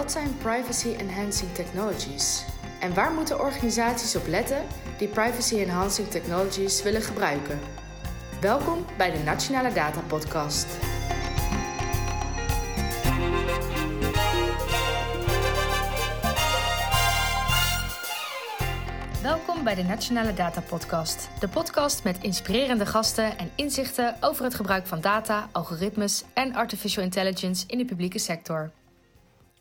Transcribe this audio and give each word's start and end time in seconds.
Wat 0.00 0.12
zijn 0.12 0.36
privacy 0.38 0.94
enhancing 0.98 1.54
technologies? 1.54 2.44
En 2.78 2.94
waar 2.94 3.12
moeten 3.12 3.40
organisaties 3.40 4.16
op 4.16 4.26
letten 4.26 4.66
die 4.98 5.08
privacy 5.08 5.56
enhancing 5.56 6.08
technologies 6.08 6.82
willen 6.82 7.02
gebruiken? 7.02 7.58
Welkom 8.40 8.84
bij 8.96 9.10
de 9.10 9.18
Nationale 9.18 9.72
Data 9.72 10.00
Podcast. 10.00 10.66
Welkom 19.22 19.64
bij 19.64 19.74
de 19.74 19.82
Nationale 19.82 20.34
Data 20.34 20.60
Podcast. 20.60 21.30
De 21.40 21.48
podcast 21.48 22.04
met 22.04 22.18
inspirerende 22.20 22.86
gasten 22.86 23.38
en 23.38 23.50
inzichten 23.54 24.16
over 24.20 24.44
het 24.44 24.54
gebruik 24.54 24.86
van 24.86 25.00
data, 25.00 25.48
algoritmes 25.52 26.24
en 26.34 26.54
artificial 26.54 27.04
intelligence 27.04 27.64
in 27.66 27.78
de 27.78 27.84
publieke 27.84 28.18
sector. 28.18 28.70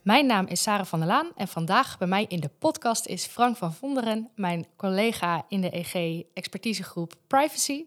Mijn 0.02 0.26
naam 0.26 0.48
is 0.48 0.62
Sarah 0.62 0.86
van 0.86 1.00
der 1.00 1.08
Laan 1.08 1.32
en 1.36 1.48
vandaag 1.48 1.98
bij 1.98 2.08
mij 2.08 2.26
in 2.28 2.40
de 2.40 2.50
podcast 2.60 3.06
is 3.06 3.26
Frank 3.26 3.58
van 3.58 3.74
Vonderen, 3.74 4.30
mijn 4.36 4.66
collega 4.76 5.46
in 5.50 5.62
de 5.62 5.70
EG 5.70 6.24
expertisegroep 6.34 7.14
Privacy. 7.28 7.86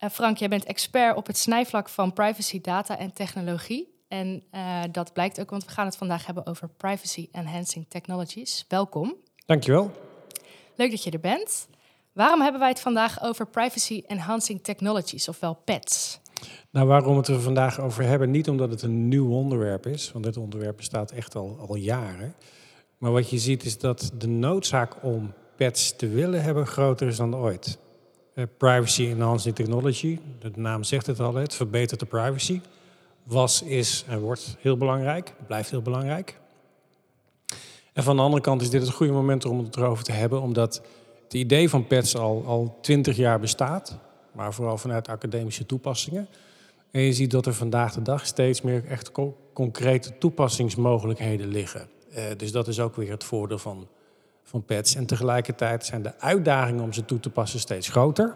Uh, 0.00 0.10
Frank, 0.10 0.36
jij 0.36 0.48
bent 0.48 0.64
expert 0.64 1.16
op 1.16 1.26
het 1.26 1.38
snijvlak 1.38 1.88
van 1.88 2.12
privacy, 2.12 2.60
data 2.60 2.98
en 2.98 3.12
technologie. 3.12 3.94
En 4.08 4.42
uh, 4.52 4.82
dat 4.90 5.12
blijkt 5.12 5.40
ook, 5.40 5.50
want 5.50 5.64
we 5.64 5.70
gaan 5.70 5.86
het 5.86 5.96
vandaag 5.96 6.26
hebben 6.26 6.46
over 6.46 6.68
privacy 6.68 7.28
enhancing 7.32 7.86
technologies. 7.88 8.64
Welkom. 8.68 9.14
Dankjewel. 9.46 9.90
Leuk 10.74 10.90
dat 10.90 11.02
je 11.04 11.10
er 11.10 11.20
bent. 11.20 11.68
Waarom 12.12 12.40
hebben 12.40 12.60
wij 12.60 12.68
het 12.68 12.80
vandaag 12.80 13.22
over 13.22 13.46
privacy 13.46 14.02
enhancing 14.06 14.62
technologies, 14.62 15.28
ofwel 15.28 15.54
PETs? 15.54 16.20
Nou, 16.70 16.86
waarom 16.86 17.16
het 17.16 17.28
er 17.28 17.40
vandaag 17.40 17.80
over 17.80 18.04
hebben, 18.04 18.30
niet 18.30 18.48
omdat 18.48 18.70
het 18.70 18.82
een 18.82 19.08
nieuw 19.08 19.30
onderwerp 19.30 19.86
is, 19.86 20.12
want 20.12 20.24
dit 20.24 20.36
onderwerp 20.36 20.76
bestaat 20.76 21.10
echt 21.10 21.34
al, 21.34 21.58
al 21.68 21.74
jaren. 21.74 22.34
Maar 22.98 23.12
wat 23.12 23.30
je 23.30 23.38
ziet 23.38 23.64
is 23.64 23.78
dat 23.78 24.12
de 24.18 24.28
noodzaak 24.28 24.94
om 25.02 25.32
pets 25.56 25.96
te 25.96 26.08
willen 26.08 26.42
hebben 26.42 26.66
groter 26.66 27.06
is 27.06 27.16
dan 27.16 27.36
ooit. 27.36 27.78
Uh, 28.34 28.44
privacy 28.58 29.04
enhancing 29.04 29.54
technology, 29.54 30.18
de 30.38 30.50
naam 30.54 30.82
zegt 30.82 31.06
het 31.06 31.20
al, 31.20 31.34
het 31.34 31.54
verbetert 31.54 32.00
de 32.00 32.06
privacy. 32.06 32.60
Was, 33.22 33.62
is 33.62 34.04
en 34.08 34.20
wordt 34.20 34.56
heel 34.60 34.76
belangrijk, 34.76 35.34
blijft 35.46 35.70
heel 35.70 35.82
belangrijk. 35.82 36.38
En 37.92 38.02
van 38.02 38.16
de 38.16 38.22
andere 38.22 38.42
kant 38.42 38.62
is 38.62 38.70
dit 38.70 38.82
het 38.82 38.90
goede 38.90 39.12
moment 39.12 39.44
om 39.44 39.58
het 39.58 39.76
erover 39.76 40.04
te 40.04 40.12
hebben, 40.12 40.40
omdat 40.40 40.82
het 41.22 41.34
idee 41.34 41.68
van 41.68 41.86
pets 41.86 42.16
al, 42.16 42.44
al 42.46 42.78
20 42.80 43.16
jaar 43.16 43.40
bestaat, 43.40 43.98
maar 44.34 44.54
vooral 44.54 44.78
vanuit 44.78 45.08
academische 45.08 45.66
toepassingen. 45.66 46.28
En 46.90 47.00
je 47.00 47.12
ziet 47.12 47.30
dat 47.30 47.46
er 47.46 47.54
vandaag 47.54 47.94
de 47.94 48.02
dag 48.02 48.26
steeds 48.26 48.62
meer 48.62 48.84
echt 48.86 49.12
co 49.12 49.36
concrete 49.52 50.18
toepassingsmogelijkheden 50.18 51.48
liggen. 51.48 51.88
Uh, 52.10 52.22
dus 52.36 52.52
dat 52.52 52.68
is 52.68 52.80
ook 52.80 52.96
weer 52.96 53.10
het 53.10 53.24
voordeel 53.24 53.58
van, 53.58 53.88
van 54.42 54.64
pets. 54.64 54.94
En 54.94 55.06
tegelijkertijd 55.06 55.84
zijn 55.84 56.02
de 56.02 56.18
uitdagingen 56.18 56.82
om 56.82 56.92
ze 56.92 57.04
toe 57.04 57.20
te 57.20 57.30
passen 57.30 57.60
steeds 57.60 57.88
groter. 57.88 58.34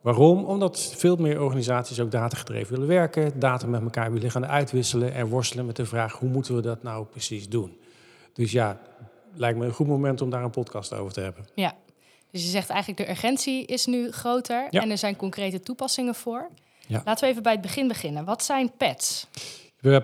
Waarom? 0.00 0.44
Omdat 0.44 0.94
veel 0.96 1.16
meer 1.16 1.42
organisaties 1.42 2.00
ook 2.00 2.10
datagedreven 2.10 2.72
willen 2.72 2.88
werken, 2.88 3.38
data 3.38 3.66
met 3.66 3.82
elkaar 3.82 4.12
willen 4.12 4.30
gaan 4.30 4.46
uitwisselen 4.46 5.12
en 5.12 5.28
worstelen 5.28 5.66
met 5.66 5.76
de 5.76 5.86
vraag 5.86 6.12
hoe 6.12 6.28
moeten 6.28 6.54
we 6.54 6.62
dat 6.62 6.82
nou 6.82 7.06
precies 7.06 7.48
doen. 7.48 7.78
Dus 8.32 8.52
ja, 8.52 8.80
lijkt 9.34 9.58
me 9.58 9.64
een 9.64 9.72
goed 9.72 9.86
moment 9.86 10.20
om 10.20 10.30
daar 10.30 10.44
een 10.44 10.50
podcast 10.50 10.92
over 10.92 11.12
te 11.12 11.20
hebben. 11.20 11.44
Ja, 11.54 11.74
dus 12.32 12.42
je 12.42 12.48
zegt 12.48 12.70
eigenlijk 12.70 13.00
de 13.00 13.10
urgentie 13.10 13.66
is 13.66 13.86
nu 13.86 14.10
groter 14.10 14.66
ja. 14.70 14.82
en 14.82 14.90
er 14.90 14.98
zijn 14.98 15.16
concrete 15.16 15.60
toepassingen 15.60 16.14
voor. 16.14 16.50
Ja. 16.86 17.02
Laten 17.04 17.24
we 17.24 17.30
even 17.30 17.42
bij 17.42 17.52
het 17.52 17.60
begin 17.60 17.88
beginnen. 17.88 18.24
Wat 18.24 18.44
zijn 18.44 18.72
PETs? 18.76 19.26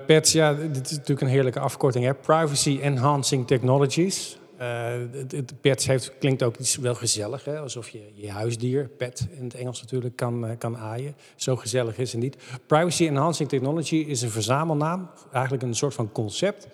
PETs, 0.06 0.32
ja, 0.32 0.54
dit 0.54 0.90
is 0.90 0.96
natuurlijk 0.96 1.20
een 1.20 1.28
heerlijke 1.28 1.60
afkorting. 1.60 2.04
Hè? 2.04 2.14
Privacy 2.14 2.78
Enhancing 2.82 3.46
Technologies. 3.46 4.38
Uh, 4.60 4.90
het, 5.12 5.32
het 5.32 5.60
pets 5.60 5.86
heeft, 5.86 6.18
klinkt 6.18 6.42
ook 6.42 6.56
iets 6.56 6.76
wel 6.76 6.94
gezellig, 6.94 7.44
hè? 7.44 7.58
alsof 7.58 7.88
je 7.88 8.10
je 8.14 8.30
huisdier, 8.30 8.88
pet 8.88 9.28
in 9.30 9.44
het 9.44 9.54
Engels 9.54 9.80
natuurlijk, 9.80 10.16
kan, 10.16 10.44
uh, 10.44 10.50
kan 10.58 10.76
aaien. 10.76 11.16
Zo 11.36 11.56
gezellig 11.56 11.98
is 11.98 12.12
het 12.12 12.20
niet. 12.20 12.36
Privacy 12.66 13.06
Enhancing 13.06 13.48
Technology 13.48 13.96
is 13.96 14.22
een 14.22 14.30
verzamelnaam, 14.30 15.10
eigenlijk 15.32 15.62
een 15.62 15.74
soort 15.74 15.94
van 15.94 16.12
concept. 16.12 16.68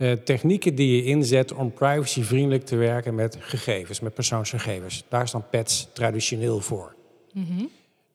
Uh, 0.00 0.12
technieken 0.12 0.74
die 0.74 0.96
je 0.96 1.04
inzet 1.04 1.52
om 1.52 1.72
privacyvriendelijk 1.72 2.64
te 2.64 2.76
werken 2.76 3.14
met 3.14 3.36
gegevens, 3.40 4.00
met 4.00 4.14
persoonsgegevens. 4.14 5.04
Daar 5.08 5.28
staan 5.28 5.48
pets 5.50 5.88
traditioneel 5.92 6.60
voor. 6.60 6.94
Mm 7.32 7.44
-hmm. 7.44 7.68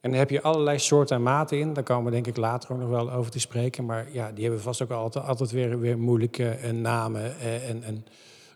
En 0.06 0.10
dan 0.12 0.20
heb 0.20 0.30
je 0.30 0.42
allerlei 0.42 0.80
soorten 0.80 1.16
en 1.16 1.24
maten 1.24 1.60
in. 1.60 1.74
Daar 1.74 1.84
komen 1.84 2.06
we 2.06 2.12
denk 2.12 2.28
ik 2.28 2.38
later 2.38 2.72
ook 2.72 2.80
nog 2.80 2.90
wel 2.90 3.12
over 3.12 3.32
te 3.32 3.40
spreken. 3.40 3.86
Maar 3.86 4.08
ja, 4.12 4.32
die 4.32 4.44
hebben 4.44 4.62
vast 4.62 4.82
ook 4.82 4.92
altijd, 4.92 5.26
altijd 5.26 5.52
weer, 5.52 5.80
weer 5.80 5.98
moeilijke 5.98 6.58
uh, 6.64 6.72
namen 6.72 7.22
uh, 7.22 7.70
en, 7.70 7.84
en 7.84 8.06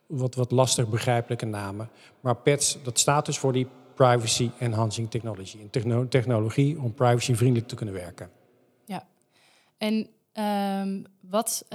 wat, 0.06 0.35
wat 0.35 0.51
lastig 0.51 0.90
begrijpelijke 0.90 1.46
namen. 1.46 1.90
Maar 2.19 2.35
PETS, 2.35 2.78
dat 2.84 3.00
staat 3.00 3.25
dus 3.25 3.38
voor 3.38 3.53
die 3.53 3.67
Privacy 3.96 4.50
Enhancing 4.59 5.11
Technology. 5.11 5.57
Een 5.61 5.69
techno 5.69 6.07
technologie 6.07 6.81
om 6.81 6.94
privacyvriendelijk 6.94 7.67
te 7.67 7.75
kunnen 7.75 7.96
werken. 7.96 8.29
Ja, 8.85 9.07
en 9.78 10.07
um, 10.84 11.06
wat 11.19 11.66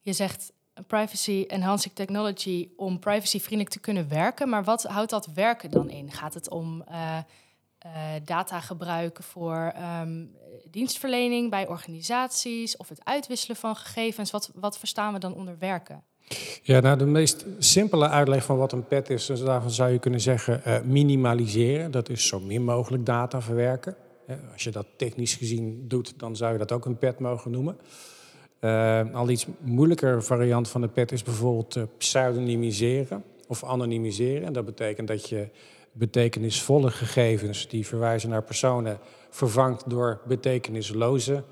je 0.00 0.12
zegt 0.12 0.52
privacy 0.86 1.44
enhancing 1.48 1.94
technology 1.94 2.68
om 2.76 2.98
privacyvriendelijk 2.98 3.70
te 3.70 3.80
kunnen 3.80 4.08
werken. 4.08 4.48
Maar 4.48 4.64
wat 4.64 4.82
houdt 4.82 5.10
dat 5.10 5.26
werken 5.34 5.70
dan 5.70 5.90
in? 5.90 6.12
Gaat 6.12 6.34
het 6.34 6.50
om 6.50 6.84
uh, 6.90 7.18
data 8.24 8.60
gebruiken 8.60 9.24
voor 9.24 9.72
um, 10.02 10.36
dienstverlening 10.70 11.50
bij 11.50 11.68
organisaties 11.68 12.76
of 12.76 12.88
het 12.88 13.04
uitwisselen 13.04 13.56
van 13.56 13.76
gegevens? 13.76 14.30
Wat, 14.30 14.50
wat 14.54 14.78
verstaan 14.78 15.12
we 15.12 15.18
dan 15.18 15.34
onder 15.34 15.58
werken? 15.58 16.02
Ja, 16.62 16.80
nou 16.80 16.98
de 16.98 17.06
meest 17.06 17.44
simpele 17.58 18.08
uitleg 18.08 18.44
van 18.44 18.56
wat 18.56 18.72
een 18.72 18.86
PET 18.86 19.10
is, 19.10 19.26
dus 19.26 19.40
daarvan 19.40 19.70
zou 19.70 19.90
je 19.90 19.98
kunnen 19.98 20.20
zeggen 20.20 20.62
minimaliseren. 20.84 21.90
Dat 21.90 22.08
is 22.08 22.26
zo 22.26 22.40
min 22.40 22.64
mogelijk 22.64 23.06
data 23.06 23.42
verwerken. 23.42 23.96
als 24.52 24.64
je 24.64 24.70
dat 24.70 24.86
technisch 24.96 25.34
gezien 25.34 25.88
doet, 25.88 26.18
dan 26.18 26.36
zou 26.36 26.52
je 26.52 26.58
dat 26.58 26.72
ook 26.72 26.84
een 26.84 26.98
PET 26.98 27.18
mogen 27.18 27.50
noemen. 27.50 27.78
Uh, 28.60 29.14
al 29.14 29.28
iets 29.28 29.46
moeilijker 29.60 30.22
variant 30.22 30.68
van 30.68 30.80
de 30.80 30.88
PET 30.88 31.12
is 31.12 31.22
bijvoorbeeld 31.22 31.76
uh, 31.76 31.82
pseudonymiseren 31.96 33.24
of 33.48 33.64
anonymiseren. 33.64 34.46
En 34.46 34.52
dat 34.52 34.64
betekent 34.64 35.08
dat 35.08 35.28
je 35.28 35.48
betekenisvolle 35.92 36.90
gegevens 36.90 37.68
die 37.68 37.86
verwijzen 37.86 38.30
naar 38.30 38.42
personen 38.42 38.98
vervangt 39.30 39.90
door 39.90 40.20
betekenisloze 40.26 41.44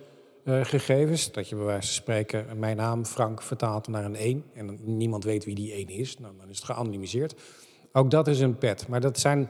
uh, 0.44 0.64
gegevens. 0.64 1.32
Dat 1.32 1.48
je 1.48 1.56
bij 1.56 1.64
wijze 1.64 1.86
van 1.86 1.94
spreken 1.94 2.58
mijn 2.58 2.76
naam 2.76 3.04
Frank 3.04 3.42
vertaalt 3.42 3.88
naar 3.88 4.04
een 4.04 4.16
1 4.16 4.44
en 4.54 4.78
niemand 4.82 5.24
weet 5.24 5.44
wie 5.44 5.54
die 5.54 5.72
1 5.72 5.88
is. 5.88 6.18
Nou, 6.18 6.32
dan 6.38 6.48
is 6.48 6.56
het 6.56 6.64
geanonimiseerd. 6.64 7.34
Ook 7.92 8.10
dat 8.10 8.28
is 8.28 8.40
een 8.40 8.58
pet. 8.58 8.88
Maar 8.88 9.00
dat 9.00 9.18
zijn 9.18 9.48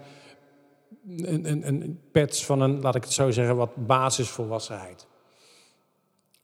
een, 1.07 1.51
een, 1.51 1.67
een 1.67 2.01
pets 2.13 2.45
van 2.45 2.61
een, 2.61 2.81
laat 2.81 2.95
ik 2.95 3.05
het 3.05 3.13
zo 3.13 3.31
zeggen, 3.31 3.57
wat 3.57 3.87
basisvolwassenheid. 3.87 5.07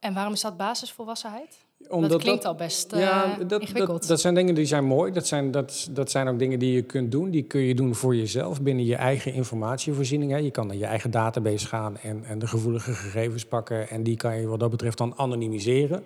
En 0.04 0.14
waarom 0.14 0.32
is 0.32 0.40
dat 0.40 0.56
basisvolwassenheid? 0.56 1.56
Omdat 1.88 2.10
dat 2.10 2.22
klinkt 2.22 2.44
al 2.44 2.54
best 2.54 2.92
uh, 2.92 3.00
ja, 3.00 3.36
dat, 3.46 3.60
ingewikkeld. 3.60 4.00
Dat, 4.00 4.08
dat, 4.08 4.20
zijn 4.20 4.34
dingen 4.34 4.54
die 4.54 4.64
zijn 4.64 4.84
mooi. 4.84 5.12
Dat 5.12 5.26
zijn, 5.26 5.50
dat, 5.50 5.88
dat 5.90 6.10
zijn 6.10 6.28
ook 6.28 6.38
dingen 6.38 6.58
die 6.58 6.72
je 6.72 6.82
kunt 6.82 7.12
doen. 7.12 7.30
Die 7.30 7.42
kun 7.42 7.60
je 7.60 7.74
doen 7.74 7.94
voor 7.94 8.16
jezelf 8.16 8.62
binnen 8.62 8.84
je 8.84 8.96
eigen 8.96 9.32
informatievoorziening. 9.32 10.30
Hè. 10.30 10.36
Je 10.36 10.50
kan 10.50 10.66
naar 10.66 10.76
je 10.76 10.84
eigen 10.84 11.10
database 11.10 11.66
gaan 11.66 11.96
en, 11.96 12.24
en 12.24 12.38
de 12.38 12.46
gevoelige 12.46 12.92
gegevens 12.92 13.44
pakken. 13.44 13.88
En 13.88 14.02
die 14.02 14.16
kan 14.16 14.40
je 14.40 14.46
wat 14.46 14.60
dat 14.60 14.70
betreft 14.70 14.98
dan 14.98 15.12
anonimiseren. 15.16 16.04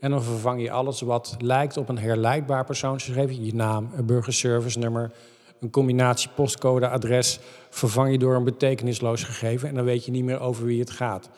En 0.00 0.10
dan 0.10 0.22
vervang 0.22 0.62
je 0.62 0.70
alles 0.70 1.00
wat 1.00 1.36
lijkt 1.38 1.76
op 1.76 1.88
een 1.88 1.98
herleidbaar 1.98 2.64
persoonsgegeven. 2.64 3.44
Je 3.44 3.54
naam, 3.54 3.90
een 3.96 4.06
burgerservice 4.06 4.78
nummer, 4.78 5.12
een 5.60 5.70
combinatie 5.70 6.30
postcode, 6.34 6.88
adres. 6.88 7.38
Vervang 7.70 8.10
je 8.10 8.18
door 8.18 8.34
een 8.34 8.44
betekenisloos 8.44 9.24
gegeven. 9.24 9.68
En 9.68 9.74
dan 9.74 9.84
weet 9.84 10.04
je 10.04 10.10
niet 10.10 10.24
meer 10.24 10.40
over 10.40 10.64
wie 10.64 10.80
het 10.80 10.90
gaat. 10.90 11.28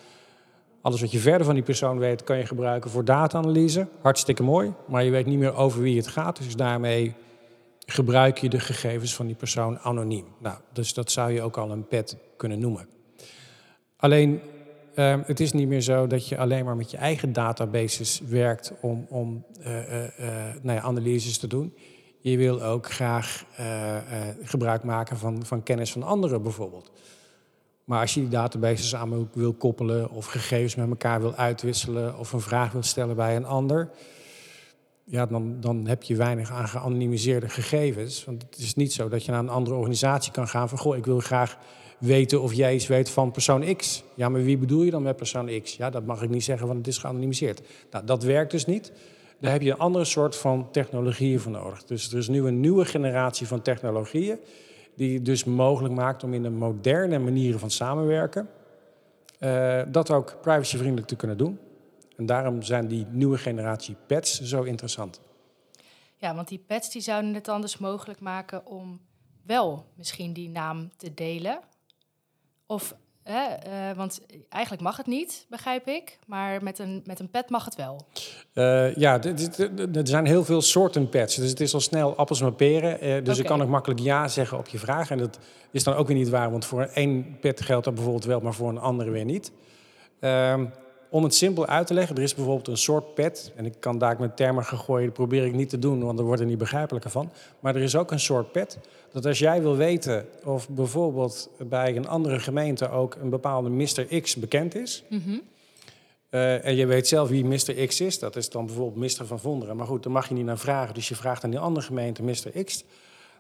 Alles 0.83 1.01
wat 1.01 1.11
je 1.11 1.19
verder 1.19 1.45
van 1.45 1.55
die 1.55 1.65
persoon 1.65 1.99
weet, 1.99 2.25
kan 2.25 2.39
je 2.39 2.47
gebruiken 2.47 2.91
voor 2.91 3.05
data-analyse. 3.05 3.87
Hartstikke 4.03 4.43
mooi, 4.43 4.73
maar 4.87 5.05
je 5.05 5.11
weet 5.11 5.27
niet 5.27 5.39
meer 5.39 5.55
over 5.55 5.81
wie 5.81 5.97
het 5.97 6.07
gaat. 6.07 6.37
Dus 6.37 6.57
daarmee 6.57 7.15
gebruik 7.87 8.39
je 8.39 8.49
de 8.49 8.61
gegevens 8.61 9.15
van 9.15 9.27
die 9.27 9.35
persoon 9.35 9.79
anoniem. 9.79 10.25
Nou, 10.39 10.57
dus 10.73 10.95
dat 10.95 11.11
zou 11.11 11.33
je 11.33 11.43
ook 11.43 11.57
al 11.57 11.71
een 11.71 11.87
pet 11.87 12.17
kunnen 12.37 12.59
noemen. 12.59 12.89
Alleen, 13.97 14.41
uh, 14.95 15.17
het 15.25 15.41
is 15.41 15.53
niet 15.53 15.69
meer 15.69 15.81
zo 15.81 16.07
dat 16.07 16.29
je 16.29 16.39
alleen 16.39 16.65
maar 16.65 16.77
met 16.77 16.91
je 16.91 16.97
eigen 16.97 17.33
databases 17.33 18.21
werkt 18.29 18.73
om, 18.81 19.07
om 19.09 19.45
uh, 19.61 19.67
uh, 19.67 20.05
nou 20.63 20.79
ja, 20.79 20.81
analyses 20.81 21.39
te 21.39 21.47
doen. 21.47 21.75
Je 22.19 22.37
wil 22.37 22.63
ook 22.63 22.91
graag 22.91 23.45
gebruik 24.43 24.85
maken 24.85 25.17
van, 25.17 25.45
van 25.45 25.63
kennis 25.63 25.93
van 25.93 26.03
anderen 26.03 26.43
bijvoorbeeld. 26.43 26.91
Maar 27.85 28.01
als 28.01 28.15
je 28.15 28.21
die 28.21 28.29
databases 28.29 28.95
aan 28.95 29.29
wil 29.33 29.53
koppelen 29.53 30.11
of 30.11 30.27
gegevens 30.27 30.75
met 30.75 30.89
elkaar 30.89 31.21
wil 31.21 31.35
uitwisselen 31.35 32.19
of 32.19 32.33
een 32.33 32.41
vraag 32.41 32.73
wil 32.73 32.83
stellen 32.83 33.17
bij 33.17 33.37
een 33.37 33.45
ander, 33.45 33.91
ja, 35.05 35.27
dan, 35.27 35.61
dan 35.61 35.87
heb 35.87 36.03
je 36.03 36.17
weinig 36.17 36.51
aan 36.51 36.69
geanonimiseerde 36.69 37.49
gegevens. 37.49 38.25
Want 38.25 38.43
het 38.43 38.59
is 38.59 38.75
niet 38.75 38.93
zo 38.93 39.09
dat 39.09 39.25
je 39.25 39.31
naar 39.31 39.41
een 39.41 39.49
andere 39.49 39.77
organisatie 39.77 40.33
kan 40.33 40.49
gaan 40.49 40.69
van 40.69 40.79
goh, 40.79 40.97
ik 40.97 41.07
wil 41.07 41.21
graag 41.21 41.59
weten 41.99 42.43
of 42.43 42.53
jij 42.53 42.75
iets 42.75 42.87
weet 42.87 43.11
van 43.11 43.31
persoon 43.31 43.77
X. 43.77 44.03
Ja, 44.15 44.29
maar 44.29 44.45
wie 44.45 44.59
bedoel 44.59 44.83
je 44.83 44.91
dan 44.91 45.03
met 45.03 45.17
persoon 45.17 45.61
X? 45.63 45.77
Ja, 45.77 45.91
dat 45.91 46.07
mag 46.07 46.23
ik 46.23 46.31
niet 46.31 46.45
zeggen, 46.45 46.67
want 46.67 46.79
het 46.79 46.89
is 46.89 46.99
geanonimiseerd. 46.99 47.63
Nou, 47.91 48.05
dat 48.05 48.23
werkt 48.23 48.51
dus 48.51 48.67
niet. 48.67 48.93
daar 49.41 49.53
heb 49.53 49.63
je 49.63 49.71
een 49.71 49.79
andere 49.79 50.05
soort 50.05 50.37
van 50.37 50.69
technologieën 50.73 51.41
voor 51.41 51.53
nodig. 51.53 51.85
Dus 51.85 52.13
er 52.13 52.19
is 52.19 52.29
nu 52.29 52.47
een 52.47 52.61
nieuwe 52.61 52.85
generatie 52.85 53.47
van 53.47 53.63
technologieën 53.63 54.39
die 55.01 55.23
dus 55.23 55.45
mogelijk 55.45 55.95
maakt 55.95 56.25
om 56.25 56.35
in 56.35 56.43
de 56.43 56.51
moderne 56.51 57.19
manieren 57.19 57.61
van 57.61 57.71
samenwerken 57.71 58.49
uh, 59.39 59.83
dat 59.89 60.11
ook 60.11 60.39
privacyvriendelijk 60.41 61.07
te 61.07 61.17
kunnen 61.17 61.37
doen. 61.37 61.59
En 62.17 62.27
daarom 62.27 62.63
zijn 62.63 62.89
die 62.89 63.07
nieuwe 63.11 63.39
generatie 63.39 63.97
pads 64.07 64.41
zo 64.41 64.63
interessant. 64.63 65.21
Ja, 66.17 66.35
want 66.35 66.49
die 66.49 66.65
pads 66.67 66.91
die 66.91 67.03
zouden 67.03 67.35
het 67.35 67.49
anders 67.49 67.79
mogelijk 67.79 68.21
maken 68.21 68.67
om 68.67 69.01
wel 69.47 69.87
misschien 69.95 70.33
die 70.33 70.49
naam 70.49 70.91
te 70.97 71.15
delen. 71.15 71.61
Of 72.67 72.95
uh, 73.31 73.97
want 73.97 74.21
eigenlijk 74.49 74.83
mag 74.83 74.97
het 74.97 75.07
niet, 75.07 75.47
begrijp 75.49 75.87
ik. 75.87 76.19
Maar 76.27 76.63
met 76.63 76.79
een, 76.79 77.03
met 77.05 77.21
een 77.21 77.31
pet 77.31 77.51
mag 77.51 77.65
het 77.65 77.77
wel. 77.77 78.07
Uh, 78.55 78.95
ja, 78.95 79.23
er 79.93 80.07
zijn 80.07 80.27
heel 80.27 80.45
veel 80.45 80.63
soorten 80.63 81.09
pads. 81.09 81.37
Dus 81.37 81.51
het 81.51 81.61
is 81.61 81.75
al 81.75 81.81
snel 81.81 82.17
appels 82.17 82.43
met 82.43 82.57
peren. 82.57 83.07
Uh, 83.07 83.25
dus 83.25 83.39
ik 83.39 83.47
kan 83.47 83.63
ook 83.63 83.69
makkelijk 83.69 84.01
ja 84.01 84.29
zeggen 84.29 84.59
op 84.59 84.69
je 84.69 84.79
vraag. 84.79 85.11
En 85.11 85.19
dat 85.19 85.39
is 85.71 85.85
dan 85.85 85.95
ook 85.95 86.07
weer 86.07 86.17
niet 86.17 86.29
waar. 86.29 86.51
Want 86.51 86.65
voor 86.65 86.83
één 86.83 87.39
pet 87.41 87.61
geldt 87.61 87.85
dat 87.85 87.95
bijvoorbeeld 87.95 88.25
wel, 88.25 88.41
maar 88.41 88.55
voor 88.55 88.69
een 88.69 88.79
andere 88.79 89.11
weer 89.11 89.25
niet. 89.25 89.53
Om 91.11 91.23
het 91.23 91.35
simpel 91.35 91.67
uit 91.67 91.87
te 91.87 91.95
leggen, 91.95 92.17
er 92.17 92.23
is 92.23 92.35
bijvoorbeeld 92.35 92.69
een 92.69 92.77
soort 92.77 93.15
pet. 93.15 93.53
En 93.57 93.65
ik 93.65 93.75
kan 93.79 93.99
daar 93.99 94.17
met 94.19 94.37
termen 94.37 94.65
gaan 94.65 94.79
gooien, 94.79 95.05
dat 95.05 95.15
probeer 95.15 95.45
ik 95.45 95.55
niet 95.55 95.69
te 95.69 95.79
doen, 95.79 96.05
want 96.05 96.17
dan 96.17 96.27
wordt 96.27 96.41
er 96.41 96.47
niet 96.47 96.59
begrijpelijker 96.59 97.11
van. 97.11 97.31
Maar 97.61 97.77
er 97.77 97.83
is 97.83 97.97
ook 97.97 98.11
een 98.11 98.21
soort 98.21 98.53
pet. 98.53 98.79
Dat 99.13 99.27
als 99.27 99.39
jij 99.39 99.63
wil 99.63 99.77
weten 99.77 100.27
of 100.45 100.69
bijvoorbeeld 100.69 101.51
bij 101.59 101.97
een 101.97 102.09
andere 102.09 102.41
gemeente 102.41 102.91
ook 102.91 103.17
een 103.23 103.31
bepaalde 103.31 103.71
Mr. 103.71 104.21
X 104.21 104.37
bekend 104.37 104.75
is. 104.75 105.05
Mhm. 105.09 105.39
Eh, 106.29 106.65
en 106.65 106.77
je 106.77 106.87
weet 106.87 107.09
zelf 107.09 107.29
wie 107.29 107.45
Mr. 107.45 107.87
X 107.87 108.01
is, 108.01 108.19
dat 108.19 108.37
is 108.37 108.51
dan 108.51 108.67
bijvoorbeeld 108.67 109.19
Mr. 109.19 109.27
van 109.27 109.41
Vonderen. 109.41 109.77
Maar 109.77 109.87
goed, 109.87 110.03
daar 110.03 110.13
mag 110.13 110.29
je 110.29 110.35
niet 110.35 110.45
naar 110.45 110.59
vragen. 110.59 110.95
Dus 110.95 111.09
je 111.09 111.15
vraagt 111.17 111.45
aan 111.45 111.51
die 111.51 111.59
andere 111.59 111.87
gemeente 111.87 112.23
Mr. 112.23 112.65
X. 112.65 112.85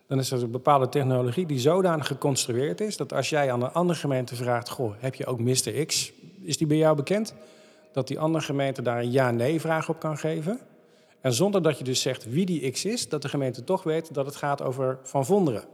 Dan 0.06 0.18
is 0.18 0.30
er 0.30 0.42
een 0.42 0.50
bepaalde 0.50 0.88
technologie 0.88 1.46
die 1.46 1.58
zodanig 1.58 2.06
geconstrueerd 2.06 2.80
is 2.80 2.96
dat 2.96 3.12
als 3.12 3.28
jij 3.28 3.52
aan 3.52 3.62
een 3.62 3.72
andere 3.72 3.98
gemeente 3.98 4.34
vraagt: 4.34 4.68
Goh, 4.68 4.94
heb 4.98 5.14
je 5.14 5.26
ook 5.26 5.40
Mr. 5.40 5.86
X? 5.86 6.12
Is 6.42 6.56
die 6.56 6.66
bij 6.66 6.76
jou 6.76 6.96
bekend? 6.96 7.34
Dat 7.92 8.08
die 8.08 8.18
andere 8.18 8.44
gemeente 8.44 8.82
daar 8.82 8.98
een 8.98 9.10
ja-nee-vraag 9.10 9.88
op 9.88 10.00
kan 10.00 10.18
geven. 10.18 10.60
En 11.20 11.32
zonder 11.32 11.62
dat 11.62 11.78
je 11.78 11.84
dus 11.84 12.00
zegt 12.00 12.30
wie 12.30 12.46
die 12.46 12.70
X 12.70 12.84
is, 12.84 13.08
dat 13.08 13.22
de 13.22 13.28
gemeente 13.28 13.64
toch 13.64 13.82
weet 13.82 14.14
dat 14.14 14.26
het 14.26 14.36
gaat 14.36 14.62
over 14.62 14.98
Van 15.02 15.26
Vonderen. 15.26 15.64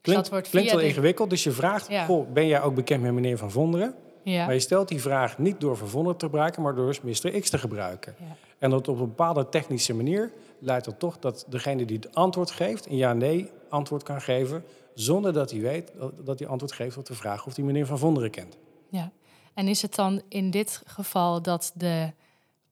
Klinkt, 0.00 0.30
dus 0.30 0.48
klinkt 0.50 0.70
wel 0.70 0.80
ingewikkeld, 0.80 1.30
dus 1.30 1.44
je 1.44 1.50
vraagt, 1.50 1.88
goh, 2.06 2.32
ben 2.32 2.46
jij 2.46 2.62
ook 2.62 2.74
bekend 2.74 3.02
met 3.02 3.12
meneer 3.12 3.38
Van 3.38 3.50
Vonderen? 3.50 3.94
Ja. 4.22 4.44
Maar 4.44 4.54
je 4.54 4.60
stelt 4.60 4.88
die 4.88 5.00
vraag 5.00 5.38
niet 5.38 5.60
door 5.60 5.76
Van 5.76 5.88
Vonderen 5.88 6.18
te 6.18 6.24
gebruiken, 6.24 6.62
maar 6.62 6.74
door 6.74 6.96
Mr. 7.02 7.40
X 7.40 7.50
te 7.50 7.58
gebruiken. 7.58 8.14
Ja. 8.18 8.36
En 8.58 8.70
dat 8.70 8.88
op 8.88 8.98
een 8.98 9.06
bepaalde 9.06 9.48
technische 9.48 9.94
manier 9.94 10.32
leidt 10.58 10.84
dat 10.84 10.98
toch 10.98 11.18
dat 11.18 11.46
degene 11.48 11.84
die 11.84 11.96
het 11.96 12.14
antwoord 12.14 12.50
geeft, 12.50 12.86
een 12.86 12.96
ja-nee 12.96 13.50
antwoord 13.68 14.02
kan 14.02 14.20
geven, 14.20 14.64
zonder 14.94 15.32
dat 15.32 15.50
hij 15.50 15.60
weet 15.60 15.92
dat 16.24 16.38
hij 16.38 16.48
antwoord 16.48 16.72
geeft 16.72 16.96
op 16.96 17.06
de 17.06 17.14
vraag 17.14 17.46
of 17.46 17.56
hij 17.56 17.64
meneer 17.64 17.86
Van 17.86 17.98
Vonderen 17.98 18.30
kent. 18.30 18.56
Ja, 18.88 19.12
en 19.54 19.68
is 19.68 19.82
het 19.82 19.94
dan 19.94 20.22
in 20.28 20.50
dit 20.50 20.82
geval 20.86 21.42
dat 21.42 21.72
de 21.74 22.12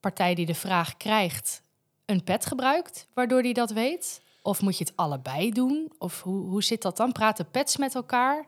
partij 0.00 0.35
die 0.35 0.47
de 0.47 0.55
vraag 0.55 0.97
krijgt 0.97 1.62
een 2.05 2.25
pet 2.25 2.47
gebruikt, 2.47 3.06
waardoor 3.15 3.43
die 3.43 3.55
dat 3.55 3.71
weet? 3.71 4.21
Of 4.43 4.61
moet 4.61 4.79
je 4.79 4.85
het 4.85 4.93
allebei 4.97 5.50
doen? 5.50 5.93
Of 5.99 6.23
hoe, 6.23 6.49
hoe 6.49 6.62
zit 6.62 6.82
dat 6.82 6.97
dan? 6.97 7.12
Praten 7.12 7.50
pets 7.50 7.77
met 7.77 7.94
elkaar? 7.94 8.47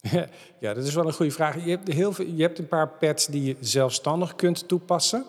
Ja, 0.58 0.74
dat 0.74 0.84
is 0.84 0.94
wel 0.94 1.06
een 1.06 1.12
goede 1.12 1.32
vraag. 1.32 1.64
Je 1.64 1.70
hebt, 1.70 1.92
heel 1.92 2.12
veel, 2.12 2.26
je 2.26 2.42
hebt 2.42 2.58
een 2.58 2.68
paar 2.68 2.88
pads 2.88 3.26
die 3.26 3.42
je 3.42 3.56
zelfstandig 3.60 4.34
kunt 4.34 4.68
toepassen. 4.68 5.24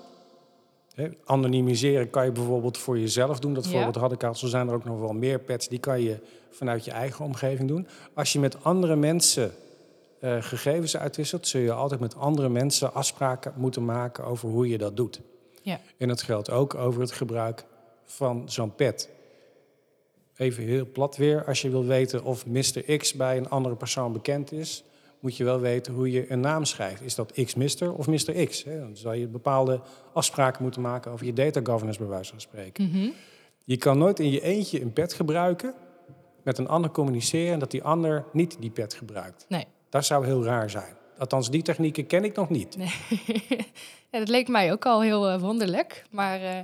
anonimiseren 1.25 2.09
kan 2.09 2.25
je 2.25 2.31
bijvoorbeeld 2.31 2.77
voor 2.77 2.99
jezelf 2.99 3.39
doen. 3.39 3.53
Dat 3.53 3.67
voorbeeld 3.67 3.95
had 3.95 4.11
ik 4.11 4.23
al. 4.23 4.35
Zo 4.35 4.47
zijn 4.47 4.67
er 4.67 4.73
ook 4.73 4.83
nog 4.83 4.99
wel 4.99 5.13
meer 5.13 5.39
pads. 5.39 5.67
Die 5.67 5.79
kan 5.79 6.01
je 6.01 6.19
vanuit 6.49 6.85
je 6.85 6.91
eigen 6.91 7.25
omgeving 7.25 7.67
doen. 7.67 7.87
Als 8.13 8.33
je 8.33 8.39
met 8.39 8.63
andere 8.63 8.95
mensen 8.95 9.51
uh, 10.23 10.41
gegevens 10.41 10.97
uitwisselt, 10.97 11.47
zul 11.47 11.61
je 11.61 11.73
altijd 11.73 11.99
met 11.99 12.15
andere 12.15 12.49
mensen 12.49 12.93
afspraken 12.93 13.53
moeten 13.55 13.85
maken 13.85 14.23
over 14.23 14.49
hoe 14.49 14.67
je 14.67 14.77
dat 14.77 14.97
doet. 14.97 15.21
Ja. 15.61 15.79
En 15.97 16.07
dat 16.07 16.21
geldt 16.21 16.49
ook 16.49 16.75
over 16.75 17.01
het 17.01 17.11
gebruik 17.11 17.65
van 18.05 18.49
zo'n 18.49 18.75
pet. 18.75 19.09
Even 20.35 20.63
heel 20.63 20.91
plat 20.91 21.17
weer, 21.17 21.45
als 21.45 21.61
je 21.61 21.69
wil 21.69 21.85
weten 21.85 22.23
of 22.23 22.45
Mr. 22.45 22.97
X 22.97 23.13
bij 23.13 23.37
een 23.37 23.49
andere 23.49 23.75
persoon 23.75 24.13
bekend 24.13 24.51
is, 24.51 24.83
moet 25.19 25.37
je 25.37 25.43
wel 25.43 25.59
weten 25.59 25.93
hoe 25.93 26.11
je 26.11 26.31
een 26.31 26.39
naam 26.39 26.65
schrijft. 26.65 27.01
Is 27.01 27.15
dat 27.15 27.31
X 27.45 27.53
Mr. 27.53 27.93
of 27.93 28.07
Mr. 28.07 28.45
X? 28.47 28.63
Hè? 28.63 28.79
Dan 28.79 28.97
zal 28.97 29.13
je 29.13 29.27
bepaalde 29.27 29.81
afspraken 30.13 30.63
moeten 30.63 30.81
maken 30.81 31.11
over 31.11 31.25
je 31.25 31.33
data 31.33 31.59
governance, 31.63 31.99
bij 31.99 32.07
wijze 32.07 32.29
van 32.29 32.41
spreken. 32.41 32.89
Mhm. 32.89 33.09
Je 33.65 33.77
kan 33.77 33.97
nooit 33.97 34.19
in 34.19 34.31
je 34.31 34.41
eentje 34.41 34.81
een 34.81 34.93
pet 34.93 35.13
gebruiken, 35.13 35.73
met 36.43 36.57
een 36.57 36.67
ander 36.67 36.91
communiceren, 36.91 37.59
dat 37.59 37.71
die 37.71 37.83
ander 37.83 38.25
niet 38.33 38.57
die 38.59 38.69
pet 38.69 38.93
gebruikt. 38.93 39.45
Nee. 39.47 39.65
Dat 39.93 40.05
zou 40.05 40.25
heel 40.25 40.43
raar 40.43 40.69
zijn. 40.69 40.95
Althans, 41.17 41.49
die 41.49 41.61
technieken 41.61 42.07
ken 42.07 42.23
ik 42.23 42.35
nog 42.35 42.49
niet. 42.49 42.77
Nee. 42.77 42.93
ja, 44.11 44.19
dat 44.19 44.27
leek 44.27 44.47
mij 44.47 44.71
ook 44.71 44.85
al 44.85 45.01
heel 45.01 45.33
uh, 45.33 45.39
wonderlijk. 45.39 46.05
Maar, 46.09 46.41
uh, 46.41 46.59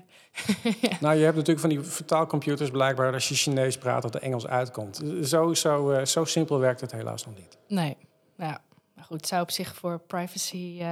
nou, 1.02 1.16
je 1.16 1.24
hebt 1.24 1.36
natuurlijk 1.36 1.60
van 1.60 1.70
die 1.70 1.82
vertaalcomputers 1.82 2.70
blijkbaar... 2.70 3.14
als 3.14 3.30
je 3.30 3.36
Chinees 3.36 3.78
praat, 3.78 4.02
dat 4.02 4.12
de 4.12 4.20
Engels 4.20 4.48
uitkomt. 4.48 5.02
Zo, 5.24 5.54
zo, 5.54 5.92
uh, 5.92 6.06
zo 6.06 6.26
simpel 6.26 6.60
werkt 6.60 6.82
het 6.82 6.92
helaas 6.92 7.26
nog 7.26 7.36
niet. 7.36 7.58
Nee, 7.68 7.98
ja. 8.38 8.62
Maar 8.96 9.04
goed, 9.04 9.18
het 9.18 9.28
zou 9.28 9.42
op 9.42 9.52
zich 9.52 9.76
voor 9.76 10.00
privacy 10.00 10.84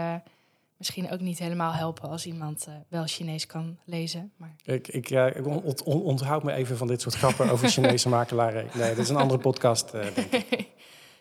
misschien 0.78 1.12
ook 1.12 1.19
niet 1.19 1.39
helemaal 1.39 1.74
helpen... 1.74 2.10
als 2.10 2.25
iemand 2.25 2.68
wel 2.88 3.06
Chinees 3.06 3.45
kan 3.45 3.78
lezen. 3.86 4.31
Maar... 4.36 4.56
Ik, 4.63 4.88
ik, 4.88 5.10
ik 5.10 5.45
onthoud 5.86 6.44
me 6.44 6.54
even 6.54 6.78
van 6.78 6.88
dit 6.88 7.01
soort 7.01 7.16
grappen 7.16 7.50
over 7.50 7.69
Chinese 7.75 8.10
makelaren. 8.10 8.68
Nee, 8.74 8.89
dat 8.89 9.04
is 9.04 9.10
een 9.10 9.16
andere 9.16 9.39
podcast, 9.39 9.92
denk 9.92 10.16
ik. 10.16 10.75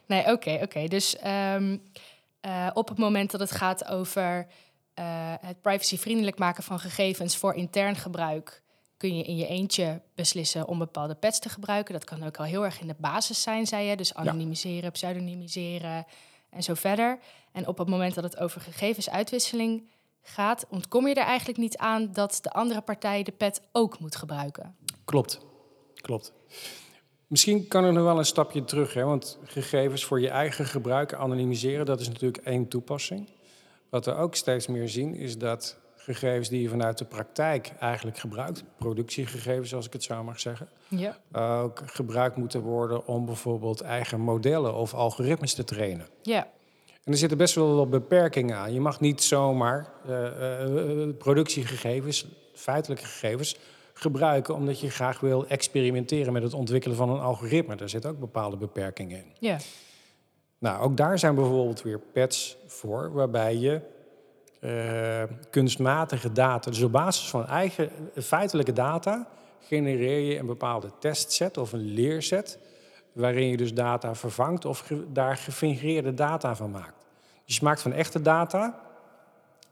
Nee, 0.07 0.33
oké, 0.33 0.59
oké. 0.63 0.89
Dus 0.89 1.17
um, 1.55 1.83
uh, 2.47 2.71
op 2.73 2.89
het 2.89 2.99
moment 2.99 3.31
dat 3.31 3.41
het 3.41 3.53
gaat 3.53 3.87
over 3.87 4.47
uh, 4.99 5.35
het 5.41 5.61
privacyvriendelijk 5.61 6.39
maken 6.39 6.63
van 6.63 6.79
gegevens 6.79 7.37
voor 7.37 7.55
intern 7.55 7.97
gebruik, 7.97 8.63
kun 8.97 9.17
je 9.17 9.25
in 9.25 9.37
je 9.37 9.47
eentje 9.47 10.01
beslissen 10.15 10.67
om 10.67 10.79
bepaalde 10.79 11.15
pads 11.15 11.39
te 11.39 11.49
gebruiken. 11.49 11.93
Dat 11.93 12.05
kan 12.05 12.27
ook 12.27 12.37
al 12.37 12.45
heel 12.45 12.65
erg 12.65 12.81
in 12.81 12.87
de 12.87 12.97
basis 12.99 13.43
zijn, 13.43 13.67
zei 13.67 13.87
je. 13.87 13.97
Dus 13.97 14.15
anonimiseren, 14.15 14.93
pseudonymiseren 14.93 16.07
en 16.51 16.63
zo 16.63 16.75
verder. 16.75 17.19
En 17.53 17.67
op 17.67 17.79
het 17.79 17.89
moment 17.89 18.15
dat 18.15 18.25
het 18.25 18.39
over 18.39 18.61
gegevensuitwisseling 18.61 19.89
gaat, 20.23 20.67
ontkom 20.69 21.09
je 21.09 21.15
er 21.15 21.27
eigenlijk 21.27 21.59
niet 21.59 21.77
aan 21.77 22.13
dat 22.13 22.39
de 22.43 22.51
andere 22.51 22.81
partij 22.81 23.23
de 23.23 23.33
pad 23.33 23.61
ook 23.73 23.99
moet 23.99 24.17
gebruiken. 24.17 24.77
Klopt, 25.05 25.41
klopt. 25.95 26.33
Misschien 27.27 27.69
kan 27.69 27.85
er 27.85 27.93
nog 27.93 28.05
wel 28.05 28.19
een 28.19 28.25
stapje 28.25 28.65
terug, 28.65 28.95
hè? 28.95 29.05
want 29.05 29.39
gegevens 29.45 30.05
voor 30.05 30.21
je 30.21 30.29
eigen 30.29 30.67
gebruik 30.67 31.13
anonimiseren, 31.13 31.87
dat 31.87 32.01
is 32.01 32.09
natuurlijk 32.09 32.45
één 32.45 32.69
toepassing. 32.69 33.29
Wat 33.91 34.05
we 34.05 34.15
ook 34.15 34.35
steeds 34.35 34.67
meer 34.67 34.89
zien, 34.89 35.15
is 35.15 35.39
dat 35.39 35.79
gegevens 35.97 36.49
die 36.49 36.63
je 36.63 36.69
vanuit 36.69 36.99
de 36.99 37.05
praktijk 37.05 37.73
eigenlijk 37.81 38.19
gebruikt, 38.19 38.65
productiegegevens 38.79 39.75
als 39.75 39.87
ik 39.87 39.93
het 39.93 40.03
zo 40.03 40.23
mag 40.23 40.41
zeggen, 40.41 40.69
ja. 40.89 41.19
ook 41.33 41.83
gebruikt 41.87 42.37
moeten 42.37 42.61
worden 42.61 43.07
om 43.07 43.27
bijvoorbeeld 43.27 43.81
eigen 43.81 44.21
modellen 44.21 44.75
of 44.75 44.95
algoritmes 44.95 45.55
te 45.55 45.65
trainen. 45.65 46.07
Ja. 46.23 46.49
En 47.05 47.13
er 47.13 47.19
zitten 47.19 47.39
best 47.39 47.55
wel 47.55 47.77
wat 47.77 47.91
beperkingen 47.91 48.57
aan. 48.57 48.73
Je 48.73 48.81
mag 48.81 49.01
niet 49.01 49.23
zomaar 49.23 49.93
uh, 50.09 51.09
productiegegevens, 51.19 52.27
feitelijke 52.55 53.05
gegevens, 53.05 53.57
gebruiken 53.99 54.55
omdat 54.55 54.81
je 54.81 54.91
graag 54.91 55.21
wil 55.21 55.47
experimenteren 55.47 56.33
met 56.33 56.43
het 56.43 56.55
ontwikkelen 56.55 56.97
van 56.97 57.09
een 57.09 57.21
algoritme. 57.21 57.77
Daar 57.77 57.89
zitten 57.89 58.11
ook 58.11 58.19
bepaalde 58.19 58.57
beperkingen 58.57 59.17
in. 59.17 59.33
Ja. 59.39 59.59
Nou, 60.59 60.83
ook 60.83 60.97
daar 60.97 61.19
zijn 61.19 61.35
bijvoorbeeld 61.35 61.83
weer 61.83 61.99
pads 61.99 62.57
voor, 62.67 63.13
waarbij 63.13 63.57
je 63.57 63.81
uh, 64.61 65.23
kunstmatige 65.51 66.33
data, 66.33 66.71
dus 66.71 66.83
op 66.83 66.93
basis 66.93 67.29
van 67.29 67.47
eigen 67.47 67.91
feitelijke 68.15 68.73
data, 68.73 69.29
genereer 69.61 70.21
je 70.21 70.39
een 70.39 70.47
bepaalde 70.47 70.91
testset 70.99 71.59
of 71.59 71.73
een 71.73 71.93
leerset, 71.93 72.59
waarin 73.13 73.49
je 73.49 73.57
dus 73.57 73.75
data 73.75 74.15
vervangt 74.15 74.65
of 74.65 74.93
daar 75.13 75.37
gefingeerde 75.37 76.15
data 76.15 76.57
van 76.57 76.71
maakt. 76.71 77.07
Dus 77.45 77.57
je 77.57 77.65
maakt 77.65 77.83
van 77.83 77.93
echte 77.93 78.23
data 78.23 78.86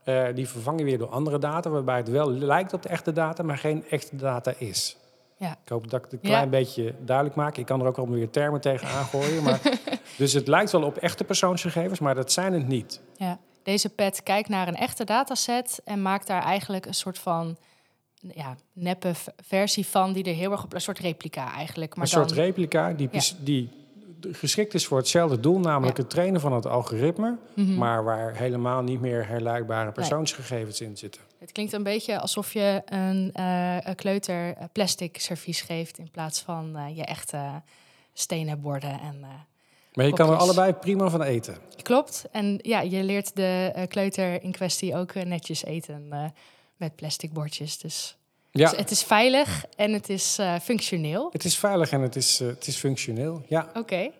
uh, 0.04 0.26
die 0.34 0.48
vervangen 0.48 0.84
weer 0.84 0.98
door 0.98 1.08
andere 1.08 1.38
data, 1.38 1.70
waarbij 1.70 1.96
het 1.96 2.08
wel 2.08 2.30
lijkt 2.30 2.72
op 2.72 2.82
de 2.82 2.88
echte 2.88 3.12
data, 3.12 3.42
maar 3.42 3.58
geen 3.58 3.84
echte 3.88 4.16
data 4.16 4.52
is. 4.58 4.96
Ja. 5.36 5.50
Ik 5.64 5.68
hoop 5.68 5.90
dat 5.90 5.98
ik 5.98 6.04
het 6.04 6.12
een 6.12 6.28
klein 6.28 6.50
beetje 6.50 6.94
duidelijk 7.00 7.36
maak. 7.36 7.56
Ik 7.56 7.66
kan 7.66 7.80
er 7.80 7.86
ook 7.86 7.98
al 7.98 8.08
weer 8.08 8.30
termen 8.30 8.60
tegen 8.60 8.88
aangooien. 8.98 9.42
Maar, 9.42 9.60
dus 10.16 10.32
het 10.32 10.48
lijkt 10.48 10.72
wel 10.72 10.82
op 10.82 10.96
echte 10.96 11.24
persoonsgegevens, 11.24 11.98
maar 12.00 12.14
dat 12.14 12.32
zijn 12.32 12.52
het 12.52 12.68
niet. 12.68 13.00
Ja. 13.16 13.38
Deze 13.62 13.88
pet 13.88 14.22
kijkt 14.22 14.48
naar 14.48 14.68
een 14.68 14.76
echte 14.76 15.04
dataset 15.04 15.80
en 15.84 16.02
maakt 16.02 16.26
daar 16.26 16.42
eigenlijk 16.42 16.86
een 16.86 16.94
soort 16.94 17.18
van 17.18 17.56
ja, 18.34 18.56
neppe 18.72 19.12
versie 19.42 19.86
van, 19.86 20.12
die 20.12 20.24
er 20.24 20.34
heel 20.34 20.50
erg 20.50 20.64
op 20.64 20.74
een 20.74 20.80
soort 20.80 20.98
replica 20.98 21.52
eigenlijk. 21.52 21.96
Maar 21.96 22.04
een 22.04 22.10
soort 22.10 22.32
replica 22.32 22.92
die, 22.92 23.08
die 23.38 23.83
geschikt 24.32 24.74
is 24.74 24.86
voor 24.86 24.98
hetzelfde 24.98 25.40
doel, 25.40 25.58
namelijk 25.58 25.96
Ja. 25.96 26.02
het 26.02 26.12
trainen 26.12 26.40
van 26.40 26.52
het 26.52 26.66
algoritme, 26.66 27.36
Mhm. 27.54 27.74
maar 27.74 28.04
waar 28.04 28.36
helemaal 28.36 28.82
niet 28.82 29.00
meer 29.00 29.28
herleidbare 29.28 29.92
persoonsgegevens 29.92 30.80
in 30.80 30.96
zitten. 30.96 31.20
Het 31.38 31.52
klinkt 31.52 31.72
een 31.72 31.82
beetje 31.82 32.18
alsof 32.20 32.52
je 32.52 32.82
een, 32.84 33.30
een 33.88 33.94
kleuter 33.94 34.54
eh, 34.56 34.64
plastic 34.72 35.20
servies 35.20 35.60
geeft 35.60 35.98
in 35.98 36.10
plaats 36.10 36.40
van 36.40 36.76
eh, 36.76 36.96
je 36.96 37.04
echte 37.04 37.62
stenen 38.12 38.60
borden. 38.60 39.00
En, 39.00 39.24
Maar 39.94 40.06
je 40.06 40.12
kan 40.12 40.30
er 40.30 40.36
allebei 40.36 40.72
prima 40.72 41.08
van 41.10 41.22
eten. 41.22 41.56
klopt. 41.82 42.24
En 42.32 42.58
ja, 42.62 42.80
je 42.80 43.02
leert 43.02 43.36
de 43.36 43.72
kleuter 43.88 44.42
in 44.42 44.52
kwestie 44.52 44.96
ook 44.96 45.14
netjes 45.14 45.64
eten 45.64 46.08
met 46.76 46.96
plastic 46.96 47.32
bordjes. 47.32 47.78
Dus 47.78 48.16
Ja, 48.58 48.68
Dus 48.70 48.78
het 48.78 48.90
is 48.90 49.02
veilig 49.02 49.64
en 49.76 49.92
het 49.92 50.08
is 50.08 50.38
eh, 50.38 50.58
functioneel. 50.62 51.28
het 51.32 51.44
is 51.44 51.58
veilig 51.58 51.90
en 51.90 52.00
het 52.00 52.16
is, 52.16 52.40
eh, 52.40 52.46
het 52.46 52.66
is 52.66 52.76
functioneel. 52.76 53.42
Ja. 53.48 53.70
Oké. 53.74 54.10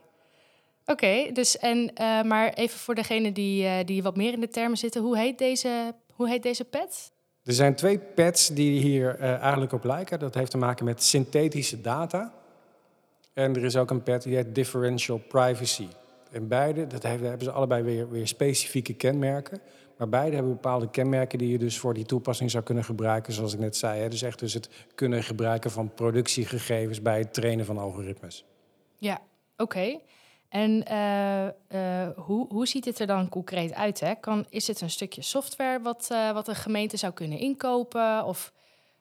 Oké, 0.87 1.33
dus 1.33 1.59
en 1.59 1.95
eh, 1.95 2.23
maar 2.23 2.53
even 2.53 2.79
voor 2.79 2.95
degene 2.95 3.33
die, 3.33 3.85
die 3.85 4.03
wat 4.03 4.17
meer 4.17 4.33
in 4.33 4.41
de 4.41 4.49
termen 4.49 4.79
zitten, 4.79 5.03
hoe 5.03 5.19
heet 5.19 5.39
deze, 5.39 5.95
hoe 6.13 6.29
heet 6.29 6.43
deze 6.43 6.65
pet? 6.65 7.11
Er 7.45 7.53
zijn 7.53 7.75
twee 7.75 7.99
pads 7.99 8.49
die 8.49 8.81
hier 8.81 9.19
eigenlijk 9.21 9.73
op 9.73 9.85
lijken. 9.85 10.19
Dat 10.19 10.35
heeft 10.35 10.51
te 10.51 10.59
maken 10.59 10.85
met 10.85 11.03
synthetische 11.03 11.81
data. 11.81 12.33
En 13.33 13.57
er 13.57 13.65
is 13.65 13.77
ook 13.77 13.91
een 13.91 14.03
pad 14.03 14.23
die 14.23 14.35
heet 14.35 14.55
differential 14.55 15.19
privacy. 15.19 15.89
En 16.31 16.49
beide, 16.49 16.87
dat 16.87 17.03
hebben 17.03 17.43
ze 17.43 17.51
allebei 17.51 17.83
weer, 17.83 18.11
weer 18.11 18.29
specifieke 18.29 18.95
kenmerken. 18.95 19.61
Maar 19.97 20.09
beide 20.09 20.35
hebben 20.35 20.53
bepaalde 20.53 20.91
kenmerken 20.91 21.39
die 21.39 21.49
je 21.49 21.59
dus 21.59 21.79
voor 21.79 21.95
die 21.95 22.05
toepassing 22.05 22.51
zou 22.51 22.65
kunnen 22.65 22.85
gebruiken, 22.85 23.33
zoals 23.33 23.53
ik 23.53 23.59
net 23.59 23.77
zei. 23.77 24.01
Hè. 24.01 24.09
Dus 24.09 24.23
echt 24.23 24.39
dus 24.39 24.55
het 24.55 24.69
kunnen 24.95 25.23
gebruiken 25.23 25.71
van 25.71 25.95
productiegegevens 25.95 27.03
bij 27.03 27.19
het 27.19 27.35
trainen 27.35 27.65
van 27.65 27.79
algoritmes. 27.79 28.45
Ja, 28.99 29.21
oké. 29.57 29.99
En 30.55 30.85
eh, 30.85 31.47
eh, 31.47 32.11
hoe, 32.17 32.47
hoe 32.49 32.67
ziet 32.67 32.85
het 32.85 32.99
er 32.99 33.07
dan 33.07 33.29
concreet 33.29 33.75
uit? 33.75 34.01
Hè? 34.01 34.15
Kan, 34.15 34.47
is 34.49 34.67
het 34.67 34.81
een 34.81 34.91
stukje 34.91 35.23
software 35.23 35.81
wat, 35.83 36.09
eh, 36.11 36.33
wat 36.33 36.49
een 36.49 36.55
gemeente 36.55 36.97
zou 36.97 37.13
kunnen 37.13 37.39
inkopen? 37.39 38.25
Of 38.25 38.53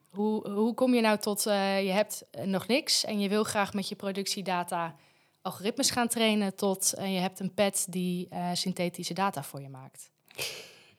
hoe, 0.09 0.49
hoe 0.49 0.73
kom 0.73 0.93
je 0.93 1.01
nou 1.01 1.17
tot, 1.17 1.43
je 1.43 1.91
hebt 1.91 2.25
nog 2.43 2.67
niks 2.67 3.05
en 3.05 3.19
je 3.19 3.29
wil 3.29 3.43
graag 3.43 3.73
met 3.73 3.89
je 3.89 3.95
productiedata 3.95 4.95
algoritmes 5.41 5.89
gaan 5.91 6.07
trainen, 6.07 6.55
tot 6.55 6.93
je 6.97 7.03
hebt 7.03 7.39
een 7.39 7.53
pad 7.53 7.85
die 7.89 8.27
synthetische 8.53 9.13
data 9.13 9.43
voor 9.43 9.61
je 9.61 9.69
maakt? 9.69 10.11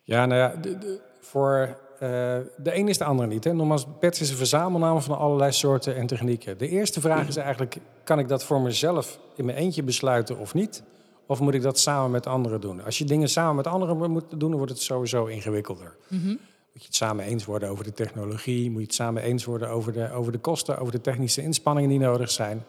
Ja, 0.05 0.27
nou 0.27 0.41
ja, 0.41 0.61
de, 0.61 0.79
de- 0.79 1.01
voor 1.21 1.77
eh, 1.95 2.09
de 2.57 2.77
een 2.77 2.89
is 2.89 2.99
de 2.99 3.05
ander 3.05 3.27
niet. 3.27 3.45
Hè. 3.45 3.53
Nogmaals, 3.53 3.87
PETS 4.01 4.21
is 4.21 4.31
een 4.31 4.37
verzamelnaam 4.37 5.03
van 5.03 5.19
allerlei 5.19 5.53
soorten 5.53 5.97
en 5.97 6.07
technieken. 6.07 6.59
De 6.59 6.69
eerste 6.69 7.01
vraag 7.01 7.29
is 7.29 7.37
eigenlijk, 7.37 7.77
kan 8.05 8.19
ik 8.19 8.29
dat 8.29 8.45
voor 8.45 8.61
mezelf 8.61 9.19
in 9.37 9.45
mijn 9.45 9.59
eentje 9.59 9.83
besluiten 9.83 10.39
of 10.39 10.55
niet? 10.55 10.83
Of 11.27 11.41
moet 11.41 11.55
ik 11.55 11.63
dat 11.63 11.79
samen 11.79 12.11
met 12.11 12.27
anderen 12.27 12.61
doen? 12.61 12.85
Als 12.85 12.99
je 12.99 13.05
dingen 13.05 13.29
samen 13.29 13.57
met 13.57 13.67
anderen 13.67 14.11
moet 14.11 14.25
doen, 14.31 14.39
dan 14.49 14.57
wordt 14.57 14.73
het 14.73 14.81
sowieso 14.81 15.25
ingewikkelder. 15.27 15.97
Mhm. 16.09 16.27
Moet 16.29 16.83
je 16.83 16.87
het 16.89 16.95
samen 16.95 17.25
eens 17.25 17.45
worden 17.45 17.69
over 17.69 17.85
de 17.85 17.93
technologie? 17.93 18.71
Moet 18.71 18.81
je 18.81 18.87
het 18.87 18.95
samen 18.95 19.23
eens 19.23 19.45
worden 19.45 19.69
over 19.69 19.93
de, 19.93 20.13
over 20.13 20.33
de 20.33 20.39
kosten, 20.39 20.79
over 20.79 20.93
de 20.93 21.01
technische 21.01 21.43
inspanningen 21.43 21.91
die 21.91 21.99
nodig 21.99 22.31
zijn? 22.31 22.65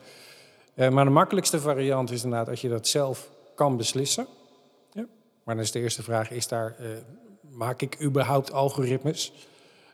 Eh, 0.73 0.89
maar 0.89 1.05
de 1.05 1.11
makkelijkste 1.11 1.59
variant 1.59 2.11
is 2.11 2.23
inderdaad 2.23 2.49
als 2.49 2.61
je 2.61 2.69
dat 2.69 2.87
zelf 2.87 3.29
kan 3.55 3.77
beslissen. 3.77 4.27
Ja. 4.91 5.05
Maar 5.43 5.55
dan 5.55 5.63
is 5.63 5.71
de 5.71 5.79
eerste 5.79 6.03
vraag, 6.03 6.31
is 6.31 6.47
daar, 6.47 6.75
eh, 6.79 6.85
maak 7.55 7.81
ik 7.81 8.01
überhaupt 8.01 8.51
algoritmes? 8.51 9.33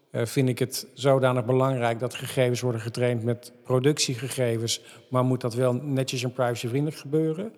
Eh, 0.10 0.26
vind 0.26 0.50
ik 0.50 0.60
het 0.60 0.88
zodanig 0.94 1.46
belangrijk 1.46 2.00
dat 2.00 2.14
gegevens 2.14 2.62
worden 2.62 2.82
getraind 2.82 3.24
met 3.24 3.52
productiegegevens, 3.64 4.82
maar 5.10 5.24
moet 5.24 5.42
dat 5.42 5.54
wel 5.54 5.74
netjes 5.74 6.24
en 6.24 6.34
privacyvriendelijk 6.34 7.02
gebeuren? 7.02 7.54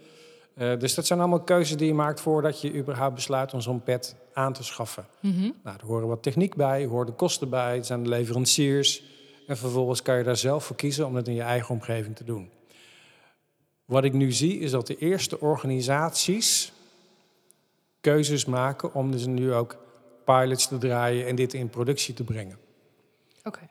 Eh, 0.54 0.80
dus 0.80 0.94
dat 0.94 1.06
zijn 1.06 1.20
allemaal 1.20 1.44
keuzes 1.44 1.78
die 1.78 1.88
je 1.88 1.94
maakt 1.94 2.22
voordat 2.22 2.62
je 2.62 2.74
überhaupt 2.74 3.16
besluit 3.16 3.54
om 3.54 3.62
zo'n 3.62 3.84
pad 3.84 4.16
aan 4.34 4.54
te 4.54 4.64
schaffen. 4.64 5.06
Mhm. 5.20 5.50
Nou, 5.64 5.78
er 5.80 5.86
horen 5.86 6.08
wat 6.08 6.24
techniek 6.24 6.56
bij, 6.56 6.84
er 6.84 6.90
horen 6.90 7.06
de 7.06 7.12
kosten 7.12 7.50
bij, 7.50 7.76
het 7.76 7.86
zijn 7.86 8.04
de 8.04 8.10
leveranciers. 8.10 9.04
En 9.48 9.58
vervolgens 9.58 10.02
kan 10.02 10.18
je 10.18 10.24
daar 10.24 10.38
zelf 10.38 10.66
voor 10.66 10.76
kiezen 10.76 11.06
om 11.06 11.16
het 11.16 11.28
in 11.28 11.34
je 11.34 11.42
eigen 11.42 11.70
omgeving 11.70 12.16
te 12.16 12.24
doen. 12.24 12.50
Wat 13.86 14.04
ik 14.04 14.14
nu 14.14 14.32
zie 14.32 14.60
is 14.60 14.72
dat 14.72 14.88
de 14.88 14.98
eerste 14.98 15.40
organisaties 15.40 16.74
keuzes 18.02 18.46
maken 18.46 18.94
om 18.94 19.12
dus 19.12 19.26
nu 19.26 19.54
ook 19.54 19.83
pilots 20.24 20.68
te 20.68 20.78
draaien 20.78 21.28
en 21.28 21.36
dit 21.36 21.54
in 21.54 21.70
productie 21.70 22.14
te 22.14 22.24
brengen. 22.24 22.58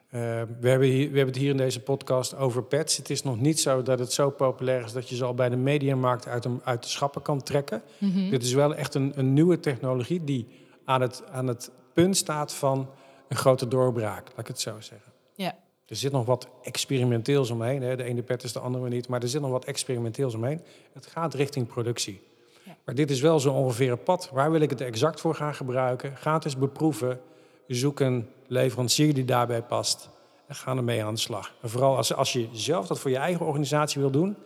Eh, 0.08 0.20
we, 0.60 0.68
hebben 0.68 0.88
hier, 0.88 1.10
we 1.10 1.16
hebben 1.16 1.34
het 1.34 1.42
hier 1.42 1.50
in 1.50 1.56
deze 1.56 1.80
podcast 1.80 2.34
over 2.36 2.62
pets. 2.62 2.96
Het 2.96 3.10
is 3.10 3.22
nog 3.22 3.40
niet 3.40 3.60
zo 3.60 3.82
dat 3.82 3.98
het 3.98 4.12
zo 4.12 4.30
populair 4.30 4.84
is 4.84 4.92
dat 4.92 5.08
je 5.08 5.16
ze 5.16 5.24
al 5.24 5.34
bij 5.34 5.48
de 5.48 5.56
mediamarkt 5.56 6.28
uit, 6.28 6.42
de- 6.42 6.56
uit 6.64 6.82
de 6.82 6.88
schappen 6.88 7.22
kan 7.22 7.42
trekken. 7.42 7.82
Mhm. 7.98 8.30
Dit 8.30 8.42
is 8.42 8.52
wel 8.52 8.74
echt 8.74 8.94
een, 8.94 9.12
een 9.16 9.32
nieuwe 9.32 9.60
technologie 9.60 10.24
die 10.24 10.46
aan 10.84 11.00
het, 11.00 11.22
aan 11.30 11.46
het 11.46 11.70
punt 11.92 12.16
staat 12.16 12.54
van 12.54 12.90
een 13.28 13.36
grote 13.36 13.68
doorbraak, 13.68 14.28
laat 14.28 14.38
ik 14.38 14.46
het 14.46 14.60
zo 14.60 14.80
zeggen. 14.80 15.12
Ja. 15.34 15.54
Er 15.86 15.96
zit 15.96 16.12
nog 16.12 16.26
wat 16.26 16.48
experimenteels 16.62 17.50
omheen. 17.50 17.82
Hè. 17.82 17.96
De 17.96 18.02
ene 18.04 18.22
pet 18.22 18.42
is 18.42 18.52
de 18.52 18.58
andere 18.58 18.88
niet, 18.88 19.08
maar 19.08 19.22
er 19.22 19.28
zit 19.28 19.40
nog 19.40 19.50
wat 19.50 19.64
experimenteels 19.64 20.34
omheen. 20.34 20.60
Het 20.92 21.06
gaat 21.06 21.34
richting 21.34 21.66
productie. 21.66 22.20
Ja. 22.64 22.76
Maar 22.84 22.94
dit 22.94 23.10
is 23.10 23.20
wel 23.20 23.40
zo 23.40 23.52
ongeveer 23.52 23.90
een 23.90 24.02
pad. 24.02 24.30
Waar 24.32 24.50
wil 24.50 24.60
ik 24.60 24.70
het 24.70 24.80
exact 24.80 25.20
voor 25.20 25.34
gaan 25.34 25.54
gebruiken? 25.54 26.16
Ga 26.16 26.34
het 26.34 26.44
eens 26.44 26.56
beproeven. 26.58 27.20
Zoek 27.66 28.00
een 28.00 28.28
leverancier 28.46 29.14
die 29.14 29.24
daarbij 29.24 29.62
past. 29.62 30.10
En 30.46 30.54
ga 30.54 30.76
ermee 30.76 31.04
aan 31.04 31.14
de 31.14 31.20
slag. 31.20 31.54
En 31.62 31.70
vooral 31.70 31.96
als, 31.96 32.14
als 32.14 32.32
je 32.32 32.48
zelf 32.52 32.86
dat 32.86 32.98
voor 32.98 33.10
je 33.10 33.16
eigen 33.16 33.46
organisatie 33.46 34.00
wil 34.00 34.10
doen. 34.10 34.36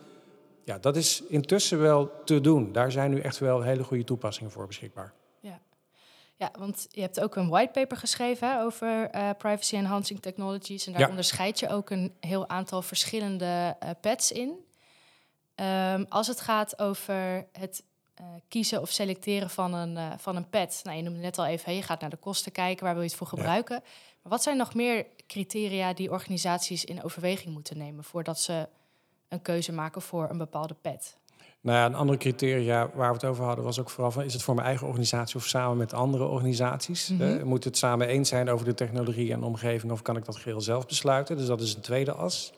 Ja, 0.63 0.77
dat 0.77 0.95
is 0.95 1.23
intussen 1.27 1.79
wel 1.81 2.11
te 2.25 2.41
doen. 2.41 2.71
Daar 2.71 2.91
zijn 2.91 3.11
nu 3.11 3.19
echt 3.19 3.37
wel 3.39 3.61
hele 3.61 3.83
goede 3.83 4.03
toepassingen 4.03 4.51
voor 4.51 4.67
beschikbaar. 4.67 5.13
Ja, 6.39 6.51
want 6.59 6.87
je 6.91 7.01
hebt 7.01 7.19
ook 7.19 7.35
een 7.35 7.49
whitepaper 7.49 7.97
geschreven 7.97 8.51
hè, 8.51 8.61
over 8.61 9.09
eh, 9.09 9.29
privacy 9.37 9.75
enhancing 9.75 10.19
technologies. 10.21 10.85
En 10.85 10.91
daar 10.91 11.01
Ja. 11.01 11.09
onderscheid 11.09 11.59
je 11.59 11.69
ook 11.69 11.89
een 11.89 12.13
heel 12.19 12.49
aantal 12.49 12.81
verschillende 12.81 13.75
eh, 13.79 13.89
pads 14.01 14.31
in. 14.31 14.65
Ehm, 15.55 16.03
als 16.09 16.27
het 16.27 16.41
gaat 16.41 16.79
over 16.79 17.47
het 17.51 17.83
eh, 18.17 18.25
kiezen 18.47 18.81
of 18.81 18.89
selecteren 18.89 19.49
van 19.49 19.73
een, 19.73 19.97
eh, 19.97 20.11
van 20.17 20.35
een 20.35 20.49
pad. 20.49 20.79
Nou, 20.83 20.97
je 20.97 21.03
noemde 21.03 21.19
net 21.19 21.37
al 21.37 21.45
even, 21.45 21.75
je 21.75 21.81
gaat 21.81 22.01
naar 22.01 22.09
de 22.09 22.17
kosten 22.17 22.51
kijken, 22.51 22.83
waar 22.83 22.93
wil 22.93 23.03
je 23.03 23.09
het 23.09 23.17
voor 23.17 23.27
Ja. 23.31 23.37
gebruiken. 23.37 23.79
Maar 24.21 24.31
wat 24.31 24.43
zijn 24.43 24.57
nog 24.57 24.73
meer 24.73 25.05
criteria 25.27 25.93
die 25.93 26.11
organisaties 26.11 26.85
in 26.85 27.03
overweging 27.03 27.53
moeten 27.53 27.77
nemen 27.77 28.03
voordat 28.03 28.39
ze 28.39 28.67
een 29.27 29.41
keuze 29.41 29.71
maken 29.71 30.01
voor 30.01 30.29
een 30.29 30.37
bepaalde 30.37 30.73
pad? 30.73 31.17
Nou 31.61 31.77
ja, 31.77 31.85
een 31.85 31.95
andere 31.95 32.17
criteria 32.17 32.89
waar 32.93 33.07
we 33.09 33.13
het 33.15 33.25
over 33.25 33.43
hadden 33.45 33.65
was 33.65 33.79
ook 33.79 33.89
vooral 33.89 34.11
van... 34.11 34.23
is 34.23 34.33
het 34.33 34.43
voor 34.43 34.55
mijn 34.55 34.67
eigen 34.67 34.87
organisatie 34.87 35.35
of 35.35 35.45
samen 35.45 35.77
met 35.77 35.93
andere 35.93 36.25
organisaties? 36.25 37.09
Mhm. 37.09 37.21
Eh, 37.21 37.43
moet 37.43 37.63
het 37.63 37.77
samen 37.77 38.07
eens 38.07 38.29
zijn 38.29 38.49
over 38.49 38.65
de 38.65 38.73
technologie 38.73 39.33
en 39.33 39.39
de 39.39 39.45
omgeving... 39.45 39.91
of 39.91 40.01
kan 40.01 40.17
ik 40.17 40.25
dat 40.25 40.35
geheel 40.35 40.61
zelf 40.61 40.85
besluiten? 40.85 41.37
Dus 41.37 41.45
dat 41.45 41.61
is 41.61 41.73
een 41.75 41.81
tweede 41.81 42.11
as. 42.11 42.53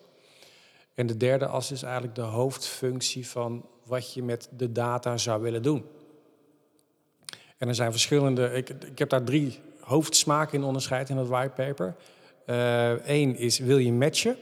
En 0.95 1.07
de 1.07 1.17
derde 1.17 1.47
as 1.47 1.71
is 1.71 1.83
eigenlijk 1.83 2.15
de 2.15 2.21
hoofdfunctie 2.21 3.27
van 3.27 3.65
wat 3.89 4.13
je 4.13 4.23
met 4.23 4.49
de 4.57 4.71
data 4.71 5.17
zou 5.17 5.41
willen 5.41 5.61
doen. 5.61 5.85
En 7.57 7.67
er 7.67 7.75
zijn 7.75 7.91
verschillende... 7.91 8.51
Ik, 8.51 8.69
ik 8.69 8.99
heb 8.99 9.09
daar 9.09 9.23
drie 9.23 9.59
hoofdsmaken 9.79 10.57
in 10.57 10.63
onderscheid 10.63 11.09
in 11.09 11.15
dat 11.15 11.27
whitepaper. 11.27 11.95
Eén 13.05 13.35
is, 13.37 13.59
wil 13.59 13.77
je 13.77 13.93
matchen? 13.93 14.37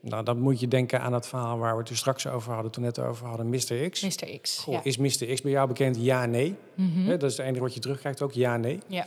Nou, 0.00 0.24
dan 0.24 0.40
moet 0.40 0.60
je 0.60 0.68
denken 0.68 1.00
aan 1.00 1.12
het 1.12 1.26
verhaal 1.26 1.58
waar 1.58 1.72
we 1.72 1.80
het 1.80 1.88
er 1.88 1.96
straks 1.96 2.26
over 2.26 2.52
hadden, 2.52 2.72
toen 2.72 2.82
net 2.82 2.98
over 2.98 3.26
hadden, 3.26 3.48
Mr. 3.48 3.90
X. 3.90 4.02
Mr. 4.02 4.38
X. 4.40 4.58
Goh, 4.58 4.74
ja. 4.74 4.80
Is 4.84 4.96
Mr. 4.96 5.34
X 5.34 5.42
bij 5.42 5.50
jou 5.50 5.68
bekend? 5.68 5.96
Ja, 6.00 6.26
nee. 6.26 6.54
Mhm. 6.74 7.08
Dat 7.08 7.22
is 7.22 7.36
het 7.36 7.46
enige 7.46 7.62
wat 7.62 7.74
je 7.74 7.80
terugkrijgt 7.80 8.22
ook, 8.22 8.32
ja, 8.32 8.56
nee. 8.56 8.80
ja. 8.86 9.06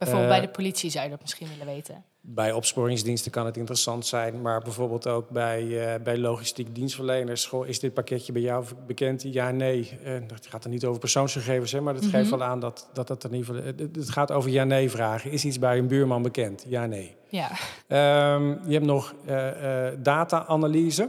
Bijvoorbeeld 0.00 0.30
Eh, 0.32 0.38
bij 0.38 0.46
de 0.46 0.52
politie 0.52 0.90
zou 0.90 1.04
je 1.04 1.10
dat 1.10 1.20
misschien 1.20 1.48
willen 1.48 1.74
weten. 1.74 2.04
Bij 2.20 2.52
opsporingsdiensten 2.52 3.30
kan 3.30 3.46
het 3.46 3.56
interessant 3.56 4.06
zijn, 4.06 4.40
maar 4.42 4.60
bijvoorbeeld 4.62 5.06
ook 5.06 5.28
bij, 5.30 5.92
eh, 5.94 6.02
bij 6.02 6.18
logistiek 6.18 6.74
dienstverleners. 6.74 7.46
Goh, 7.46 7.66
is 7.68 7.80
dit 7.80 7.94
pakketje 7.94 8.32
bij 8.32 8.42
jou 8.42 8.64
bekend? 8.86 9.22
Ja, 9.22 9.50
nee. 9.50 9.98
Eh, 10.04 10.12
het 10.12 10.46
gaat 10.48 10.64
er 10.64 10.70
niet 10.70 10.84
over 10.84 11.00
persoonsgegevens, 11.00 11.72
hè, 11.72 11.80
maar 11.80 11.94
dat 11.94 12.02
Mhm. 12.02 12.10
geeft 12.12 12.30
wel 12.30 12.42
aan 12.42 12.60
dat, 12.60 12.88
dat 12.92 13.08
het 13.08 13.24
in 13.24 13.34
ieder 13.34 13.46
geval... 13.54 13.62
Het, 13.64 13.96
het 13.96 14.10
gaat 14.10 14.32
over 14.32 14.50
ja-nee 14.50 14.90
vragen. 14.90 15.30
Is 15.30 15.44
iets 15.44 15.58
bij 15.58 15.78
een 15.78 15.86
buurman 15.88 16.22
bekend? 16.22 16.64
Ja, 16.68 16.86
nee. 16.86 17.16
Ja. 17.28 17.50
Ehm, 17.86 18.48
je 18.66 18.72
hebt 18.72 18.84
nog 18.86 19.14
eh, 19.26 19.86
eh, 19.88 19.94
data-analyse, 19.98 21.08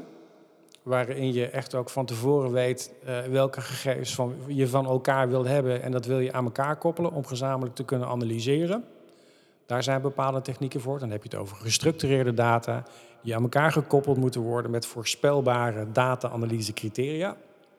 waarin 0.84 1.34
je 1.34 1.48
echt 1.50 1.76
ook 1.76 1.90
van 1.90 2.06
tevoren 2.06 2.52
weet 2.52 2.94
eh, 3.06 3.20
welke 3.22 3.62
gegevens 3.62 4.16
van, 4.16 4.36
je 4.48 4.68
van 4.68 4.86
elkaar 4.86 5.30
wil 5.30 5.46
hebben. 5.46 5.82
En 5.82 5.92
dat 5.92 6.06
wil 6.06 6.20
je 6.20 6.34
aan 6.34 6.46
elkaar 6.46 6.76
koppelen 6.76 7.12
om 7.12 7.26
gezamenlijk 7.26 7.76
te 7.76 7.86
kunnen 7.86 8.08
analyseren. 8.08 8.84
Daar 9.66 9.84
zijn 9.84 10.02
bepaalde 10.02 10.42
technieken 10.42 10.82
voor. 10.82 11.00
Dan 11.00 11.10
heb 11.12 11.24
je 11.24 11.30
het 11.30 11.38
over 11.40 11.58
gestructureerde 11.58 12.34
data, 12.34 12.84
die 13.22 13.36
aan 13.36 13.42
elkaar 13.42 13.72
gekoppeld 13.72 14.18
moeten 14.18 14.42
worden 14.42 14.72
met 14.72 14.86
voorspelbare 14.86 15.92
data-analyse 15.92 16.74
criteria. 16.74 17.36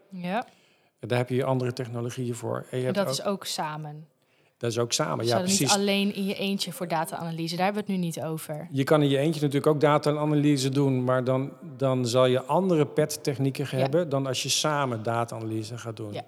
ja. 0.08 0.46
En 1.00 1.08
daar 1.08 1.18
heb 1.18 1.28
je 1.28 1.44
andere 1.44 1.72
technologieën 1.72 2.34
voor. 2.34 2.56
En 2.56 2.64
je 2.70 2.76
En 2.76 2.82
hebt 2.84 2.96
dat 2.96 3.06
ook- 3.06 3.12
is 3.12 3.24
ook 3.24 3.44
samen. 3.44 4.06
Dat 4.62 4.70
is 4.70 4.78
ook 4.78 4.92
samen. 4.92 5.24
Ja, 5.24 5.38
dat 5.38 5.46
niet 5.46 5.56
precies. 5.56 5.76
alleen 5.76 6.14
in 6.14 6.24
je 6.24 6.34
eentje 6.34 6.72
voor 6.72 6.88
data-analyse. 6.88 7.56
Daar 7.56 7.64
hebben 7.64 7.84
we 7.84 7.92
het 7.92 8.00
nu 8.00 8.06
niet 8.06 8.22
over. 8.22 8.68
Je 8.70 8.84
kan 8.84 9.02
in 9.02 9.08
je 9.08 9.18
eentje 9.18 9.40
natuurlijk 9.40 9.66
ook 9.66 9.80
data-analyse 9.80 10.68
doen, 10.68 11.04
maar 11.04 11.24
dan, 11.24 11.52
dan 11.76 12.06
zal 12.06 12.26
je 12.26 12.42
andere 12.42 12.86
PET-technieken 12.86 13.66
Ja. 13.70 13.76
hebben 13.76 14.08
dan 14.08 14.26
als 14.26 14.42
je 14.42 14.48
samen 14.48 15.02
data-analyse 15.02 15.78
gaat 15.78 15.96
doen. 15.96 16.12
Ja. 16.12 16.24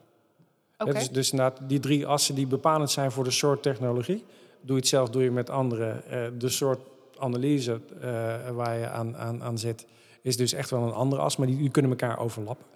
Dus 0.84 1.10
dus 1.10 1.30
inderdaad, 1.30 1.60
die 1.68 1.80
drie 1.80 2.06
assen 2.06 2.34
die 2.34 2.46
bepalend 2.46 2.90
zijn 2.90 3.10
voor 3.12 3.24
de 3.24 3.30
soort 3.30 3.62
technologie. 3.62 4.24
Doe 4.60 4.74
je 4.74 4.80
het 4.80 4.88
zelf, 4.88 5.10
doe 5.10 5.22
je 5.22 5.30
met 5.30 5.50
anderen. 5.50 6.10
Eh, 6.10 6.22
de 6.38 6.48
soort 6.48 6.80
analyse 7.18 7.80
eh, 8.00 8.10
waar 8.50 8.78
je 8.78 8.88
aan, 8.88 9.16
aan, 9.16 9.42
aan 9.42 9.58
zit, 9.58 9.86
is 10.22 10.36
dus 10.36 10.52
echt 10.52 10.70
wel 10.70 10.82
een 10.82 10.92
andere 10.92 11.22
as, 11.22 11.36
maar 11.36 11.46
die, 11.46 11.56
die 11.56 11.70
kunnen 11.70 11.90
elkaar 11.90 12.18
overlappen. 12.18 12.66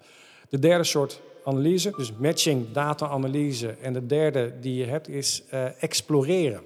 De 0.49 0.59
derde 0.59 0.85
soort 0.85 1.21
analyse, 1.49 1.93
dus 1.97 2.13
matching, 2.13 2.73
data-analyse. 2.73 3.71
En 3.71 3.93
de 3.93 4.07
derde 4.07 4.59
die 4.61 4.75
je 4.75 4.85
hebt 4.85 5.09
is 5.09 5.45
eh, 5.51 5.83
exploreren. 5.83 6.63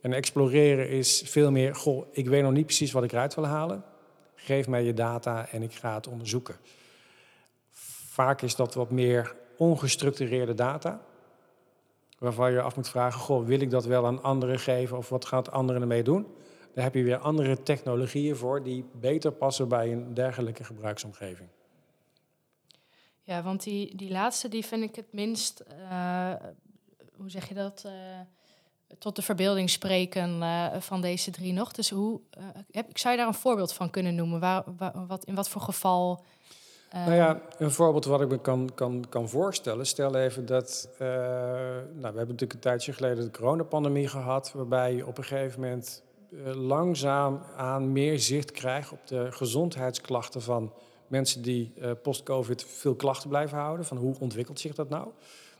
En 0.00 0.12
exploreren 0.12 0.88
is 0.88 1.22
veel 1.26 1.50
meer, 1.50 1.74
goh, 1.74 2.06
ik 2.12 2.28
weet 2.28 2.42
nog 2.42 2.52
niet 2.52 2.66
precies 2.66 2.92
wat 2.92 3.04
ik 3.04 3.12
eruit 3.12 3.34
wil 3.34 3.46
halen. 3.46 3.84
Geef 4.34 4.68
mij 4.68 4.82
je 4.82 4.94
data 4.94 5.48
en 5.48 5.62
ik 5.62 5.72
ga 5.72 5.94
het 5.94 6.08
onderzoeken. 6.08 6.56
Vaak 8.08 8.42
is 8.42 8.56
dat 8.56 8.74
wat 8.74 8.90
meer 8.90 9.34
ongestructureerde 9.56 10.54
data. 10.54 11.00
Waarvan 12.18 12.52
je 12.52 12.60
af 12.60 12.76
moet 12.76 12.88
vragen, 12.88 13.20
goh, 13.20 13.46
wil 13.46 13.60
ik 13.60 13.70
dat 13.70 13.84
wel 13.84 14.06
aan 14.06 14.22
anderen 14.22 14.58
geven 14.58 14.96
of 14.96 15.08
wat 15.08 15.24
gaat 15.24 15.50
anderen 15.50 15.80
ermee 15.80 16.02
doen? 16.02 16.26
Daar 16.74 16.84
heb 16.84 16.94
je 16.94 17.02
weer 17.02 17.18
andere 17.18 17.62
technologieën 17.62 18.36
voor 18.36 18.62
die 18.62 18.84
beter 18.92 19.32
passen 19.32 19.68
bij 19.68 19.92
een 19.92 20.14
dergelijke 20.14 20.64
gebruiksomgeving. 20.64 21.48
Ja, 23.24 23.42
want 23.42 23.62
die, 23.62 23.96
die 23.96 24.10
laatste 24.10 24.48
die 24.48 24.64
vind 24.64 24.82
ik 24.82 24.96
het 24.96 25.12
minst, 25.12 25.60
eh, 25.90 26.32
hoe 27.16 27.30
zeg 27.30 27.48
je 27.48 27.54
dat, 27.54 27.82
eh, 27.86 27.92
tot 28.98 29.16
de 29.16 29.22
verbeelding 29.22 29.70
spreken 29.70 30.42
eh, 30.42 30.66
van 30.80 31.00
deze 31.00 31.30
drie 31.30 31.52
nog. 31.52 31.72
Dus 31.72 31.90
hoe, 31.90 32.20
heb, 32.70 32.88
ik 32.88 32.98
zou 32.98 33.14
je 33.14 33.20
daar 33.20 33.28
een 33.28 33.34
voorbeeld 33.34 33.72
van 33.72 33.90
kunnen 33.90 34.14
noemen? 34.14 34.40
Waar, 34.40 34.64
waar- 34.76 35.06
wat, 35.06 35.24
in 35.24 35.34
wat 35.34 35.48
voor 35.48 35.60
geval... 35.60 36.24
Nou 36.92 37.14
ja, 37.14 37.40
een 37.58 37.70
voorbeeld 37.70 38.04
wat 38.04 38.20
ik 38.20 38.28
me 38.28 38.40
kan, 38.40 38.70
kan, 38.74 39.04
kan 39.08 39.28
voorstellen. 39.28 39.86
Stel 39.86 40.14
even 40.14 40.46
dat. 40.46 40.88
nou, 40.98 41.10
we 41.92 42.02
hebben 42.02 42.12
natuurlijk 42.12 42.52
een 42.52 42.60
tijdje 42.60 42.92
geleden 42.92 43.24
de 43.24 43.30
coronapandemie 43.30 44.08
gehad. 44.08 44.52
Waarbij 44.52 44.94
je 44.94 45.06
op 45.06 45.18
een 45.18 45.24
gegeven 45.24 45.60
moment 45.60 46.02
langzaam 46.54 47.40
aan 47.56 47.92
meer 47.92 48.18
zicht 48.18 48.50
krijgt 48.50 48.92
op 48.92 49.06
de 49.06 49.32
gezondheidsklachten 49.32 50.42
van 50.42 50.72
mensen 51.06 51.42
die 51.42 51.72
eh, 51.80 51.90
post-COVID 52.02 52.64
veel 52.68 52.94
klachten 52.94 53.28
blijven 53.28 53.58
houden. 53.58 53.86
Van 53.86 53.96
hoe 53.96 54.16
ontwikkelt 54.18 54.60
zich 54.60 54.74
dat 54.74 54.88
nou? 54.88 55.08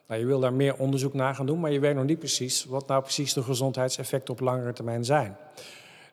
Nou, 0.07 0.21
je 0.21 0.27
wil 0.27 0.41
daar 0.41 0.53
meer 0.53 0.77
onderzoek 0.77 1.15
naar 1.15 1.35
gaan 1.35 1.47
doen, 1.47 1.61
maar 1.61 1.73
je 1.73 1.81
weet 1.81 1.95
nog 1.95 2.05
niet 2.05 2.19
precies 2.19 2.65
wat 2.65 2.87
nou 2.87 3.03
precies 3.03 3.33
de 3.33 3.43
gezondheidseffecten 3.43 4.35
op 4.35 4.41
langere 4.41 4.73
termijn 4.73 5.05
zijn. 5.05 5.37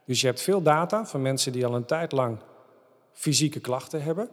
Dus 0.06 0.22
je 0.22 0.28
hebt 0.28 0.42
veel 0.42 0.62
data 0.62 1.06
van 1.06 1.22
mensen 1.22 1.52
die 1.52 1.66
al 1.66 1.76
een 1.76 1.86
tijd 1.86 2.12
lang 2.12 2.38
fysieke 3.14 3.60
klachten 3.60 4.04
hebben. 4.04 4.30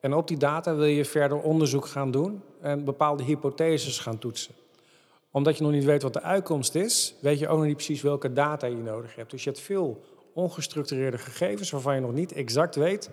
En 0.00 0.14
op 0.14 0.28
die 0.28 0.36
data 0.36 0.74
wil 0.74 0.84
je 0.84 1.04
verder 1.04 1.40
onderzoek 1.40 1.86
gaan 1.86 2.10
doen 2.10 2.42
en 2.60 2.84
bepaalde 2.84 3.22
hypotheses 3.22 3.98
gaan 3.98 4.18
toetsen. 4.18 4.54
Omdat 5.30 5.56
je 5.56 5.62
nog 5.62 5.72
niet 5.72 5.84
weet 5.84 6.02
wat 6.02 6.12
de 6.12 6.22
uitkomst 6.22 6.74
is, 6.74 7.14
weet 7.20 7.38
je 7.38 7.48
ook 7.48 7.56
nog 7.56 7.66
niet 7.66 7.76
precies 7.76 8.02
welke 8.02 8.32
data 8.32 8.66
je 8.66 8.76
nodig 8.76 9.14
hebt. 9.14 9.30
Dus 9.30 9.44
je 9.44 9.50
hebt 9.50 9.62
veel 9.62 10.04
ongestructureerde 10.32 11.18
gegevens 11.18 11.70
waarvan 11.70 11.94
je 11.94 12.00
nog 12.00 12.12
niet 12.12 12.32
exact 12.32 12.74
weet 12.74 13.10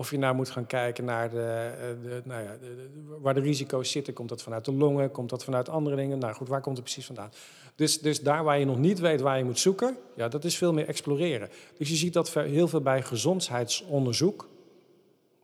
of 0.00 0.10
je 0.10 0.18
nou 0.18 0.34
moet 0.34 0.50
gaan 0.50 0.66
kijken 0.66 1.04
naar 1.04 1.30
de, 1.30 1.72
eh, 1.80 2.02
de, 2.02 2.22
nou 2.24 2.42
ja, 2.42 2.56
de- 2.60 2.88
waar 3.20 3.34
de 3.34 3.40
risico's 3.40 3.90
zitten. 3.90 4.12
Komt 4.12 4.28
dat 4.28 4.42
vanuit 4.42 4.64
de 4.64 4.72
longen? 4.72 5.10
Komt 5.10 5.30
dat 5.30 5.44
vanuit 5.44 5.68
andere 5.68 5.96
dingen? 5.96 6.18
Nou 6.18 6.34
goed, 6.34 6.48
waar 6.48 6.60
komt 6.60 6.76
het 6.76 6.84
precies 6.84 7.06
vandaan? 7.06 7.30
Dus, 7.74 8.00
dus 8.00 8.20
daar 8.20 8.44
waar 8.44 8.58
je 8.58 8.64
nog 8.64 8.78
niet 8.78 8.98
weet 8.98 9.20
waar 9.20 9.38
je 9.38 9.44
moet 9.44 9.58
zoeken, 9.58 9.96
ja, 10.16 10.28
dat 10.28 10.44
is 10.44 10.56
veel 10.56 10.72
meer 10.72 10.88
exploreren. 10.88 11.48
Dus 11.76 11.88
je 11.88 11.94
ziet 11.94 12.12
dat 12.12 12.34
heel 12.34 12.68
veel 12.68 12.80
bij 12.80 13.02
gezondheidsonderzoek, 13.02 14.48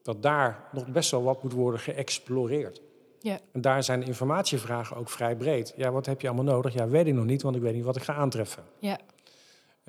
dat 0.03 0.23
daar 0.23 0.69
nog 0.73 0.87
best 0.87 1.11
wel 1.11 1.23
wat 1.23 1.43
moet 1.43 1.53
worden 1.53 1.81
geëxploreerd. 1.81 2.81
Ja. 3.21 3.39
En 3.53 3.61
daar 3.61 3.83
zijn 3.83 4.03
informatievragen 4.03 4.97
ook 4.97 5.11
vrij 5.11 5.37
breed. 5.37 5.75
Ja, 5.77 5.91
wat 5.91 6.07
heb 6.07 6.21
je 6.21 6.29
allemaal 6.29 6.55
nodig? 6.55 6.75
Ja, 6.75 6.89
weet 6.89 7.07
ik 7.07 7.15
nog 7.15 7.25
niet, 7.25 7.43
want 7.43 7.57
ik 7.57 7.63
weet 7.63 7.75
niet 7.75 7.85
wat 7.85 7.97
ik 7.97 8.03
ga 8.03 8.15
aantreffen. 8.15 8.63
Ja. 8.79 8.99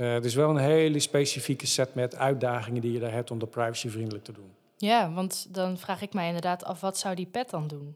Het 0.06 0.26
is 0.26 0.36
wel 0.36 0.50
een 0.50 0.58
hele 0.58 1.00
specifieke 1.00 1.68
set 1.68 1.96
met 1.96 2.16
uitdagingen 2.16 2.82
die 2.82 2.92
je 2.92 3.00
daar 3.00 3.12
hebt 3.12 3.32
om 3.32 3.40
dat 3.40 3.50
privacyvriendelijk 3.50 4.24
te 4.24 4.32
doen. 4.32 4.52
ja, 4.78 5.12
want 5.12 5.48
dan 5.50 5.78
vraag 5.78 6.02
ik 6.02 6.14
mij 6.14 6.26
inderdaad 6.28 6.64
af, 6.64 6.82
wat 6.82 6.98
zou 6.98 7.16
die 7.16 7.26
pet 7.26 7.50
dan 7.50 7.68
doen? 7.68 7.96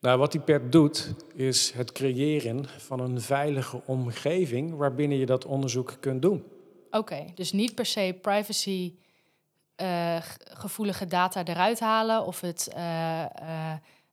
Nou, 0.00 0.18
wat 0.18 0.32
die 0.32 0.40
PET 0.40 0.72
doet, 0.72 1.14
is 1.34 1.72
het 1.72 1.92
creëren 1.92 2.64
van 2.78 3.00
een 3.00 3.20
veilige 3.20 3.80
omgeving 3.86 4.76
waarbinnen 4.76 5.18
je 5.18 5.26
dat 5.26 5.44
onderzoek 5.44 5.96
kunt 6.00 6.22
doen. 6.22 6.44
Oké, 6.90 7.24
dus 7.34 7.52
niet 7.52 7.74
per 7.74 7.86
se 7.86 8.18
privacy 8.22 8.94
eh, 9.76 10.16
gevoelige 10.52 11.06
data 11.06 11.44
eruit 11.44 11.80
halen 11.80 12.26
of 12.26 12.40
het 12.40 12.68
eh, 12.74 13.24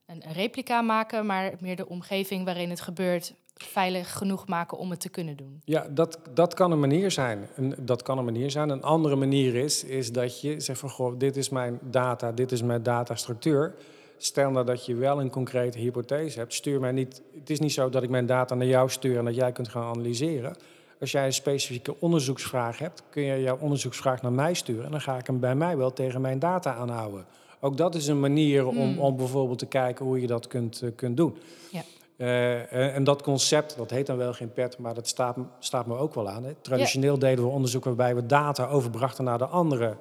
een, 0.06 0.26
een 0.26 0.32
replica 0.32 0.80
maken, 0.82 1.26
maar 1.26 1.52
meer 1.60 1.76
de 1.76 1.88
omgeving 1.88 2.44
waarin 2.44 2.70
het 2.70 2.80
gebeurt 2.80 3.34
veilig 3.54 4.12
genoeg 4.12 4.46
maken 4.46 4.78
om 4.78 4.90
het 4.90 5.00
te 5.00 5.08
kunnen 5.08 5.36
doen. 5.36 5.60
Ja, 5.64 5.86
dat, 5.90 6.18
dat 6.34 6.54
kan 6.54 6.70
een 6.70 6.80
manier 6.80 7.10
zijn. 7.10 7.48
Een, 7.56 7.74
dat 7.78 8.02
kan 8.02 8.18
een 8.18 8.24
manier 8.24 8.50
zijn. 8.50 8.68
Een 8.68 8.82
andere 8.82 9.16
manier 9.16 9.54
is, 9.54 9.84
is 9.84 10.12
dat 10.12 10.40
je 10.40 10.60
zegt 10.60 10.80
van, 10.80 10.90
goh, 10.90 11.18
dit 11.18 11.36
is 11.36 11.48
mijn 11.48 11.78
data, 11.82 12.32
dit 12.32 12.52
is 12.52 12.62
mijn 12.62 12.82
datastructuur. 12.82 13.74
Stel 14.16 14.50
nou 14.50 14.66
dat 14.66 14.86
je 14.86 14.94
wel 14.94 15.20
een 15.20 15.30
concrete 15.30 15.78
hypothese 15.78 16.38
hebt, 16.38 16.54
stuur 16.54 16.80
mij 16.80 16.92
niet. 16.92 17.22
Het 17.38 17.50
is 17.50 17.60
niet 17.60 17.72
zo 17.72 17.88
dat 17.88 18.02
ik 18.02 18.10
mijn 18.10 18.26
data 18.26 18.54
naar 18.54 18.66
jou 18.66 18.90
stuur 18.90 19.18
en 19.18 19.24
dat 19.24 19.34
jij 19.34 19.52
kunt 19.52 19.68
gaan 19.68 19.82
analyseren. 19.82 20.56
Als 21.00 21.12
jij 21.12 21.26
een 21.26 21.32
specifieke 21.32 22.00
onderzoeksvraag 22.00 22.78
hebt, 22.78 23.02
kun 23.10 23.22
je 23.22 23.40
jouw 23.40 23.58
onderzoeksvraag 23.60 24.22
naar 24.22 24.32
mij 24.32 24.54
sturen 24.54 24.84
en 24.84 24.90
dan 24.90 25.00
ga 25.00 25.18
ik 25.18 25.26
hem 25.26 25.40
bij 25.40 25.54
mij 25.54 25.76
wel 25.76 25.92
tegen 25.92 26.20
mijn 26.20 26.38
data 26.38 26.74
aanhouden. 26.74 27.26
Ook 27.60 27.76
dat 27.76 27.94
is 27.94 28.06
een 28.06 28.20
manier 28.20 28.66
om, 28.66 28.76
Hmm. 28.76 28.98
om 28.98 29.16
bijvoorbeeld 29.16 29.58
te 29.58 29.66
kijken 29.66 30.04
hoe 30.04 30.20
je 30.20 30.26
dat 30.26 30.46
kunt, 30.46 30.82
eh, 30.82 30.88
kunt 30.96 31.16
doen. 31.16 31.36
Ja. 31.70 31.82
Eh, 32.24 32.94
en, 32.96 33.04
dat 33.04 33.22
concept, 33.22 33.76
dat 33.76 33.90
heet 33.90 34.06
dan 34.06 34.16
wel 34.16 34.32
geen 34.32 34.52
PET, 34.52 34.78
maar 34.78 34.94
dat 34.94 35.08
staat, 35.08 35.36
staat 35.58 35.86
me 35.86 35.96
ook 35.96 36.14
wel 36.14 36.28
aan. 36.28 36.44
Hè. 36.44 36.54
Traditioneel 36.60 37.18
deden 37.18 37.44
we 37.44 37.50
onderzoek 37.50 37.84
waarbij 37.84 38.14
we 38.14 38.26
data 38.26 38.66
overbrachten 38.66 39.24
naar 39.24 39.38
de 39.38 39.46
andere. 39.46 39.96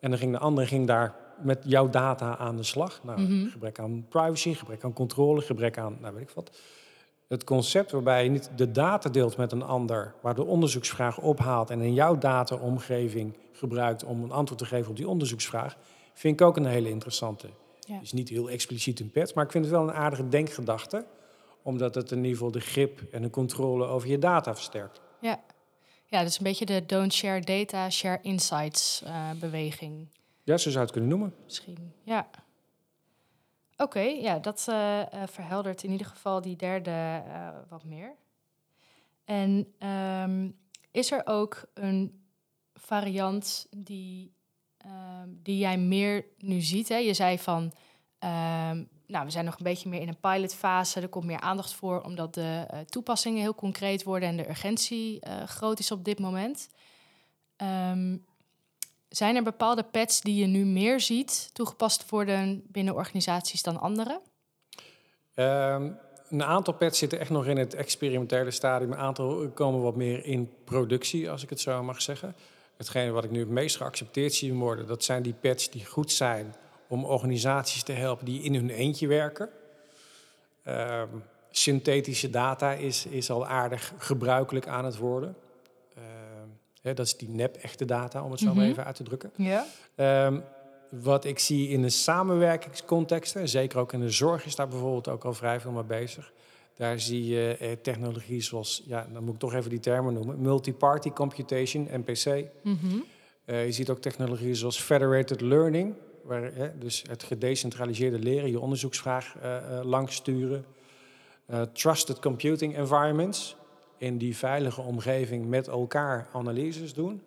En 0.00 0.10
dan 0.10 0.18
ging 0.18 0.32
de 0.32 0.38
andere 0.38 0.66
ging 0.66 0.86
daar 0.86 1.14
met 1.42 1.58
jouw 1.64 1.90
data 1.90 2.36
aan 2.36 2.56
de 2.56 2.62
slag. 2.62 3.00
Nou, 3.02 3.20
Mhm. 3.20 3.48
Gebrek 3.48 3.78
aan 3.78 4.06
privacy, 4.08 4.54
gebrek 4.54 4.84
aan 4.84 4.92
controle, 4.92 5.40
gebrek 5.40 5.78
aan, 5.78 5.96
nou 6.00 6.14
weet 6.14 6.22
ik 6.22 6.30
wat. 6.34 6.50
Het 7.28 7.44
concept 7.44 7.90
waarbij 7.90 8.24
je 8.24 8.30
niet 8.30 8.50
de 8.56 8.70
data 8.70 9.08
deelt 9.10 9.36
met 9.36 9.52
een 9.52 9.62
ander, 9.62 10.14
waar 10.20 10.34
de 10.34 10.44
onderzoeksvraag 10.44 11.18
ophaalt 11.18 11.70
en 11.70 11.80
in 11.80 11.94
jouw 11.94 12.18
dataomgeving 12.18 13.36
gebruikt 13.52 14.04
om 14.04 14.22
een 14.22 14.32
antwoord 14.32 14.60
te 14.60 14.66
geven 14.66 14.90
op 14.90 14.96
die 14.96 15.08
onderzoeksvraag, 15.08 15.76
vind 16.14 16.40
ik 16.40 16.46
ook 16.46 16.56
een 16.56 16.66
hele 16.66 16.88
interessante. 16.88 17.48
Ja. 17.80 17.98
Is 18.02 18.12
niet 18.12 18.28
heel 18.28 18.50
expliciet 18.50 19.00
een 19.00 19.10
pet, 19.10 19.34
maar 19.34 19.44
ik 19.44 19.50
vind 19.50 19.64
het 19.64 19.74
wel 19.74 19.82
een 19.82 19.94
aardige 19.94 20.28
denkgedachte, 20.28 21.04
omdat 21.62 21.94
het 21.94 22.10
in 22.10 22.16
ieder 22.16 22.32
geval 22.32 22.50
de 22.50 22.60
grip 22.60 23.02
en 23.12 23.22
de 23.22 23.30
controle 23.30 23.86
over 23.86 24.08
je 24.08 24.18
data 24.18 24.54
versterkt. 24.54 25.00
Ja. 25.20 25.40
ja, 26.06 26.18
dat 26.18 26.28
is 26.28 26.38
een 26.38 26.44
beetje 26.44 26.66
de 26.66 26.86
don't 26.86 27.12
share 27.12 27.40
data, 27.40 27.90
share 27.90 28.18
insights 28.22 29.02
eh, 29.04 29.30
beweging 29.30 30.08
Ja, 30.42 30.56
zo 30.56 30.62
zou 30.70 30.74
je 30.74 30.80
het 30.80 30.90
kunnen 30.90 31.10
noemen. 31.10 31.34
misschien. 31.44 31.92
Ja. 32.02 32.28
Oké, 33.76 34.00
ja, 34.00 34.38
dat 34.38 34.66
eh, 34.68 35.02
verheldert 35.26 35.82
in 35.82 35.90
ieder 35.90 36.06
geval 36.06 36.40
die 36.40 36.56
derde 36.56 37.22
wat 37.68 37.84
meer. 37.84 38.14
En 39.24 39.74
ehm, 39.78 40.50
is 40.90 41.12
er 41.12 41.22
ook 41.24 41.64
een 41.74 42.22
variant 42.74 43.66
die, 43.76 44.32
ehm, 44.78 45.28
die 45.28 45.58
jij 45.58 45.78
meer 45.78 46.24
nu 46.38 46.60
ziet? 46.60 46.88
Hè? 46.88 46.96
Je 46.96 47.14
zei 47.14 47.38
van, 47.38 47.72
ehm, 48.18 48.84
nou, 49.12 49.24
we 49.24 49.30
zijn 49.30 49.44
nog 49.44 49.56
een 49.56 49.64
beetje 49.64 49.88
meer 49.88 50.00
in 50.00 50.08
een 50.08 50.20
pilotfase. 50.20 51.00
Er 51.00 51.08
komt 51.08 51.24
meer 51.24 51.40
aandacht 51.40 51.74
voor, 51.74 52.00
omdat 52.00 52.34
de 52.34 52.64
eh, 52.68 52.78
toepassingen 52.78 53.40
heel 53.40 53.54
concreet 53.54 54.02
worden 54.02 54.28
en 54.28 54.36
de 54.36 54.48
urgentie 54.48 55.20
eh, 55.20 55.44
groot 55.44 55.78
is 55.78 55.90
op 55.90 56.04
dit 56.04 56.18
moment. 56.18 56.68
Ehm, 57.56 58.16
zijn 59.08 59.36
er 59.36 59.42
bepaalde 59.42 59.82
pads 59.82 60.20
die 60.20 60.34
je 60.34 60.46
nu 60.46 60.64
meer 60.64 61.00
ziet 61.00 61.50
toegepast 61.52 62.10
worden 62.10 62.62
binnen 62.68 62.94
organisaties 62.94 63.62
dan 63.62 63.80
andere? 63.80 64.20
Ehm, 65.34 65.90
een 66.28 66.42
aantal 66.42 66.74
pets 66.74 66.98
zitten 66.98 67.20
echt 67.20 67.30
nog 67.30 67.46
in 67.46 67.56
het 67.56 67.74
experimentele 67.74 68.50
stadium. 68.50 68.92
Een 68.92 68.98
aantal 68.98 69.50
komen 69.54 69.80
wat 69.80 69.96
meer 69.96 70.24
in 70.24 70.50
productie, 70.64 71.30
als 71.30 71.42
ik 71.42 71.50
het 71.50 71.60
zo 71.60 71.82
mag 71.82 72.02
zeggen. 72.02 72.36
Hetgene 72.76 73.10
wat 73.10 73.24
ik 73.24 73.30
nu 73.30 73.40
het 73.40 73.48
meest 73.48 73.76
geaccepteerd 73.76 74.34
zie 74.34 74.54
worden, 74.54 74.86
dat 74.86 75.04
zijn 75.04 75.22
die 75.22 75.34
pads 75.34 75.70
die 75.70 75.84
goed 75.84 76.12
zijn 76.12 76.54
om 76.92 77.04
organisaties 77.04 77.82
te 77.82 77.92
helpen 77.92 78.24
die 78.24 78.42
in 78.42 78.54
hun 78.54 78.70
eentje 78.70 79.06
werken. 79.06 79.48
Ehm, 80.62 81.08
synthetische 81.50 82.30
data 82.30 82.72
is, 82.72 83.06
is 83.06 83.30
al 83.30 83.46
aardig 83.46 83.92
gebruikelijk 83.98 84.66
aan 84.66 84.84
het 84.84 84.96
worden. 84.96 85.36
Ehm, 85.94 86.48
hè, 86.82 86.94
dat 86.94 87.06
is 87.06 87.16
die 87.16 87.28
nep-echte 87.28 87.84
data, 87.84 88.22
om 88.24 88.30
het 88.30 88.40
zo 88.40 88.46
maar 88.46 88.54
Mhm. 88.54 88.64
even 88.70 88.84
uit 88.84 88.94
te 88.96 89.02
drukken. 89.02 89.30
Ja. 89.36 89.66
Ehm, 89.94 90.40
wat 90.90 91.24
ik 91.24 91.38
zie 91.38 91.68
in 91.68 91.82
de 91.82 91.88
samenwerkingscontexten, 91.88 93.48
zeker 93.48 93.78
ook 93.78 93.92
in 93.92 94.00
de 94.00 94.10
zorg 94.10 94.44
is 94.46 94.56
daar 94.56 94.68
bijvoorbeeld 94.68 95.08
ook 95.08 95.24
al 95.24 95.32
vrij 95.32 95.60
veel 95.60 95.70
mee 95.70 95.82
bezig. 95.84 96.32
Daar 96.74 97.00
zie 97.00 97.26
je 97.26 97.56
eh, 97.60 97.72
technologie 97.82 98.40
zoals, 98.40 98.82
ja, 98.86 99.06
dan 99.12 99.24
moet 99.24 99.34
ik 99.34 99.40
toch 99.40 99.54
even 99.54 99.70
die 99.70 99.80
termen 99.80 100.12
noemen, 100.14 100.40
multi-party 100.40 101.10
computation, 101.10 101.88
MPC. 101.92 102.44
Mhm. 102.62 102.76
Eh, 103.44 103.66
je 103.66 103.72
ziet 103.72 103.90
ook 103.90 103.98
technologieën 104.00 104.56
zoals 104.56 104.80
federated 104.80 105.40
learning, 105.40 105.94
waar, 106.24 106.54
hè, 106.54 106.78
dus 106.78 107.04
het 107.08 107.22
gedecentraliseerde 107.22 108.18
leren, 108.18 108.50
je 108.50 108.60
onderzoeksvraag 108.60 109.36
eh, 109.40 109.56
eh, 109.56 109.84
langs 109.84 110.14
sturen. 110.14 110.64
Eh, 111.46 111.62
trusted 111.62 112.18
computing 112.18 112.76
environments, 112.76 113.56
in 113.98 114.18
die 114.18 114.36
veilige 114.36 114.80
omgeving 114.80 115.48
met 115.48 115.68
elkaar 115.68 116.28
analyses 116.32 116.94
doen. 116.94 117.22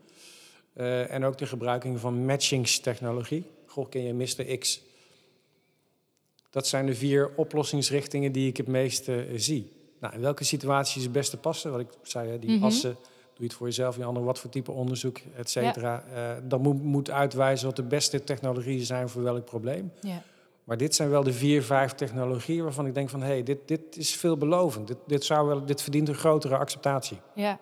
En 0.73 1.23
ook 1.23 1.37
de 1.37 1.45
gebruiking 1.45 1.99
van 1.99 2.25
matchingstechnologie. 2.25 3.45
Goh, 3.65 3.89
ken 3.89 4.03
je 4.03 4.13
Mr. 4.13 4.57
X? 4.57 4.81
Dat 6.49 6.67
zijn 6.67 6.85
de 6.85 6.95
vier 6.95 7.31
oplossingsrichtingen 7.35 8.31
die 8.31 8.47
ik 8.47 8.57
het 8.57 8.67
meeste 8.67 9.27
zie. 9.35 9.71
Nou, 9.99 10.13
in 10.13 10.21
welke 10.21 10.43
situaties 10.43 11.03
het 11.03 11.11
beste 11.11 11.37
passen? 11.37 11.71
Wat 11.71 11.79
ik 11.79 11.87
zei, 12.01 12.29
hè, 12.29 12.39
die 12.39 12.49
Mhm. 12.55 12.63
assen, 12.65 12.97
doe 13.35 13.43
je 13.43 13.49
het 13.49 13.53
voor 13.53 13.67
jezelf, 13.67 13.99
andere, 13.99 14.25
wat 14.25 14.39
voor 14.39 14.49
type 14.49 14.71
onderzoek, 14.71 15.17
et 15.35 15.49
cetera. 15.49 16.03
Eh, 16.13 16.31
dan 16.43 16.61
moet, 16.61 16.83
moet 16.83 17.09
uitwijzen 17.09 17.67
wat 17.67 17.75
de 17.75 17.83
beste 17.83 18.23
technologieën 18.23 18.85
zijn 18.85 19.09
voor 19.09 19.23
welk 19.23 19.45
probleem. 19.45 19.91
Ja. 20.01 20.21
Maar 20.63 20.77
dit 20.77 20.95
zijn 20.95 21.09
wel 21.09 21.23
de 21.23 21.33
vier, 21.33 21.63
vijf 21.63 21.91
technologieën 21.91 22.63
waarvan 22.63 22.85
ik 22.85 22.93
denk 22.93 23.09
van... 23.09 23.21
hé, 23.21 23.27
hey, 23.27 23.43
dit, 23.43 23.67
dit 23.67 23.97
is 23.97 24.15
veelbelovend. 24.15 24.87
Dit, 24.87 24.97
dit, 25.07 25.23
zou 25.23 25.47
wel, 25.47 25.65
dit 25.65 25.81
verdient 25.81 26.07
een 26.07 26.15
grotere 26.15 26.57
acceptatie. 26.57 27.17
Ja. 27.33 27.59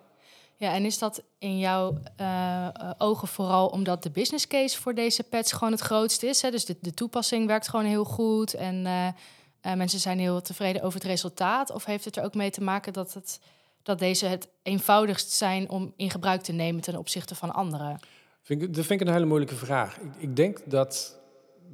ja, 0.56 0.74
en 0.74 0.86
is 0.86 0.98
dat 0.98 1.24
in 1.38 1.60
jouw 1.60 1.98
eh, 2.16 2.68
ogen 2.98 3.28
vooral 3.28 3.68
omdat 3.68 4.04
de 4.04 4.12
business 4.12 4.48
case 4.48 4.82
voor 4.82 4.94
deze 4.94 5.24
patch 5.24 5.52
gewoon 5.52 5.74
het 5.74 5.82
grootste 5.82 6.28
is? 6.28 6.42
Hè? 6.42 6.52
Dus 6.52 6.66
de, 6.66 6.76
de 6.82 6.94
toepassing 6.94 7.48
werkt 7.48 7.68
gewoon 7.68 7.86
heel 7.86 8.06
goed 8.06 8.54
en 8.54 8.86
eh, 8.86 9.74
mensen 9.74 10.00
zijn 10.00 10.20
heel 10.20 10.42
tevreden 10.42 10.82
over 10.82 11.00
het 11.00 11.08
resultaat? 11.08 11.72
Of 11.72 11.86
heeft 11.86 12.06
het 12.06 12.16
er 12.18 12.24
ook 12.24 12.36
mee 12.36 12.50
te 12.50 12.64
maken 12.64 12.94
dat, 12.94 13.14
het, 13.14 13.40
dat 13.84 14.00
deze 14.00 14.26
het 14.26 14.48
eenvoudigst 14.63 15.32
zijn 15.32 15.69
om 15.69 15.93
in 15.96 16.10
gebruik 16.10 16.41
te 16.41 16.52
nemen 16.52 16.82
ten 16.82 16.98
opzichte 16.98 17.36
van 17.36 17.54
anderen? 17.54 18.00
Vind 18.41 18.62
ik, 18.62 18.76
dat 18.76 18.86
vind 18.86 19.02
ik 19.02 19.08
een 19.08 19.13
hele 19.13 19.26
moeilijke 19.26 19.56
vraag. 19.56 19.98
Ik, 19.98 20.12
ik 20.17 20.36
denk 20.36 20.60
dat 20.65 21.19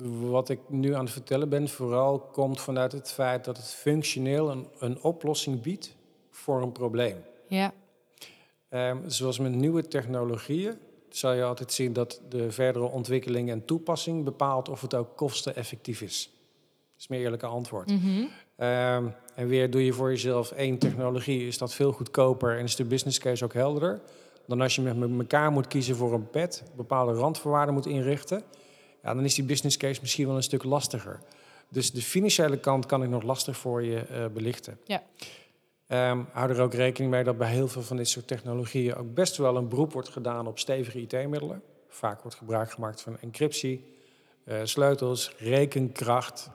wat 0.03 0.49
ik 0.49 0.59
nu 0.67 0.93
aan 0.95 1.03
het 1.03 1.13
vertellen 1.13 1.49
ben... 1.49 1.69
vooral 1.69 2.19
komt 2.19 2.61
vanuit 2.61 2.91
het 2.91 3.11
feit 3.11 3.45
dat 3.45 3.57
het 3.57 3.67
functioneel 3.67 4.51
een, 4.51 4.67
een 4.79 5.01
oplossing 5.01 5.61
biedt 5.61 5.95
voor 6.31 6.61
een 6.61 6.71
probleem. 6.71 7.23
Ja, 7.47 7.73
Ehm, 8.69 8.97
zoals 9.09 9.39
met 9.39 9.51
nieuwe 9.51 9.87
technologieën 9.87 10.77
zal 11.09 11.33
je 11.33 11.43
altijd 11.43 11.73
zien 11.73 11.93
dat 11.93 12.21
de 12.29 12.51
verdere 12.51 12.85
ontwikkeling 12.85 13.49
en 13.49 13.65
toepassing 13.65 14.23
bepaalt 14.23 14.69
of 14.69 14.81
het 14.81 14.95
ook 14.95 15.17
kosteneffectief 15.17 16.01
is. 16.01 16.31
Dat 16.99 17.07
is 17.09 17.15
mijn 17.17 17.21
eerlijke 17.21 17.45
antwoord. 17.45 17.89
Mhm. 17.89 18.25
Ehm, 18.55 19.07
en 19.35 19.47
weer 19.47 19.71
doe 19.71 19.85
je 19.85 19.93
voor 19.93 20.09
jezelf 20.09 20.51
één 20.51 20.77
technologie, 20.77 21.47
is 21.47 21.57
dat 21.57 21.73
veel 21.73 21.91
goedkoper 21.91 22.57
en 22.57 22.63
is 22.63 22.75
de 22.75 22.83
business 22.85 23.19
case 23.19 23.43
ook 23.43 23.53
helderder 23.53 24.01
dan 24.47 24.61
als 24.61 24.75
je 24.75 24.81
met 24.81 24.97
me- 24.97 25.17
elkaar 25.17 25.51
moet 25.51 25.67
kiezen 25.67 25.95
voor 25.95 26.13
een 26.13 26.29
pad, 26.29 26.63
bepaalde 26.75 27.13
randvoorwaarden 27.13 27.73
moet 27.73 27.85
inrichten. 27.85 28.43
Ja, 29.03 29.13
dan 29.13 29.23
is 29.23 29.35
die 29.35 29.43
business 29.43 29.77
case 29.77 30.01
misschien 30.01 30.27
wel 30.27 30.35
een 30.35 30.43
stuk 30.43 30.63
lastiger. 30.63 31.19
Dus 31.69 31.91
de 31.91 32.01
financiële 32.01 32.57
kant 32.57 32.85
kan 32.85 33.03
ik 33.03 33.09
nog 33.09 33.23
lastig 33.23 33.57
voor 33.57 33.83
je 33.83 33.99
eh, 33.99 34.25
belichten. 34.33 34.79
Ja. 34.83 35.03
Ehm, 35.87 36.19
hou 36.31 36.49
er 36.49 36.61
ook 36.61 36.73
rekening 36.73 37.11
mee 37.11 37.23
dat 37.23 37.37
bij 37.37 37.49
heel 37.51 37.67
veel 37.67 37.81
van 37.81 37.97
dit 37.97 38.07
soort 38.09 38.27
technologieën 38.27 38.95
ook 38.95 39.13
best 39.13 39.37
wel 39.37 39.55
een 39.55 39.67
beroep 39.69 39.93
wordt 39.93 40.09
gedaan 40.09 40.47
op 40.47 40.59
stevige 40.59 41.01
IT-middelen. 41.01 41.61
Vaak 41.87 42.21
wordt 42.21 42.37
gebruik 42.37 42.71
gemaakt 42.71 43.01
van 43.01 43.19
encryptie, 43.19 43.85
eh, 44.43 44.57
sleutels, 44.63 45.33
rekenkracht. 45.37 46.49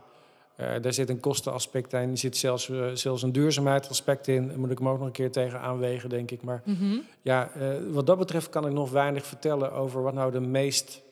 Eh, 0.57 0.81
daar 0.81 0.93
zit 0.93 1.09
een 1.09 1.21
kostenaspect 1.21 1.93
in, 1.93 2.11
er 2.11 2.19
zit 2.19 2.37
zelfs, 2.37 2.69
eh, 2.71 2.91
zelfs 2.93 3.23
een 3.23 3.33
duurzaamheidsaspect 3.33 4.29
in. 4.29 4.49
Daar 4.49 4.59
moet 4.59 4.71
ik 4.71 4.79
hem 4.79 4.89
ook 4.89 4.99
nog 4.99 5.07
een 5.07 5.13
keer 5.13 5.31
tegen 5.33 5.61
aanwegen, 5.61 6.09
denk 6.09 6.31
ik. 6.31 6.43
Maar 6.43 6.63
Mhm. 6.65 6.97
ja, 7.23 7.51
eh, 7.51 7.69
wat 7.91 8.07
dat 8.07 8.19
betreft 8.19 8.49
kan 8.49 8.67
ik 8.67 8.73
nog 8.73 8.91
weinig 8.91 9.27
vertellen 9.27 9.73
over 9.73 10.03
wat 10.03 10.15
nou 10.15 10.33
de 10.33 10.41
meest. 10.41 11.03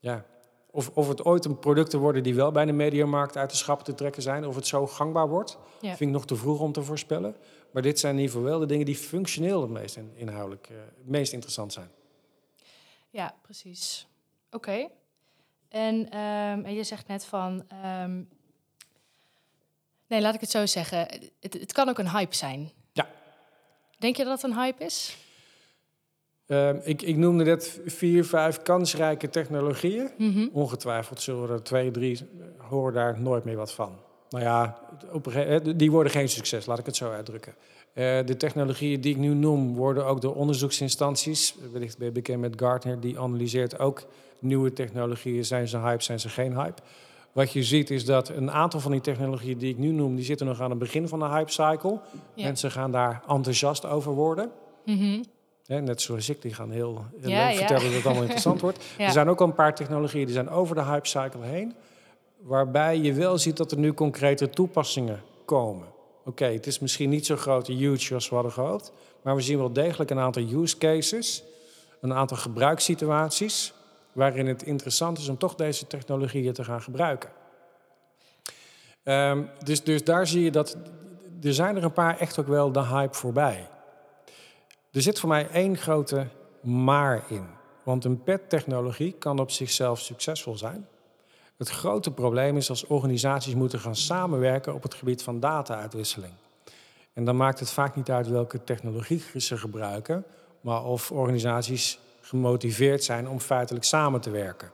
Ja, 0.00 0.24
of, 0.70 0.90
of 0.94 1.08
het 1.08 1.24
ooit 1.24 1.44
een 1.44 1.58
producten 1.58 1.98
worden 1.98 2.22
die 2.22 2.34
wel 2.34 2.52
bij 2.52 2.64
de 2.64 2.72
mediamarkt 2.72 3.36
uit 3.36 3.50
de 3.50 3.56
schappen 3.56 3.84
te 3.84 3.94
trekken 3.94 4.22
zijn, 4.22 4.46
of 4.46 4.54
het 4.54 4.66
zo 4.66 4.86
gangbaar 4.86 5.28
wordt, 5.28 5.58
Ja. 5.80 5.88
vind 5.88 6.00
ik 6.00 6.16
nog 6.16 6.26
te 6.26 6.36
vroeg 6.36 6.60
om 6.60 6.72
te 6.72 6.82
voorspellen. 6.82 7.36
Maar 7.70 7.82
dit 7.82 7.98
zijn 7.98 8.14
in 8.14 8.20
ieder 8.20 8.34
geval 8.34 8.50
wel 8.50 8.60
de 8.60 8.66
dingen 8.66 8.86
die 8.86 8.96
functioneel 8.96 9.60
het 9.60 9.70
meest 9.70 9.96
in- 9.96 10.12
inhoudelijk 10.14 10.68
het 10.68 11.08
meest 11.08 11.32
interessant 11.32 11.72
zijn. 11.72 11.90
Ja, 13.10 13.34
precies. 13.42 14.06
Oké. 14.50 14.88
En, 15.68 16.10
ehm, 16.10 16.64
en 16.64 16.74
je 16.74 16.84
zegt 16.84 17.06
net 17.08 17.24
van. 17.24 17.64
ehm, 17.68 18.22
nee, 20.08 20.20
laat 20.20 20.34
ik 20.34 20.40
het 20.40 20.50
zo 20.50 20.66
zeggen. 20.66 20.98
Het, 21.40 21.52
het 21.52 21.72
kan 21.72 21.88
ook 21.88 21.98
een 21.98 22.10
hype 22.10 22.34
zijn. 22.34 22.70
Ja. 22.92 23.08
Denk 23.98 24.16
je 24.16 24.24
dat 24.24 24.42
het 24.42 24.50
een 24.50 24.58
hype 24.58 24.84
is? 24.84 25.16
Ehm, 26.46 26.78
ik, 26.82 27.02
ik 27.02 27.16
noemde 27.16 27.44
net 27.44 27.80
vier, 27.86 28.24
vijf 28.24 28.62
kansrijke 28.62 29.28
technologieën. 29.28 30.10
Mhm. 30.18 30.48
Ongetwijfeld 30.52 31.22
zullen 31.22 31.50
er 31.50 31.62
twee, 31.62 31.90
drie 31.90 32.18
eh, 32.18 32.68
horen 32.68 32.94
daar 32.94 33.20
nooit 33.20 33.44
meer 33.44 33.56
wat 33.56 33.72
van. 33.72 33.98
Nou 34.28 34.44
ja, 34.44 34.78
op 35.12 35.26
eh, 35.26 35.56
die 35.76 35.90
worden 35.90 36.12
geen 36.12 36.28
succes, 36.28 36.66
laat 36.66 36.78
ik 36.78 36.86
het 36.86 36.96
zo 36.96 37.10
uitdrukken. 37.10 37.54
Eh, 37.92 38.18
de 38.24 38.36
technologieën 38.36 39.00
die 39.00 39.14
ik 39.14 39.20
nu 39.20 39.34
noem, 39.34 39.74
worden 39.74 40.06
ook 40.06 40.20
door 40.20 40.34
onderzoeksinstanties, 40.34 41.54
wellicht 41.72 41.98
ben 41.98 42.06
je 42.06 42.12
bekend 42.12 42.40
met 42.40 42.60
Gartner, 42.60 43.00
die 43.00 43.18
analyseert 43.18 43.78
ook 43.78 44.06
nieuwe 44.38 44.72
technologieën. 44.72 45.44
Zijn 45.44 45.68
ze 45.68 45.78
hype, 45.78 46.02
zijn 46.02 46.20
ze 46.20 46.28
geen 46.28 46.54
hype? 46.54 46.82
Wat 47.38 47.52
je 47.52 47.62
ziet 47.62 47.90
is 47.90 48.04
dat 48.04 48.28
een 48.28 48.50
aantal 48.50 48.80
van 48.80 48.90
die 48.90 49.00
technologieën 49.00 49.58
die 49.58 49.70
ik 49.70 49.78
nu 49.78 49.90
noem, 49.90 50.16
die 50.16 50.24
zitten 50.24 50.46
nog 50.46 50.60
aan 50.60 50.70
het 50.70 50.78
begin 50.78 51.08
van 51.08 51.18
de 51.18 51.24
hype 51.24 51.50
cycle. 51.50 52.00
Ja. 52.34 52.44
Mensen 52.44 52.70
gaan 52.70 52.92
daar 52.92 53.22
enthousiast 53.28 53.84
over 53.84 54.12
worden. 54.12 54.50
Mhm. 54.84 55.22
Net 55.66 56.02
zoals 56.02 56.28
ik, 56.28 56.42
die 56.42 56.54
gaan 56.54 56.70
heel, 56.70 57.04
heel 57.20 57.30
Ja, 57.30 57.46
leuk 57.46 57.56
vertellen 57.56 57.84
dat 57.84 57.92
het 57.92 58.04
allemaal 58.04 58.22
interessant 58.28 58.60
wordt. 58.60 58.84
Er 58.98 59.10
zijn 59.10 59.28
ook 59.28 59.40
al 59.40 59.46
een 59.46 59.54
paar 59.54 59.74
technologieën 59.74 60.24
die 60.24 60.34
zijn 60.34 60.50
over 60.50 60.74
de 60.74 60.82
hype 60.82 61.06
cycle 61.06 61.44
heen. 61.44 61.74
Waarbij 62.40 62.98
je 62.98 63.12
wel 63.12 63.38
ziet 63.38 63.56
dat 63.56 63.72
er 63.72 63.78
nu 63.78 63.94
concrete 63.94 64.50
toepassingen 64.50 65.22
komen. 65.44 65.86
Oké, 66.24 66.44
het 66.44 66.66
is 66.66 66.78
misschien 66.78 67.10
niet 67.10 67.26
zo 67.26 67.36
groot, 67.36 67.66
huge 67.66 68.14
als 68.14 68.28
we 68.28 68.34
hadden 68.34 68.52
gehoopt. 68.52 68.92
Maar 69.22 69.34
we 69.34 69.42
zien 69.42 69.58
wel 69.58 69.72
degelijk 69.72 70.10
een 70.10 70.18
aantal 70.18 70.42
use 70.42 70.78
cases. 70.78 71.42
Een 72.00 72.12
aantal 72.12 72.36
gebruikssituaties. 72.36 73.72
Waarin 74.18 74.46
het 74.46 74.62
interessant 74.62 75.18
is 75.18 75.28
om 75.28 75.38
toch 75.38 75.54
deze 75.54 75.86
technologieën 75.86 76.52
te 76.52 76.64
gaan 76.64 76.82
gebruiken. 76.82 77.30
Ehm, 79.02 79.42
dus, 79.64 79.84
dus 79.84 80.04
daar 80.04 80.26
zie 80.26 80.42
je 80.42 80.50
dat. 80.50 80.76
Er 81.42 81.54
zijn 81.54 81.76
er 81.76 81.84
een 81.84 81.92
paar 81.92 82.18
echt 82.18 82.38
ook 82.38 82.46
wel 82.46 82.72
de 82.72 82.84
hype 82.84 83.14
voorbij. 83.14 83.68
Er 84.90 85.02
zit 85.02 85.18
voor 85.18 85.28
mij 85.28 85.48
één 85.48 85.76
grote 85.76 86.26
maar 86.60 87.22
in. 87.28 87.46
Want 87.82 88.04
een 88.04 88.22
PET-technologie 88.22 89.12
kan 89.12 89.38
op 89.38 89.50
zichzelf 89.50 90.00
succesvol 90.00 90.56
zijn. 90.56 90.88
Het 91.56 91.68
grote 91.68 92.10
probleem 92.10 92.56
is 92.56 92.70
als 92.70 92.86
organisaties 92.86 93.54
moeten 93.54 93.80
gaan 93.80 93.96
samenwerken 93.96 94.74
op 94.74 94.82
het 94.82 94.94
gebied 94.94 95.22
van 95.22 95.40
data-uitwisseling. 95.40 96.32
En 97.12 97.24
dan 97.24 97.36
maakt 97.36 97.60
het 97.60 97.70
vaak 97.70 97.96
niet 97.96 98.10
uit 98.10 98.28
welke 98.28 98.64
technologie 98.64 99.22
ze 99.36 99.56
gebruiken, 99.56 100.24
maar 100.60 100.84
of 100.84 101.10
organisaties 101.10 101.98
gemotiveerd 102.28 103.04
zijn 103.04 103.28
om 103.28 103.40
feitelijk 103.40 103.84
samen 103.84 104.20
te 104.20 104.30
werken. 104.30 104.70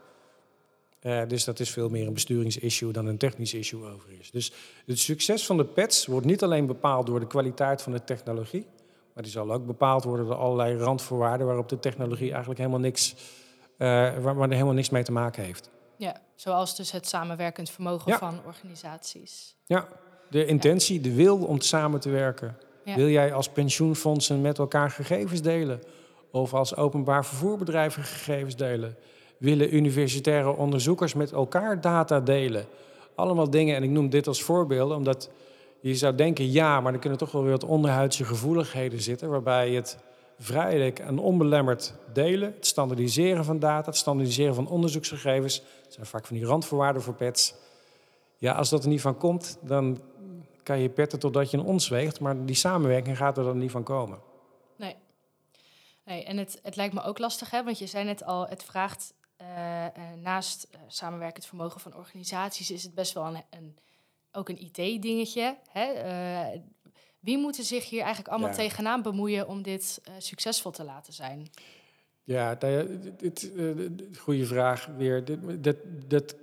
Eh, 1.01 1.23
dus 1.29 1.45
dat 1.45 1.61
is 1.61 1.71
veel 1.71 1.89
meer 1.89 2.07
een 2.07 2.13
besturingsissue 2.13 2.93
dan 2.93 3.07
een 3.07 3.19
technisch 3.19 3.55
issue 3.55 3.85
overigens. 3.93 4.31
Dus 4.31 4.53
het 4.87 4.99
succes 4.99 5.47
van 5.47 5.57
de 5.57 5.65
PETs 5.65 6.07
wordt 6.07 6.27
niet 6.27 6.43
alleen 6.43 6.67
bepaald 6.67 7.07
door 7.07 7.21
de 7.21 7.27
kwaliteit 7.27 7.83
van 7.83 7.93
de 7.93 8.05
technologie, 8.05 8.67
maar 9.13 9.23
die 9.23 9.33
zal 9.33 9.53
ook 9.53 9.67
bepaald 9.67 10.05
worden 10.05 10.27
door 10.27 10.35
allerlei 10.35 10.77
randvoorwaarden 10.77 11.47
waarop 11.47 11.69
de 11.69 11.79
technologie 11.79 12.31
eigenlijk 12.31 12.59
helemaal 12.59 12.81
niks, 12.81 13.15
eh, 13.77 13.89
waar, 14.19 14.35
waar 14.35 14.51
helemaal 14.51 14.73
niks 14.73 14.91
mee 14.91 15.03
te 15.03 15.13
maken 15.13 15.43
heeft. 15.43 15.71
Ja, 15.97 16.21
zoals 16.35 16.77
dus 16.77 16.93
het 16.93 17.07
samenwerkend 17.09 17.71
vermogen 17.71 18.13
Ja. 18.13 18.19
van 18.19 18.41
organisaties. 18.47 19.57
Ja, 19.67 19.89
de 20.31 20.47
intentie, 20.47 21.01
de 21.01 21.15
wil 21.15 21.37
om 21.37 21.61
samen 21.61 22.01
te 22.01 22.11
werken. 22.11 22.57
Ja. 22.85 22.97
Wil 22.97 23.09
jij 23.09 23.33
als 23.33 23.49
pensioenfondsen 23.49 24.41
met 24.41 24.59
elkaar 24.59 24.91
gegevens 24.91 25.43
delen? 25.43 25.81
Of 26.35 26.55
als 26.55 26.77
openbaar 26.77 27.25
vervoerbedrijven 27.25 28.03
gegevens 28.03 28.57
delen? 28.57 28.97
Willen 29.37 29.75
universitaire 29.75 30.57
onderzoekers 30.57 31.15
met 31.15 31.33
elkaar 31.33 31.81
data 31.81 32.21
delen? 32.21 32.65
Allemaal 33.15 33.51
dingen, 33.51 33.77
en 33.77 33.83
ik 33.83 33.91
noem 33.91 34.11
dit 34.11 34.27
als 34.27 34.43
voorbeelden, 34.43 34.97
omdat 34.97 35.31
je 35.81 35.95
zou 35.95 36.15
denken 36.15 36.53
ja, 36.53 36.81
maar 36.81 36.93
er 36.93 36.99
kunnen 36.99 37.19
toch 37.19 37.33
wel 37.33 37.43
weer 37.43 37.51
wat 37.51 37.65
onderhuidse 37.65 38.25
gevoeligheden 38.25 39.01
zitten, 39.01 39.29
waarbij 39.29 39.71
het 39.71 39.99
vrijelijk 40.39 40.99
en 40.99 41.19
onbelemmerd 41.19 41.95
delen, 42.13 42.55
het 42.57 42.67
standaardiseren 42.67 43.45
van 43.45 43.59
data, 43.59 43.89
het 43.89 43.99
standaardiseren 43.99 44.55
van 44.55 44.69
onderzoeksgegevens, 44.69 45.63
dat 45.83 45.93
zijn 45.93 46.07
vaak 46.07 46.27
van 46.27 46.37
die 46.37 46.47
randvoorwaarden 46.47 47.03
voor 47.03 47.15
PETs. 47.15 47.55
Ja, 48.39 48.53
als 48.53 48.71
dat 48.71 48.83
er 48.83 48.89
niet 48.89 49.01
van 49.01 49.17
komt, 49.17 49.59
dan 49.61 49.99
kan 50.63 50.79
je 50.79 50.89
petten 50.89 51.19
totdat 51.19 51.51
je 51.51 51.57
een 51.57 51.65
ons 51.65 51.89
weegt, 51.89 52.21
maar 52.21 52.45
die 52.45 52.55
samenwerking 52.55 53.17
gaat 53.17 53.39
er 53.39 53.45
dan 53.45 53.59
niet 53.59 53.71
van 53.71 53.83
komen. 53.83 54.33
Nee. 56.05 56.25
en 56.25 56.37
het, 56.37 56.59
het 56.63 56.77
lijkt 56.77 56.95
me 56.95 57.03
ook 57.03 57.19
lastig, 57.19 57.51
hè? 57.51 57.65
want 57.65 57.79
je 57.79 57.87
zei 57.87 58.05
net 58.05 58.25
al, 58.25 58.47
het 58.49 58.65
vraagt 58.65 59.15
eh, 59.37 59.87
naast 60.23 60.67
eh, 60.71 60.81
samenwerkend 60.87 61.47
vermogen 61.47 61.81
van 61.81 61.97
organisaties, 61.97 62.71
is 62.71 62.83
het 62.83 62.95
best 62.95 63.13
wel 63.13 63.27
een, 63.27 63.43
een 63.51 63.77
ook 64.35 64.49
een 64.49 64.61
IT-dingetje. 64.61 65.57
Uh, 65.77 66.47
wie 67.21 67.39
moeten 67.39 67.65
zich 67.65 67.89
hier 67.89 68.01
eigenlijk 68.01 68.29
allemaal 68.29 68.55
tegenaan 68.55 69.03
bemoeien 69.03 69.49
om 69.49 69.63
dit 69.63 70.01
uh, 70.09 70.15
succesvol 70.19 70.71
te 70.71 70.85
laten 70.85 71.13
zijn? 71.13 71.51
Ja, 72.25 72.55
dit, 73.17 73.51
uh, 73.55 73.91
goede 74.19 74.47
vraag 74.47 74.87
weer. 74.87 75.25
Dat, 75.61 75.77
dat, 76.07 76.35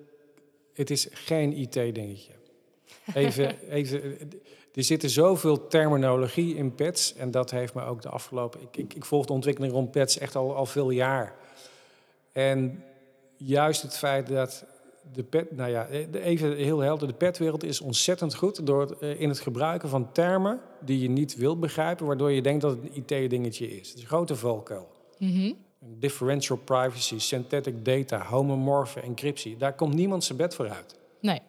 het 0.74 0.90
is 0.90 1.08
geen 1.12 1.58
IT-dingetje. 1.58 2.34
Even, 3.14 3.70
even, 3.70 4.30
er 4.74 4.84
zitten 4.84 5.10
zoveel 5.10 5.68
terminologie 5.68 6.56
in 6.56 6.76
pets. 6.76 7.16
En 7.16 7.32
dat 7.32 7.52
heeft 7.52 7.74
me 7.74 7.84
ook 7.84 8.02
de 8.02 8.10
afgelopen... 8.10 8.62
Ik, 8.62 8.78
ik, 8.78 8.94
ik 8.94 9.06
volg 9.06 9.26
de 9.26 9.34
ontwikkeling 9.34 9.74
rond 9.74 9.92
pets 9.92 10.18
echt 10.18 10.36
al, 10.36 10.56
al 10.56 10.66
veel 10.66 10.90
jaar. 10.90 11.36
En 12.32 12.84
juist 13.38 13.82
het 13.82 13.98
feit 13.98 14.28
dat 14.28 14.66
de 15.14 15.24
pet... 15.24 15.52
Nou 15.52 15.72
ja, 15.72 15.88
even 16.12 16.56
heel 16.56 16.80
helder. 16.80 17.08
De 17.08 17.14
petwereld 17.14 17.64
is 17.64 17.82
ontzettend 17.82 18.36
goed 18.36 18.66
door 18.66 18.98
eh, 19.00 19.20
in 19.20 19.30
het 19.30 19.40
gebruiken 19.40 19.90
van 19.90 20.12
termen... 20.12 20.60
die 20.80 21.00
je 21.00 21.10
niet 21.10 21.36
wilt 21.36 21.60
begrijpen, 21.60 22.06
waardoor 22.06 22.32
je 22.32 22.42
denkt 22.42 22.62
dat 22.62 22.72
het 22.72 22.82
een 22.84 23.06
IT-dingetje 23.08 23.80
is. 23.80 23.88
Het 23.88 23.98
is 23.98 24.02
een 24.02 24.08
grote 24.08 24.36
valkuil. 24.36 24.92
Mm 25.18 25.56
Differential 25.84 26.58
privacy, 26.58 27.20
synthetic 27.20 27.86
data, 27.86 28.26
homomorphe, 28.26 29.00
encryptie. 29.00 29.58
Daar 29.58 29.74
komt 29.74 29.94
niemand 29.94 30.24
zijn 30.24 30.38
bed 30.38 30.56
voor 30.56 30.70
uit. 30.70 30.96
Nee. 31.20 31.40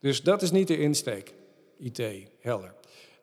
Dus 0.00 0.22
dat 0.22 0.42
is 0.42 0.50
niet 0.50 0.68
de 0.68 0.78
insteek. 0.78 1.34
IT, 1.78 2.02
helder. 2.40 2.74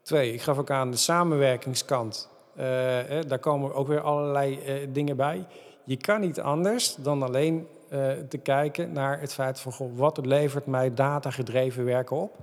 Twee, 0.01 0.33
ik 0.33 0.41
gaf 0.41 0.57
ook 0.57 0.69
aan 0.69 0.91
de 0.91 0.97
samenwerkingskant. 0.97 2.29
Uh, 2.57 3.19
eh, 3.19 3.27
daar 3.27 3.39
komen 3.39 3.73
ook 3.73 3.87
weer 3.87 4.01
allerlei 4.01 4.59
uh, 4.67 4.87
dingen 4.93 5.17
bij. 5.17 5.45
Je 5.83 5.97
kan 5.97 6.21
niet 6.21 6.39
anders 6.39 6.95
dan 6.95 7.23
alleen 7.23 7.67
uh, 7.91 8.11
te 8.29 8.37
kijken 8.37 8.91
naar 8.91 9.19
het 9.19 9.33
feit 9.33 9.59
van 9.59 9.71
goh, 9.71 9.97
wat 9.97 10.25
levert 10.25 10.65
mij 10.65 10.93
datagedreven 10.93 11.85
werken 11.85 12.15
op? 12.15 12.37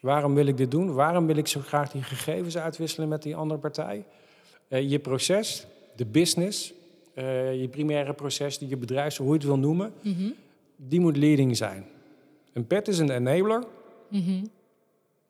Waarom 0.00 0.34
wil 0.34 0.46
ik 0.46 0.56
dit 0.56 0.70
doen? 0.70 0.94
Waarom 0.94 1.26
wil 1.26 1.36
ik 1.36 1.46
zo 1.46 1.60
graag 1.60 1.90
die 1.90 2.02
gegevens 2.02 2.56
uitwisselen 2.58 3.08
met 3.08 3.22
die 3.22 3.36
andere 3.36 3.60
partij? 3.60 4.04
je 4.68 4.98
proces, 4.98 5.66
de 5.96 6.06
business, 6.06 6.72
je 7.14 7.68
primaire 7.70 8.12
proces, 8.12 8.58
die 8.58 8.68
je 8.68 8.76
bedrijf, 8.76 9.16
hoe 9.16 9.26
je 9.26 9.32
het 9.32 9.44
wil 9.44 9.58
noemen, 9.58 9.92
mm 10.02 10.34
die 10.78 11.00
moet 11.00 11.16
leading 11.16 11.56
zijn. 11.56 11.86
Een 12.52 12.66
pet 12.66 12.88
is 12.88 12.98
een 12.98 13.10
enabler. 13.10 13.64
Mm 14.08 14.50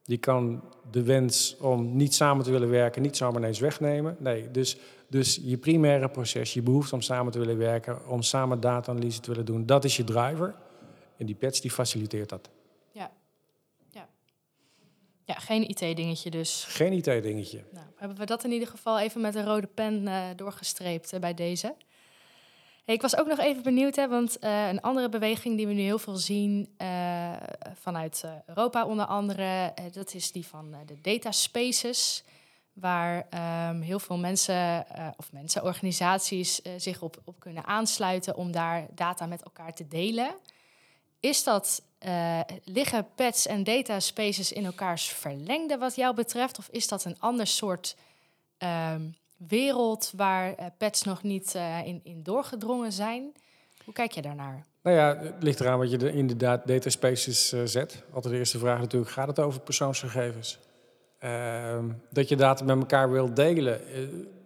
Die 0.06 0.18
kan 0.18 0.62
de 0.90 1.02
wens 1.02 1.56
om 1.56 1.96
niet 1.96 2.14
samen 2.14 2.44
te 2.44 2.50
willen 2.50 2.70
werken 2.70 3.02
niet 3.02 3.16
zomaar 3.16 3.40
ineens 3.40 3.58
wegnemen. 3.58 4.16
Nee, 4.18 4.50
dus, 4.50 4.76
dus 5.08 5.40
je 5.42 5.56
primaire 5.56 6.08
proces, 6.08 6.54
je 6.54 6.62
behoefte 6.62 6.94
om 6.94 7.00
samen 7.00 7.32
te 7.32 7.38
willen 7.38 7.58
werken, 7.58 8.08
om 8.08 8.22
samen 8.22 8.60
data-analyse 8.60 9.20
te 9.20 9.30
willen 9.30 9.46
doen, 9.46 9.66
dat 9.66 9.84
is 9.84 9.96
je 9.96 10.04
driver. 10.04 10.54
En 11.16 11.26
die 11.26 11.34
pets 11.34 11.60
die 11.60 11.70
faciliteert 11.70 12.28
dat. 12.28 12.50
Ja, 12.92 13.10
ja. 13.90 14.08
ja 15.24 15.34
geen 15.34 15.68
IT-dingetje 15.68 16.30
dus. 16.30 16.64
Geen 16.68 16.92
IT-dingetje. 16.92 17.64
Nou, 17.72 17.86
hebben 17.96 18.18
we 18.18 18.26
dat 18.26 18.44
in 18.44 18.52
ieder 18.52 18.68
geval 18.68 18.98
even 18.98 19.20
met 19.20 19.34
een 19.34 19.44
rode 19.44 19.68
pen 19.74 20.02
uh, 20.02 20.24
doorgestreept 20.36 21.12
uh, 21.12 21.20
bij 21.20 21.34
deze 21.34 21.74
ik 22.86 23.02
was 23.02 23.16
ook 23.16 23.26
nog 23.26 23.38
even 23.38 23.62
benieuwd, 23.62 23.96
hè, 23.96 24.08
want 24.08 24.36
uh, 24.40 24.68
een 24.68 24.80
andere 24.80 25.08
beweging 25.08 25.56
die 25.56 25.66
we 25.66 25.72
nu 25.72 25.80
heel 25.80 25.98
veel 25.98 26.16
zien 26.16 26.74
uh, 26.78 27.32
vanuit 27.74 28.22
uh, 28.24 28.30
Europa 28.46 28.86
onder 28.86 29.06
andere, 29.06 29.74
dat 29.92 30.14
is 30.14 30.32
die 30.32 30.46
van 30.46 30.76
de 30.86 31.00
data 31.00 31.32
spaces, 31.32 32.24
waar 32.72 33.26
um, 33.70 33.80
heel 33.80 33.98
veel 33.98 34.18
mensen 34.18 34.86
of 35.16 35.32
mensen, 35.32 35.62
organisaties 35.62 36.60
zich 36.76 37.02
op, 37.02 37.20
op 37.24 37.40
kunnen 37.40 37.64
aansluiten 37.64 38.36
om 38.36 38.52
daar 38.52 38.86
data 38.94 39.26
met 39.26 39.42
elkaar 39.42 39.74
te 39.74 39.88
delen. 39.88 40.34
Is 41.20 41.44
dat, 41.44 41.82
liggen 42.64 43.06
pets 43.14 43.46
en 43.46 43.64
data 43.64 44.00
spaces 44.00 44.52
in 44.52 44.64
elkaars 44.64 45.08
verlengde 45.08 45.78
wat 45.78 45.96
jou 45.96 46.14
betreft, 46.14 46.58
of 46.58 46.68
is 46.70 46.88
dat 46.88 47.04
een 47.04 47.20
ander 47.20 47.46
soort 47.46 47.96
um, 48.58 49.16
wereld 49.36 50.12
waar 50.16 50.50
uh, 50.50 50.66
pets 50.78 51.02
nog 51.02 51.22
niet 51.22 51.54
uh, 51.56 51.86
in, 51.86 52.00
in 52.02 52.22
doorgedrongen 52.22 52.92
zijn. 52.92 53.32
Hoe 53.84 53.94
kijk 53.94 54.12
je 54.12 54.22
daarnaar? 54.22 54.64
Nou 54.82 54.96
ja, 54.96 55.16
het 55.18 55.42
ligt 55.42 55.60
eraan 55.60 55.78
wat 55.78 55.90
je 55.90 55.98
er 55.98 56.14
inderdaad 56.14 56.66
data 56.66 56.90
spaces 56.90 57.52
uh, 57.52 57.60
zet. 57.64 58.02
Altijd 58.12 58.32
de 58.32 58.38
eerste 58.38 58.58
vraag 58.58 58.78
natuurlijk, 58.78 59.12
gaat 59.12 59.28
het 59.28 59.38
over 59.38 59.60
persoonsgegevens? 59.60 60.58
Ehm, 61.18 61.84
dat 62.10 62.28
je 62.28 62.36
data 62.36 62.64
met 62.64 62.78
elkaar 62.78 63.10
wil 63.10 63.34
delen. 63.34 63.80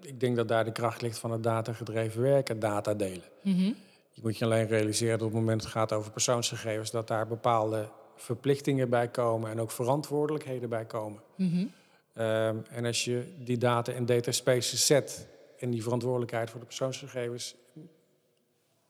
ik 0.01 0.21
denk 0.21 0.37
dat 0.37 0.49
daar 0.49 0.65
de 0.65 0.73
kracht 0.73 1.03
ligt 1.03 1.19
van 1.19 1.31
het 1.31 1.43
datagedreven 1.43 2.23
werken, 2.23 2.59
data 2.59 2.95
delen. 2.95 3.25
Mm 3.43 3.55
-hmm. 3.55 3.75
Je 4.11 4.21
moet 4.23 4.39
je 4.39 4.45
alleen 4.45 4.67
realiseren 4.67 5.19
dat 5.19 5.27
op 5.27 5.33
het 5.33 5.41
moment 5.41 5.63
dat 5.63 5.73
het 5.73 5.79
gaat 5.79 5.93
over 5.93 6.11
persoonsgegevens... 6.11 6.91
dat 6.91 7.09
daar 7.09 7.27
bepaalde 7.27 7.89
verplichtingen 8.17 8.89
bij 8.89 9.09
komen 9.09 9.51
en 9.51 9.61
ook 9.61 9.71
verantwoordelijkheden 9.71 10.69
bij 10.69 10.85
komen. 10.85 11.21
Mm 11.37 11.51
-hmm. 11.51 11.73
Ehm, 12.15 12.57
en 12.71 12.85
als 12.85 13.05
je 13.05 13.35
die 13.39 13.59
data 13.59 13.93
in 13.93 14.07
data 14.07 14.33
spaces 14.33 14.87
zet 14.87 15.29
en 15.59 15.71
die 15.71 15.83
verantwoordelijkheid 15.83 16.51
voor 16.51 16.61
de 16.61 16.67
persoonsgegevens 16.67 17.55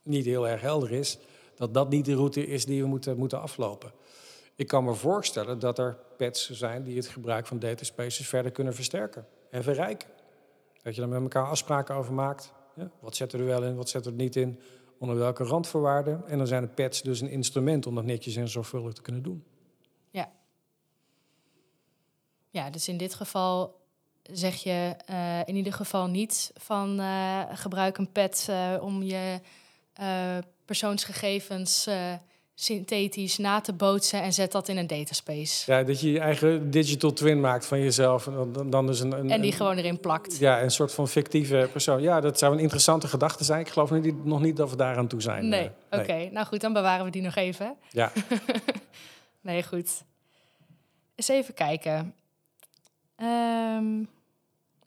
niet 0.02 0.24
heel 0.24 0.48
erg 0.48 0.60
helder 0.60 0.92
is, 0.92 1.18
dat 1.54 1.74
dat 1.74 1.90
niet 1.90 2.04
de 2.04 2.14
route 2.14 2.46
is 2.46 2.64
die 2.64 2.82
we 2.82 2.88
moeten, 2.88 3.16
moeten 3.16 3.40
aflopen. 3.40 3.92
Ik 4.54 4.66
kan 4.66 4.84
me 4.84 4.94
voorstellen 4.94 5.58
dat 5.58 5.78
er 5.78 5.98
pets 6.16 6.50
zijn 6.50 6.82
die 6.82 6.96
het 6.96 7.06
gebruik 7.06 7.46
van 7.46 7.58
data 7.58 7.84
spaces 7.84 8.28
verder 8.28 8.52
kunnen 8.52 8.74
versterken 8.74 9.26
en 9.50 9.62
verrijken. 9.62 10.08
Dat 10.82 10.94
je 10.94 11.02
er 11.02 11.08
met 11.08 11.22
elkaar 11.22 11.46
afspraken 11.46 11.94
over 11.94 12.12
maakt. 12.12 12.52
Ja, 12.74 12.90
wat 13.00 13.18
we 13.18 13.26
er 13.26 13.44
wel 13.44 13.64
in, 13.64 13.76
wat 13.76 13.92
we 13.92 14.00
er 14.00 14.12
niet 14.12 14.36
in, 14.36 14.60
onder 14.98 15.16
welke 15.16 15.44
randvoorwaarden. 15.44 16.26
En 16.26 16.38
dan 16.38 16.46
zijn 16.46 16.62
de 16.62 16.68
pets 16.68 17.02
dus 17.02 17.20
een 17.20 17.30
instrument 17.30 17.86
om 17.86 17.94
dat 17.94 18.04
netjes 18.04 18.36
en 18.36 18.48
zorgvuldig 18.48 18.92
te 18.92 19.02
kunnen 19.02 19.22
doen. 19.22 19.44
Ja, 22.50 22.70
dus 22.70 22.88
in 22.88 22.96
dit 22.96 23.14
geval 23.14 23.78
zeg 24.22 24.54
je 24.54 24.94
uh, 25.10 25.38
in 25.44 25.56
ieder 25.56 25.72
geval 25.72 26.06
niet 26.06 26.50
van 26.56 27.00
uh, 27.00 27.40
gebruik 27.52 27.98
een 27.98 28.12
pet 28.12 28.46
uh, 28.50 28.82
om 28.82 29.02
je 29.02 29.40
persoonsgegevens 30.64 31.88
synthetisch 32.54 33.38
na 33.38 33.60
te 33.60 33.72
bootsen 33.72 34.22
en 34.22 34.32
zet 34.32 34.52
dat 34.52 34.68
in 34.68 34.76
een 34.76 34.86
dataspace. 34.86 35.72
Ja, 35.72 35.82
dat 35.82 36.00
je 36.00 36.12
je 36.12 36.20
eigen 36.20 36.70
digital 36.70 37.12
twin 37.12 37.40
maakt 37.40 37.66
van 37.66 37.80
jezelf. 37.80 38.26
En, 38.26 38.52
dan, 38.52 38.70
dan 38.70 38.86
dus 38.86 39.00
een, 39.00 39.12
een, 39.12 39.30
en 39.30 39.40
die 39.40 39.52
gewoon 39.52 39.76
erin 39.76 40.00
plakt. 40.00 40.38
Ja, 40.38 40.62
een 40.62 40.70
soort 40.70 40.92
van 40.92 41.08
fictieve 41.08 41.68
persoon. 41.72 42.02
Ja, 42.02 42.20
dat 42.20 42.38
zou 42.38 42.52
een 42.52 42.58
interessante 42.58 43.08
gedachte 43.08 43.44
zijn. 43.44 43.60
Ik 43.60 43.68
geloof 43.68 43.90
niet, 43.90 44.24
nog 44.24 44.40
niet 44.40 44.56
dat 44.56 44.70
we 44.70 44.76
daar 44.76 44.96
aan 44.96 45.06
toe 45.06 45.22
zijn. 45.22 45.48
Nee, 45.48 45.70
nee. 45.90 46.00
oké. 46.00 46.28
Nou 46.32 46.46
goed, 46.46 46.60
dan 46.60 46.72
bewaren 46.72 47.04
we 47.04 47.10
die 47.10 47.22
nog 47.22 47.34
even. 47.34 47.76
Ja. 47.90 48.12
nee, 49.40 49.62
goed. 49.62 50.02
Eens 51.14 51.28
even 51.28 51.54
kijken. 51.54 52.14
Um, 53.22 54.08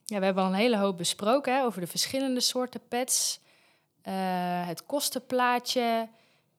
ja, 0.05 0.19
we 0.19 0.25
hebben 0.25 0.43
al 0.43 0.49
een 0.49 0.55
hele 0.55 0.77
hoop 0.77 0.97
besproken 0.97 1.55
hè, 1.55 1.63
over 1.63 1.81
de 1.81 1.87
verschillende 1.87 2.39
soorten 2.39 2.81
pads. 2.87 3.39
Uh, 4.07 4.13
het 4.67 4.85
kostenplaatje. 4.85 6.09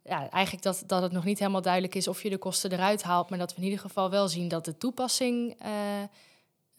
Ja, 0.02 0.30
eigenlijk 0.30 0.64
dat, 0.64 0.82
dat 0.86 1.02
het 1.02 1.12
nog 1.12 1.24
niet 1.24 1.38
helemaal 1.38 1.62
duidelijk 1.62 1.94
is 1.94 2.08
of 2.08 2.22
je 2.22 2.30
de 2.30 2.38
kosten 2.38 2.72
eruit 2.72 3.02
haalt, 3.02 3.30
maar 3.30 3.38
dat 3.38 3.50
we 3.50 3.56
in 3.56 3.64
ieder 3.64 3.78
geval 3.78 4.10
wel 4.10 4.28
zien 4.28 4.48
dat 4.48 4.64
de 4.64 4.76
toepassing 4.78 5.62
uh, 5.62 5.68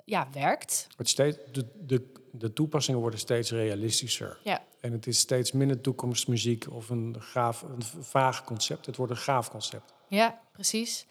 ja, 0.05 0.27
werkt. 0.31 0.88
Het 0.97 1.10
steeds, 1.10 1.38
de, 1.51 1.67
de, 1.86 2.12
de 2.31 2.53
toepassingen 2.53 2.99
worden 2.99 3.19
steeds 3.19 3.51
realistischer. 3.51 4.38
Ja. 4.43 4.63
En 4.79 4.91
het 4.91 5.08
is 5.08 5.19
steeds 5.19 5.51
minder 5.51 5.81
toekomstmuziek 5.81 6.71
of 6.71 6.89
een, 6.89 7.15
gaaf, 7.19 7.62
een 7.62 7.84
vaag 8.03 8.43
concept. 8.43 8.86
Het 8.86 8.95
wordt 8.95 9.12
een 9.12 9.17
gaaf 9.17 9.49
concept. 9.49 9.93
Ja, 10.08 10.39
precies. 10.51 11.05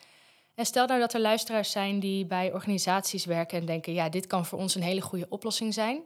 En 0.54 0.64
stel 0.64 0.86
nou 0.86 1.00
dat 1.00 1.14
er 1.14 1.20
luisteraars 1.20 1.70
zijn 1.70 2.00
die 2.00 2.26
bij 2.26 2.52
organisaties 2.52 3.24
werken 3.24 3.58
en 3.58 3.66
denken: 3.66 3.92
ja, 3.92 4.08
dit 4.08 4.26
kan 4.26 4.46
voor 4.46 4.58
ons 4.58 4.74
een 4.74 4.82
hele 4.82 5.00
goede 5.00 5.26
oplossing 5.28 5.74
zijn. 5.74 6.02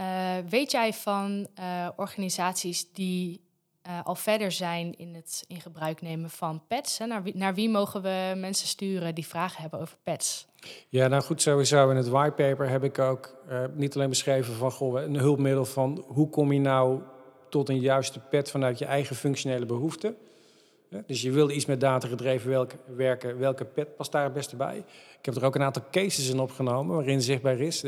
Uh, 0.00 0.36
weet 0.48 0.70
jij 0.70 0.92
van 0.92 1.46
uh, 1.58 1.88
organisaties 1.96 2.92
die 2.92 3.40
uh, 3.86 4.04
al 4.04 4.14
verder 4.14 4.52
zijn 4.52 4.96
in 4.96 5.14
het 5.14 5.44
in 5.46 5.60
gebruik 5.60 6.02
nemen 6.02 6.30
van 6.30 6.62
pets? 6.66 6.98
Naar 6.98 7.22
wie, 7.22 7.36
naar, 7.36 7.54
wie, 7.54 7.68
mogen 7.68 8.02
we 8.02 8.32
mensen 8.36 8.66
sturen 8.66 9.14
die 9.14 9.26
vragen 9.26 9.62
hebben 9.62 9.80
over 9.80 9.96
pets? 10.02 10.46
Ja, 10.88 11.08
nou 11.08 11.22
goed, 11.22 11.42
sowieso 11.42 11.90
in 11.90 11.96
het 11.96 12.08
whitepaper 12.08 12.68
heb 12.68 12.84
ik 12.84 12.98
ook 12.98 13.36
niet 13.74 13.94
alleen 13.94 14.08
beschreven 14.08 14.54
van 14.54 14.72
goh, 14.72 15.02
een 15.02 15.16
hulpmiddel 15.16 15.64
van 15.64 16.04
hoe 16.06 16.30
kom 16.30 16.52
je 16.52 16.60
nou 16.60 17.02
tot 17.48 17.68
een 17.68 17.80
juiste 17.80 18.20
pet 18.20 18.50
vanuit 18.50 18.78
je 18.78 18.84
eigen 18.84 19.16
functionele 19.16 19.66
behoeften. 19.66 20.16
Dus 21.06 21.22
je 21.22 21.30
wil 21.30 21.50
iets 21.50 21.66
met 21.66 21.80
data 21.80 22.08
gedreven 22.08 22.68
werken, 22.86 23.38
welke 23.38 23.64
pet 23.64 23.96
past 23.96 24.12
daar 24.12 24.24
het 24.24 24.32
beste 24.32 24.56
bij? 24.56 24.84
Ik 25.18 25.24
heb 25.24 25.34
er 25.34 25.44
ook 25.44 25.54
een 25.54 25.62
aantal 25.62 25.84
cases 25.90 26.28
in 26.28 26.40
opgenomen 26.40 26.96
waarin 26.96 27.22
zichtbaar 27.22 27.60
is 27.60 27.84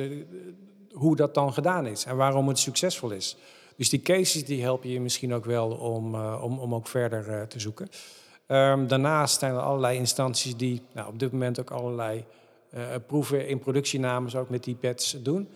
hoe 0.92 1.16
dat 1.16 1.34
dan 1.34 1.52
gedaan 1.52 1.86
is 1.86 2.04
en 2.04 2.16
waarom 2.16 2.48
het 2.48 2.58
succesvol 2.58 3.10
is. 3.10 3.36
Dus 3.76 3.90
die 3.90 4.00
cases 4.02 4.44
die 4.44 4.62
helpen 4.62 4.88
je 4.88 5.00
misschien 5.00 5.34
ook 5.34 5.44
wel 5.44 5.70
om, 5.70 6.14
uh, 6.14 6.40
om, 6.42 6.58
om 6.58 6.74
ook 6.74 6.86
verder 6.86 7.28
uh, 7.28 7.42
te 7.42 7.60
zoeken. 7.60 7.88
Um, 8.46 8.88
daarnaast 8.88 9.38
zijn 9.38 9.54
er 9.54 9.60
allerlei 9.60 9.98
instanties 9.98 10.56
die 10.56 10.82
nou, 10.92 11.08
op 11.08 11.18
dit 11.18 11.32
moment 11.32 11.60
ook 11.60 11.70
allerlei 11.70 12.24
proeven 13.06 13.48
in 13.48 13.58
productienamens 13.58 14.36
ook 14.36 14.50
met 14.50 14.64
die 14.64 14.74
pads 14.74 15.16
doen. 15.22 15.48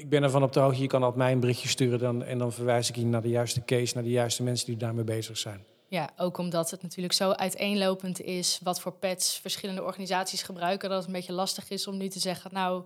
Ik 0.00 0.08
ben 0.08 0.22
ervan 0.22 0.42
op 0.42 0.52
de 0.52 0.60
hoogte, 0.60 0.80
je 0.80 0.86
kan 0.86 1.02
altijd 1.02 1.18
mij 1.18 1.32
een 1.32 1.40
berichtje 1.40 1.68
sturen 1.68 1.98
dan, 1.98 2.24
en 2.24 2.38
dan 2.38 2.52
verwijs 2.52 2.88
ik 2.88 2.96
je 2.96 3.04
naar 3.04 3.22
de 3.22 3.28
juiste 3.28 3.64
case, 3.64 3.94
naar 3.94 4.02
de 4.02 4.10
juiste 4.10 4.42
mensen 4.42 4.66
die 4.66 4.76
daarmee 4.76 5.04
bezig 5.04 5.38
zijn. 5.38 5.64
Ja, 5.88 6.10
ook 6.16 6.38
omdat 6.38 6.70
het 6.70 6.82
natuurlijk 6.82 7.14
zo 7.14 7.30
uiteenlopend 7.30 8.20
is 8.20 8.60
wat 8.62 8.80
voor 8.80 8.92
pets 8.92 9.38
verschillende 9.38 9.82
organisaties 9.82 10.42
gebruiken, 10.42 10.88
dat 10.88 10.98
het 10.98 11.06
een 11.06 11.12
beetje 11.12 11.32
lastig 11.32 11.70
is 11.70 11.86
om 11.86 11.96
nu 11.96 12.08
te 12.08 12.18
zeggen, 12.18 12.50
nou, 12.52 12.82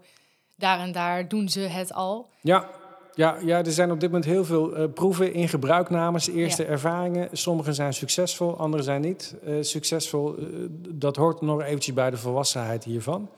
daar 0.56 0.78
en 0.78 0.92
daar 0.92 1.28
doen 1.28 1.48
ze 1.48 1.60
het 1.60 1.92
al. 1.92 2.28
Ja, 2.40 2.70
ja, 3.14 3.38
ja 3.44 3.64
er 3.64 3.72
zijn 3.72 3.90
op 3.90 4.00
dit 4.00 4.10
moment 4.10 4.30
heel 4.30 4.44
veel 4.44 4.78
uh, 4.78 4.92
proeven 4.94 5.32
in 5.32 5.48
gebruiknames, 5.48 6.28
eerste 6.28 6.62
ja. 6.62 6.68
ervaringen. 6.68 7.28
Sommige 7.32 7.72
zijn 7.72 7.94
succesvol, 7.94 8.58
andere 8.58 8.82
zijn 8.82 9.00
niet 9.00 9.34
uh, 9.44 9.62
succesvol. 9.62 10.38
Uh, 10.38 10.66
dat 10.90 11.16
hoort 11.16 11.40
nog 11.40 11.62
eventjes 11.62 11.94
bij 11.94 12.10
de 12.10 12.16
volwassenheid 12.16 12.84
hiervan. 12.84 13.28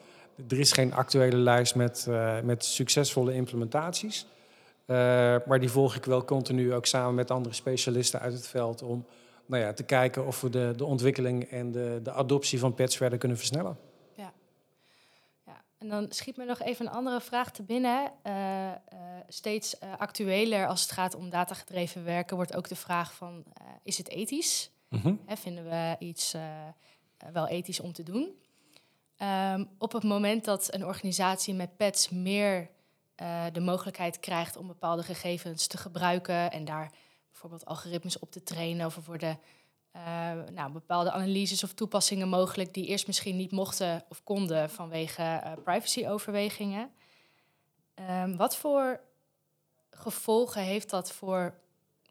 Er 0.48 0.58
is 0.58 0.72
geen 0.72 0.94
actuele 0.94 1.36
lijst 1.36 1.74
met, 1.74 2.06
met 2.42 2.64
succesvolle 2.64 3.34
implementaties. 3.34 4.26
maar 5.46 5.60
die 5.60 5.70
volg 5.70 5.94
ik 5.94 6.04
wel 6.04 6.24
continu 6.24 6.74
ook 6.74 6.86
samen 6.86 7.14
met 7.14 7.30
andere 7.30 7.54
specialisten 7.54 8.20
uit 8.20 8.32
het 8.32 8.46
veld 8.46 8.82
om 8.82 9.06
nou 9.46 9.62
ja, 9.62 9.72
te 9.72 9.82
kijken 9.82 10.26
of 10.26 10.40
we 10.40 10.50
de, 10.50 10.72
de 10.76 10.84
ontwikkeling 10.84 11.44
en 11.44 11.72
de, 11.72 12.00
de 12.02 12.12
adoptie 12.12 12.58
van 12.58 12.74
pets 12.74 12.96
verder 12.96 13.18
kunnen 13.18 13.38
versnellen. 13.38 13.78
Ja. 14.14 14.32
ja. 15.46 15.62
En 15.78 15.88
dan 15.88 16.06
schiet 16.08 16.36
me 16.36 16.44
nog 16.44 16.62
even 16.62 16.86
een 16.86 16.92
andere 16.92 17.20
vraag 17.20 17.50
te 17.50 17.62
binnen. 17.62 18.12
Uh, 18.26 18.32
uh, 18.32 18.72
steeds 19.28 19.74
uh, 19.74 19.96
actueler 19.98 20.66
als 20.66 20.82
het 20.82 20.90
gaat 20.90 21.14
om 21.14 21.30
datagedreven 21.30 22.04
werken, 22.04 22.36
wordt 22.36 22.56
ook 22.56 22.68
de 22.68 22.76
vraag 22.76 23.14
van, 23.14 23.44
is 23.82 23.98
het 23.98 24.08
ethisch? 24.08 24.70
Mm 24.88 25.00
-hmm. 25.00 25.20
Hè, 25.26 25.36
vinden 25.36 25.64
we 25.64 25.96
iets 25.98 26.34
wel 27.32 27.48
ethisch 27.48 27.80
om 27.80 27.92
te 27.92 28.02
doen? 28.02 28.34
Um, 29.22 29.68
op 29.78 29.92
het 29.92 30.02
moment 30.02 30.44
dat 30.44 30.74
een 30.74 30.84
organisatie 30.84 31.54
met 31.54 31.76
pets 31.76 32.08
meer 32.08 32.70
de 33.52 33.60
mogelijkheid 33.60 34.20
krijgt 34.20 34.56
om 34.56 34.66
bepaalde 34.66 35.02
gegevens 35.02 35.66
te 35.66 35.76
gebruiken 35.76 36.50
en 36.52 36.64
daar 36.64 36.92
bijvoorbeeld 37.30 37.64
algoritmes 37.64 38.18
op 38.18 38.30
te 38.30 38.42
trainen 38.42 38.86
of 38.86 38.98
voor 39.02 39.18
de 39.18 39.36
uh, 39.96 40.32
nou, 40.52 40.72
bepaalde 40.72 41.10
analyses 41.10 41.64
of 41.64 41.72
toepassingen 41.72 42.28
mogelijk 42.28 42.74
die 42.74 42.86
eerst 42.86 43.06
misschien 43.06 43.36
niet 43.36 43.50
mochten 43.50 44.04
of 44.08 44.22
konden 44.24 44.70
vanwege 44.70 45.22
uh, 45.22 45.52
privacyoverwegingen. 45.64 46.90
Um, 48.10 48.36
wat 48.36 48.56
voor 48.56 49.00
gevolgen 49.90 50.62
heeft 50.62 50.90
dat 50.90 51.12
voor, 51.12 51.54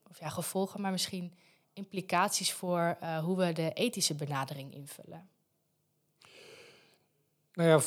of 0.10 0.20
ja, 0.20 0.30
gevolgen, 0.30 0.82
maar 0.82 0.92
misschien 0.92 1.34
implicaties 1.74 2.54
voor 2.54 2.98
hoe 3.24 3.38
we 3.38 3.54
de 3.54 3.74
ethische 3.74 4.16
benadering 4.16 4.74
invullen? 4.74 5.30
Nou 7.56 7.70
ja, 7.70 7.80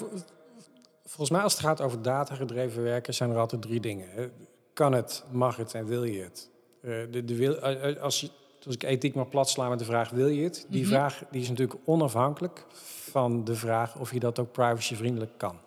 volgens 1.05 1.31
mij 1.31 1.41
als 1.41 1.53
het 1.53 1.63
gaat 1.63 1.81
over 1.81 2.03
datagedreven 2.03 2.83
werken 2.83 3.15
zijn 3.15 3.31
er 3.31 3.39
altijd 3.39 3.63
drie 3.63 3.81
dingen. 3.81 4.33
Kan 4.73 4.93
het, 4.93 5.25
mag 5.31 5.57
het 5.57 5.75
en 5.75 5.87
wil 5.87 6.05
je 6.05 6.23
het? 6.23 6.51
Uh, 6.83 7.03
de, 7.11 7.25
de 7.25 7.37
wil, 7.37 7.53
uh, 7.53 8.03
als, 8.03 8.21
je, 8.21 8.31
als 8.67 8.75
ik 8.75 8.83
ethiek 8.83 9.15
maar 9.15 9.27
plat 9.27 9.49
sla 9.49 9.69
met 9.69 9.79
de 9.79 9.85
vraag: 9.85 10.11
wil 10.11 10.29
je 10.29 10.45
het? 10.45 10.67
Die 10.69 10.85
mm 10.85 10.89
-hmm. 10.89 10.97
vraag 10.97 11.23
die 11.31 11.41
is 11.41 11.49
natuurlijk 11.49 11.81
onafhankelijk 11.85 12.65
van 13.11 13.45
de 13.45 13.55
vraag 13.55 13.99
of 13.99 14.13
je 14.13 14.21
dat 14.21 14.39
ook 14.39 14.53
privacyvriendelijk 14.53 15.33
kan. 15.37 15.59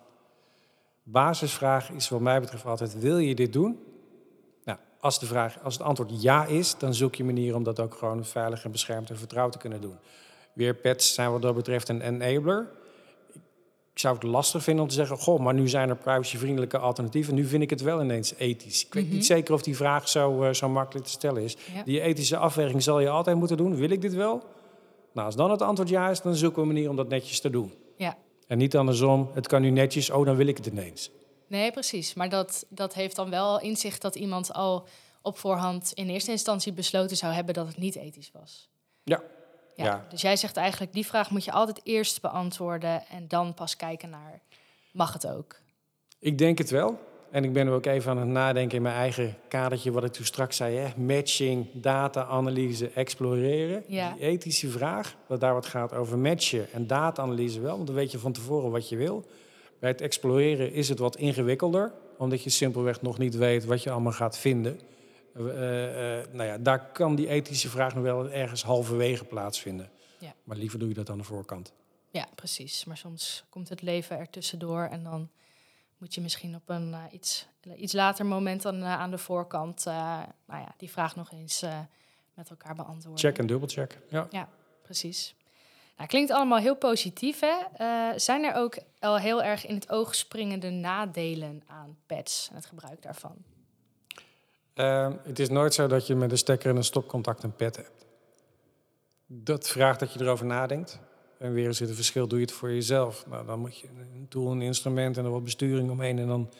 Basisvraag 1.02 1.90
is 1.90 2.08
wat 2.08 2.20
mij 2.20 2.40
betreft 2.40 2.64
altijd: 2.64 2.98
wil 2.98 3.18
je 3.18 3.34
dit 3.34 3.52
doen? 3.52 3.80
Nou, 4.64 4.78
als, 5.00 5.18
de 5.18 5.26
vraag, 5.26 5.62
als 5.62 5.74
het 5.74 5.82
antwoord 5.82 6.22
ja 6.22 6.44
is, 6.44 6.78
dan 6.78 6.94
zoek 6.94 7.14
je 7.14 7.24
manier 7.24 7.54
om 7.54 7.62
dat 7.62 7.80
ook 7.80 7.94
gewoon 7.94 8.24
veilig 8.24 8.64
en 8.64 8.70
beschermd 8.70 9.10
en 9.10 9.18
vertrouwd 9.18 9.52
te 9.52 9.58
kunnen 9.58 9.80
doen. 9.80 9.96
Weer 10.52 10.74
pets 10.74 11.14
zijn 11.14 11.30
wat 11.30 11.42
dat 11.42 11.54
betreft 11.54 11.88
een 11.88 12.00
enabler 12.00 12.70
ik 13.92 13.98
zou 13.98 14.14
het 14.14 14.22
lastig 14.22 14.62
vinden 14.62 14.82
om 14.82 14.88
te 14.88 14.94
zeggen: 14.94 15.18
Goh, 15.18 15.40
maar 15.40 15.54
nu 15.54 15.68
zijn 15.68 15.88
er 15.88 15.96
privacyvriendelijke 15.96 16.78
alternatieven. 16.78 17.34
Nu 17.34 17.46
vind 17.46 17.62
ik 17.62 17.70
het 17.70 17.80
wel 17.80 18.02
ineens 18.02 18.34
ethisch. 18.34 18.86
Ik 18.86 18.94
weet 18.94 19.10
niet 19.10 19.26
zeker 19.26 19.54
of 19.54 19.62
die 19.62 19.76
vraag 19.76 20.08
zo, 20.08 20.44
uh, 20.44 20.52
zo 20.52 20.68
makkelijk 20.68 21.06
te 21.06 21.12
stellen 21.12 21.42
is. 21.42 21.56
Ja. 21.74 21.82
Die 21.82 22.00
ethische 22.00 22.36
afweging 22.36 22.82
zal 22.82 23.00
je 23.00 23.08
altijd 23.08 23.36
moeten 23.36 23.56
doen. 23.56 23.76
Wil 23.76 23.90
ik 23.90 24.00
dit 24.00 24.14
wel? 24.14 24.42
Nou, 25.12 25.26
als 25.26 25.36
dan 25.36 25.50
het 25.50 25.62
antwoord 25.62 25.88
ja 25.88 26.10
is, 26.10 26.20
dan 26.20 26.34
zoeken 26.34 26.62
we 26.62 26.68
een 26.68 26.74
manier 26.74 26.90
om 26.90 26.96
dat 26.96 27.08
netjes 27.08 27.40
te 27.40 27.50
doen. 27.50 27.72
Ja. 27.96 28.16
En 28.46 28.58
niet 28.58 28.76
andersom: 28.76 29.30
het 29.34 29.46
kan 29.46 29.62
nu 29.62 29.70
netjes, 29.70 30.10
oh, 30.10 30.26
dan 30.26 30.36
wil 30.36 30.46
ik 30.46 30.56
het 30.56 30.66
ineens. 30.66 31.10
Nee, 31.48 31.72
precies. 31.72 32.14
Maar 32.14 32.28
dat, 32.28 32.66
dat 32.68 32.94
heeft 32.94 33.16
dan 33.16 33.30
wel 33.30 33.60
inzicht 33.60 34.02
dat 34.02 34.14
iemand 34.14 34.52
al 34.52 34.86
op 35.22 35.38
voorhand 35.38 35.92
in 35.92 36.08
eerste 36.08 36.30
instantie 36.30 36.72
besloten 36.72 37.16
zou 37.16 37.32
hebben 37.32 37.54
dat 37.54 37.66
het 37.66 37.76
niet 37.76 37.96
ethisch 37.96 38.30
was. 38.32 38.70
Ja, 39.04 39.22
ja. 39.82 39.90
ja. 39.90 40.06
Dus 40.08 40.20
jij 40.20 40.36
zegt 40.36 40.56
eigenlijk, 40.56 40.92
die 40.92 41.06
vraag 41.06 41.30
moet 41.30 41.44
je 41.44 41.52
altijd 41.52 41.80
eerst 41.82 42.20
beantwoorden 42.20 43.06
en 43.08 43.28
dan 43.28 43.54
pas 43.54 43.76
kijken 43.76 44.10
naar, 44.10 44.40
mag 44.92 45.12
het 45.12 45.26
ook? 45.26 45.60
Ik 46.18 46.38
denk 46.38 46.58
het 46.58 46.70
wel. 46.70 46.98
En 47.30 47.44
ik 47.44 47.52
ben 47.52 47.66
er 47.66 47.72
ook 47.72 47.86
even 47.86 48.10
aan 48.10 48.18
het 48.18 48.28
nadenken 48.28 48.76
in 48.76 48.82
mijn 48.82 48.94
eigen 48.94 49.36
kadertje, 49.48 49.92
wat 49.92 50.04
ik 50.04 50.12
toen 50.12 50.24
straks 50.24 50.56
zei. 50.56 50.76
Hè? 50.76 50.88
Matching, 50.96 51.66
data-analyse, 51.72 52.90
exploreren. 52.90 53.84
Ja. 53.86 54.12
Die 54.12 54.22
ethische 54.22 54.68
vraag, 54.68 55.14
dat 55.28 55.40
daar 55.40 55.54
wat 55.54 55.66
gaat 55.66 55.94
over 55.94 56.18
matchen 56.18 56.72
en 56.72 56.86
data-analyse 56.86 57.60
wel. 57.60 57.74
Want 57.74 57.86
dan 57.86 57.96
weet 57.96 58.10
je 58.10 58.18
van 58.18 58.32
tevoren 58.32 58.70
wat 58.70 58.88
je 58.88 58.96
wil. 58.96 59.24
Bij 59.78 59.90
het 59.90 60.00
exploreren 60.00 60.72
is 60.72 60.88
het 60.88 60.98
wat 60.98 61.16
ingewikkelder, 61.16 61.92
omdat 62.16 62.42
je 62.42 62.50
simpelweg 62.50 63.02
nog 63.02 63.18
niet 63.18 63.36
weet 63.36 63.64
wat 63.64 63.82
je 63.82 63.90
allemaal 63.90 64.12
gaat 64.12 64.38
vinden. 64.38 64.80
Uh, 65.36 65.44
uh, 65.44 66.26
nou 66.32 66.44
ja, 66.44 66.58
daar 66.58 66.92
kan 66.92 67.14
die 67.14 67.28
ethische 67.28 67.68
vraag 67.68 67.94
nog 67.94 68.02
wel 68.02 68.30
ergens 68.30 68.62
halverwege 68.62 69.24
plaatsvinden. 69.24 69.90
Ja. 70.18 70.34
Maar 70.44 70.56
liever 70.56 70.78
doe 70.78 70.88
je 70.88 70.94
dat 70.94 71.10
aan 71.10 71.18
de 71.18 71.24
voorkant. 71.24 71.72
Ja, 72.10 72.28
precies. 72.34 72.84
Maar 72.84 72.96
soms 72.96 73.44
komt 73.48 73.68
het 73.68 73.82
leven 73.82 74.18
er 74.18 74.30
tussendoor 74.30 74.82
en 74.82 75.02
dan 75.02 75.30
moet 75.98 76.14
je 76.14 76.20
misschien 76.20 76.54
op 76.54 76.68
een 76.68 76.88
uh, 76.88 77.04
iets, 77.10 77.46
iets 77.76 77.92
later 77.92 78.26
moment 78.26 78.62
dan 78.62 78.84
aan 78.84 79.10
de 79.10 79.18
voorkant 79.18 79.84
nou 79.84 80.26
ja, 80.46 80.74
die 80.76 80.90
vraag 80.90 81.16
nog 81.16 81.32
eens 81.32 81.64
met 82.34 82.50
elkaar 82.50 82.74
beantwoorden. 82.74 83.24
Check 83.24 83.38
en 83.38 83.46
dubbelcheck. 83.46 83.98
Ja, 84.08 84.26
ja 84.30 84.48
precies. 84.82 85.34
Nou, 85.96 86.08
klinkt 86.08 86.30
allemaal 86.30 86.58
heel 86.58 86.76
positief, 86.76 87.40
hè? 87.40 87.54
zijn 88.18 88.44
er 88.44 88.54
ook 88.54 88.78
al 88.98 89.18
heel 89.18 89.42
erg 89.42 89.66
in 89.66 89.74
het 89.74 89.90
oog 89.90 90.14
springende 90.14 90.70
nadelen 90.70 91.62
aan 91.66 91.96
pads 92.06 92.48
en 92.50 92.56
het 92.56 92.66
gebruik 92.66 93.02
daarvan? 93.02 93.36
Uh, 94.74 95.12
het 95.22 95.38
is 95.38 95.48
nooit 95.48 95.74
zo 95.74 95.86
dat 95.86 96.06
je 96.06 96.14
met 96.14 96.30
een 96.30 96.38
stekker 96.38 96.70
en 96.70 96.76
een 96.76 96.84
stopcontact 96.84 97.42
een 97.42 97.56
pet 97.56 97.76
hebt. 97.76 98.06
Dat 99.26 99.68
vraagt 99.68 100.00
dat 100.00 100.12
je 100.12 100.20
erover 100.20 100.46
nadenkt. 100.46 101.00
En 101.38 101.52
weer 101.52 101.68
is 101.68 101.78
het 101.78 101.88
een 101.88 101.94
verschil, 101.94 102.26
doe 102.26 102.38
je 102.38 102.44
het 102.44 102.54
voor 102.54 102.72
jezelf. 102.72 103.26
Nou, 103.26 103.46
dan 103.46 103.58
moet 103.58 103.78
je 103.78 103.88
een 104.14 104.28
tool, 104.28 104.50
een 104.50 104.62
instrument 104.62 105.16
en 105.16 105.24
er 105.24 105.30
wat 105.30 105.44
besturing 105.44 105.90
omheen. 105.90 106.18
En 106.18 106.26
dan 106.26 106.50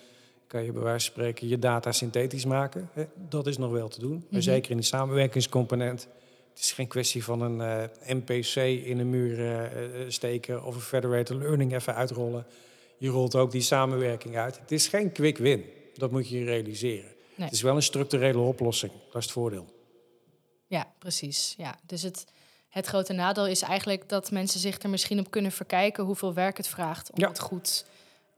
kan 0.47 0.65
je 0.65 0.73
bij 0.73 0.83
wijze 0.83 1.05
van 1.05 1.15
spreken 1.15 1.49
je 1.49 1.59
data 1.59 1.93
synthetisch 1.93 2.45
maken. 2.45 2.91
Dat 3.29 3.47
is 3.47 3.59
nog 3.59 3.71
wel 3.71 3.89
te 3.89 4.01
doen. 4.01 4.27
Maar 4.31 4.43
zeker 4.43 4.71
in 4.71 4.77
die 4.77 4.87
samenwerkingscomponent. 4.87 6.09
Het 6.51 6.63
is 6.63 6.73
geen 6.73 6.87
kwestie 6.87 7.25
van 7.25 7.41
een 7.41 7.89
uh, 8.07 8.17
NPC 8.17 8.55
in 8.87 8.99
een 8.99 9.11
muur 9.11 9.39
uh, 9.39 10.05
steken 10.09 10.65
of 10.65 10.75
een 10.75 10.81
federated 10.81 11.37
learning 11.37 11.75
even 11.75 11.95
uitrollen. 11.95 12.47
Je 12.97 13.09
rolt 13.09 13.35
ook 13.35 13.51
die 13.51 13.61
samenwerking 13.61 14.37
uit. 14.37 14.59
Het 14.59 14.73
is 14.73 14.89
geen 14.89 15.13
quick 15.13 15.39
win. 15.39 15.65
Dat 15.95 16.11
moet 16.11 16.29
je 16.29 16.45
realiseren. 16.45 17.12
Nee. 17.35 17.47
Het 17.47 17.53
is 17.53 17.63
wel 17.63 17.77
een 17.77 17.83
structurele 17.83 18.39
oplossing. 18.39 18.93
Dat 18.93 19.17
is 19.17 19.25
het 19.25 19.33
voordeel. 19.33 19.67
Ja, 20.67 20.93
precies. 20.99 21.55
Ja. 21.57 21.79
Dus 21.87 22.03
het, 22.03 22.25
het 22.69 22.87
grote 22.87 23.13
nadeel 23.13 23.47
is 23.47 23.63
eigenlijk 23.63 24.09
dat 24.09 24.31
mensen 24.31 24.61
zich 24.61 24.83
er 24.83 24.91
misschien 24.91 25.19
op 25.19 25.31
kunnen 25.31 25.53
verkijken 25.53 26.05
hoeveel 26.05 26.35
werk 26.35 26.57
het 26.57 26.69
vraagt 26.69 27.11
om 27.11 27.21
ja. 27.21 27.29
het 27.29 27.41
goed 27.41 27.87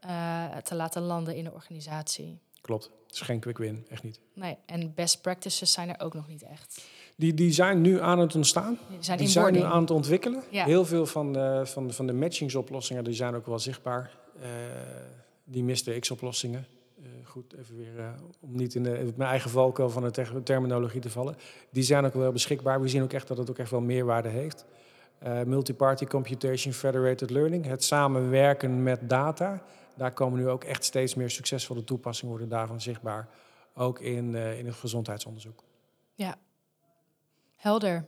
uh, 0.07 0.57
te 0.57 0.75
laten 0.75 1.03
landen 1.03 1.37
in 1.37 1.45
de 1.45 1.53
organisatie. 1.53 2.39
Klopt. 2.61 2.91
Het 3.07 3.15
is 3.15 3.21
geen 3.21 3.41
quick 3.41 3.59
win, 3.59 3.87
echt 3.89 4.03
niet. 4.03 4.21
Nee, 4.33 4.57
en 4.67 4.95
best 4.95 5.21
practices 5.21 5.73
zijn 5.73 5.89
er 5.89 6.05
ook 6.05 6.15
nog 6.15 6.29
niet 6.29 6.43
echt. 6.43 6.85
Die, 7.17 7.35
die 7.35 7.53
zijn 7.53 7.81
nu 7.81 8.01
aan 8.01 8.19
het 8.19 8.35
ontstaan. 8.35 8.79
Die 8.89 8.99
zijn, 9.01 9.19
die 9.19 9.29
zijn 9.29 9.53
nu 9.53 9.61
aan 9.63 9.81
het 9.81 9.91
ontwikkelen. 9.91 10.43
Ja. 10.51 10.65
Heel 10.65 10.85
veel 10.85 11.07
van 11.07 11.33
de, 11.33 11.63
van, 11.65 11.93
van 11.93 12.07
de 12.07 12.13
matchingsoplossingen 12.13 13.05
die 13.05 13.15
zijn 13.15 13.35
ook 13.35 13.47
wel 13.47 13.59
zichtbaar. 13.59 14.11
Uh, 14.37 14.45
die 15.45 15.63
Mr. 15.63 15.99
X-oplossingen 16.01 16.67
goed, 17.25 17.55
even 17.57 17.77
weer 17.77 17.99
uh, 17.99 18.09
om 18.41 18.57
niet 18.57 18.75
in, 18.75 18.83
mijn 18.83 19.31
eigen 19.31 19.51
valkuil 19.51 19.91
van 19.91 20.03
de 20.03 20.43
terminologie 20.43 21.01
te 21.01 21.11
vallen. 21.11 21.37
Die 21.71 21.83
zijn 21.83 22.05
ook 22.05 22.15
wel 22.15 22.33
beschikbaar. 22.33 22.81
We 22.81 22.89
zien 22.89 23.03
ook 23.03 23.13
echt 23.13 23.29
dat 23.29 23.39
het 23.39 23.51
ook 23.51 23.59
echt 23.59 23.71
wel 23.71 23.81
meerwaarde 23.81 24.29
heeft. 24.29 24.65
Uh, 25.23 25.43
multiparty 25.43 26.05
computation, 26.05 26.73
federated 26.73 27.31
learning, 27.31 27.67
het 27.67 27.85
samenwerken 27.85 28.83
met 28.83 29.09
data. 29.09 29.63
Daar 29.97 30.13
komen 30.13 30.39
nu 30.39 30.49
ook 30.49 30.65
echt 30.65 30.85
steeds 30.85 31.15
meer 31.15 31.31
succesvolle 31.31 31.85
toepassingen 31.85 32.31
worden 32.31 32.49
daarvan 32.49 32.81
zichtbaar. 32.81 33.29
Ook 33.75 34.01
in, 34.01 34.35
in 34.35 34.67
het 34.67 34.75
gezondheidsonderzoek. 34.75 35.63
Ja, 36.15 36.37
helder. 37.57 38.07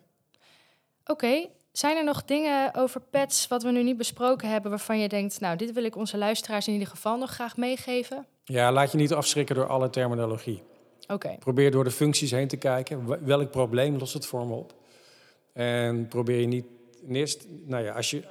Oké. 1.07 1.49
Zijn 1.73 1.97
er 1.97 2.05
nog 2.05 2.25
dingen 2.25 2.75
over 2.75 3.01
pets 3.01 3.49
wat 3.49 3.63
we 3.63 3.71
nu 3.71 3.83
niet 3.83 3.97
besproken 3.97 4.51
hebben 4.51 4.71
waarvan 4.71 4.99
je 4.99 5.09
denkt, 5.09 5.41
nou, 5.41 5.57
dit 5.57 5.73
wil 5.73 5.85
ik 5.85 5.97
onze 5.97 6.17
luisteraars 6.19 6.67
in 6.67 6.73
ieder 6.73 6.89
geval 6.89 7.19
nog 7.19 7.31
graag 7.31 7.57
meegeven? 7.57 8.27
Ja, 8.49 8.73
laat 8.73 8.93
je 8.93 8.99
niet 8.99 9.13
afschrikken 9.13 9.55
door 9.55 9.67
alle 9.67 9.91
terminologie. 9.91 10.63
Oké. 11.03 11.13
Okay. 11.13 11.39
Probeer 11.39 11.71
door 11.71 11.85
de 11.85 11.91
functies 11.91 12.31
heen 12.31 12.49
te 12.49 12.57
kijken. 12.57 13.27
Welk 13.27 13.51
probleem 13.51 13.99
lost 13.99 14.13
het 14.13 14.27
voor 14.27 14.47
me 14.47 14.55
op? 14.55 14.75
En 15.53 16.09
probeer 16.09 16.41
je 16.41 16.47
niet 16.47 16.65
eerst, 17.09 17.47
nou 17.65 17.85
ja, 17.85 17.95
als 17.95 18.11
je 18.11 18.23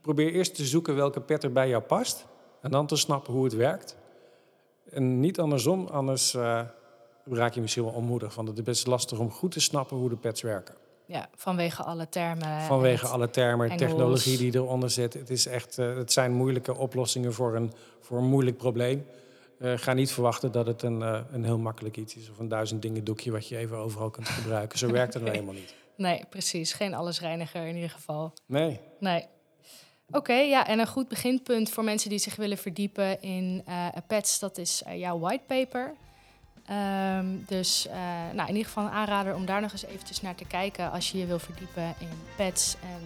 probeer 0.00 0.32
eerst 0.32 0.54
te 0.54 0.64
zoeken 0.64 0.96
welke 0.96 1.20
pet 1.20 1.44
er 1.44 1.52
bij 1.52 1.68
jou 1.68 1.82
past 1.82 2.26
en 2.60 2.70
dan 2.70 2.86
te 2.86 2.96
snappen 2.96 3.32
hoe 3.32 3.44
het 3.44 3.54
werkt. 3.54 3.96
En 4.90 5.20
niet 5.20 5.40
andersom, 5.40 5.86
anders 5.86 6.34
uh, 6.34 6.60
raak 7.24 7.54
je 7.54 7.60
misschien 7.60 7.84
wel 7.84 7.92
onmoedig. 7.92 8.34
Want 8.34 8.48
het 8.48 8.58
is 8.58 8.64
best 8.64 8.86
lastig 8.86 9.18
om 9.18 9.30
goed 9.30 9.50
te 9.50 9.60
snappen 9.60 9.96
hoe 9.96 10.08
de 10.08 10.16
pets 10.16 10.42
werken. 10.42 10.74
Ja, 11.06 11.28
vanwege 11.34 11.82
alle 11.82 12.08
termen. 12.08 12.62
Vanwege 12.62 13.06
alle 13.06 13.30
termen, 13.30 13.76
technologie 13.76 14.38
die 14.38 14.54
eronder 14.54 14.90
zit. 14.90 15.14
Het, 15.14 15.30
is 15.30 15.46
echt, 15.46 15.78
uh, 15.78 15.96
het 15.96 16.12
zijn 16.12 16.32
moeilijke 16.32 16.76
oplossingen 16.76 17.32
voor 17.32 17.54
een, 17.54 17.72
voor 18.00 18.18
een 18.18 18.28
moeilijk 18.28 18.56
probleem. 18.56 19.06
Uh, 19.58 19.72
ga 19.76 19.92
niet 19.92 20.12
verwachten 20.12 20.52
dat 20.52 20.66
het 20.66 20.82
een, 20.82 21.00
uh, 21.00 21.20
een 21.30 21.44
heel 21.44 21.58
makkelijk 21.58 21.96
iets 21.96 22.16
is 22.16 22.30
of 22.30 22.38
een 22.38 22.48
duizend 22.48 22.82
dingen 22.82 23.04
doekje 23.04 23.30
wat 23.30 23.48
je 23.48 23.56
even 23.56 23.76
overal 23.76 24.10
kunt 24.10 24.28
gebruiken. 24.28 24.78
Zo 24.78 24.90
werkt 24.90 25.14
het 25.14 25.22
nee. 25.22 25.32
helemaal 25.32 25.54
niet. 25.54 25.74
Nee, 25.96 26.24
precies. 26.30 26.72
Geen 26.72 26.94
allesreiniger 26.94 27.66
in 27.66 27.74
ieder 27.74 27.90
geval. 27.90 28.32
Nee. 28.46 28.80
Nee. 29.00 29.26
Oké, 30.10 30.34
ja, 30.34 30.66
en 30.66 30.78
een 30.78 30.86
goed 30.86 31.08
beginpunt 31.08 31.70
voor 31.70 31.84
mensen 31.84 32.10
die 32.10 32.18
zich 32.18 32.36
willen 32.36 32.58
verdiepen 32.58 33.22
in 33.22 33.64
uh, 33.68 33.86
pets, 34.06 34.38
dat 34.38 34.58
is 34.58 34.82
jouw 34.94 35.18
whitepaper. 35.18 35.94
Um, 36.70 37.44
dus 37.46 37.88
nou, 38.32 38.48
in 38.48 38.54
ieder 38.54 38.64
geval 38.64 38.84
een 38.84 38.90
aanrader 38.90 39.34
om 39.34 39.46
daar 39.46 39.60
nog 39.60 39.72
eens 39.72 39.84
eventjes 39.84 40.20
naar 40.20 40.34
te 40.34 40.44
kijken 40.44 40.90
als 40.90 41.10
je 41.10 41.18
je 41.18 41.26
wil 41.26 41.38
verdiepen 41.38 41.94
in 41.98 42.08
pets 42.36 42.76
en 42.82 43.00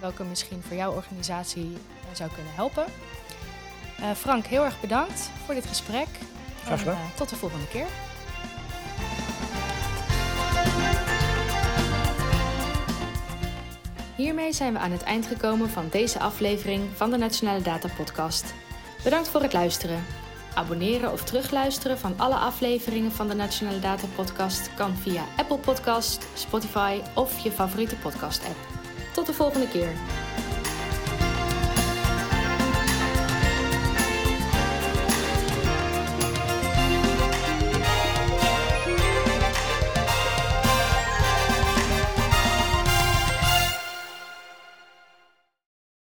welke 0.00 0.24
misschien 0.24 0.62
voor 0.62 0.76
jouw 0.76 0.94
organisatie 0.94 1.76
zou 2.12 2.30
kunnen 2.30 2.54
helpen. 2.54 2.84
Frank, 4.16 4.46
heel 4.46 4.64
erg 4.64 4.80
bedankt 4.80 5.30
voor 5.44 5.54
dit 5.54 5.66
gesprek. 5.66 6.08
Graag 6.64 6.78
gedaan. 6.78 6.94
En, 6.94 7.10
tot 7.14 7.28
de 7.28 7.36
volgende 7.36 7.68
keer. 7.68 7.86
Hiermee 14.16 14.52
zijn 14.52 14.72
we 14.72 14.78
aan 14.78 14.90
het 14.90 15.02
eind 15.02 15.26
gekomen 15.26 15.70
van 15.70 15.88
deze 15.90 16.18
aflevering 16.18 16.82
van 16.94 17.10
de 17.10 17.16
Nationale 17.16 17.62
Data 17.62 17.88
Podcast. 17.96 18.54
Bedankt 19.04 19.28
voor 19.28 19.42
het 19.42 19.52
luisteren. 19.52 20.04
Abonneren 20.54 21.12
of 21.12 21.24
terugluisteren 21.24 21.98
van 21.98 22.14
alle 22.16 22.34
afleveringen 22.34 23.12
van 23.12 23.28
de 23.28 23.34
Nationale 23.34 23.80
Data 23.80 24.06
Podcast 24.14 24.74
kan 24.74 24.96
via 24.96 25.22
Apple 25.36 25.58
Podcast, 25.58 26.26
Spotify 26.34 27.00
of 27.14 27.38
je 27.38 27.50
favoriete 27.50 27.96
podcast-app. 27.96 28.56
Tot 29.12 29.26
de 29.26 29.32
volgende 29.32 29.68
keer. 29.68 29.90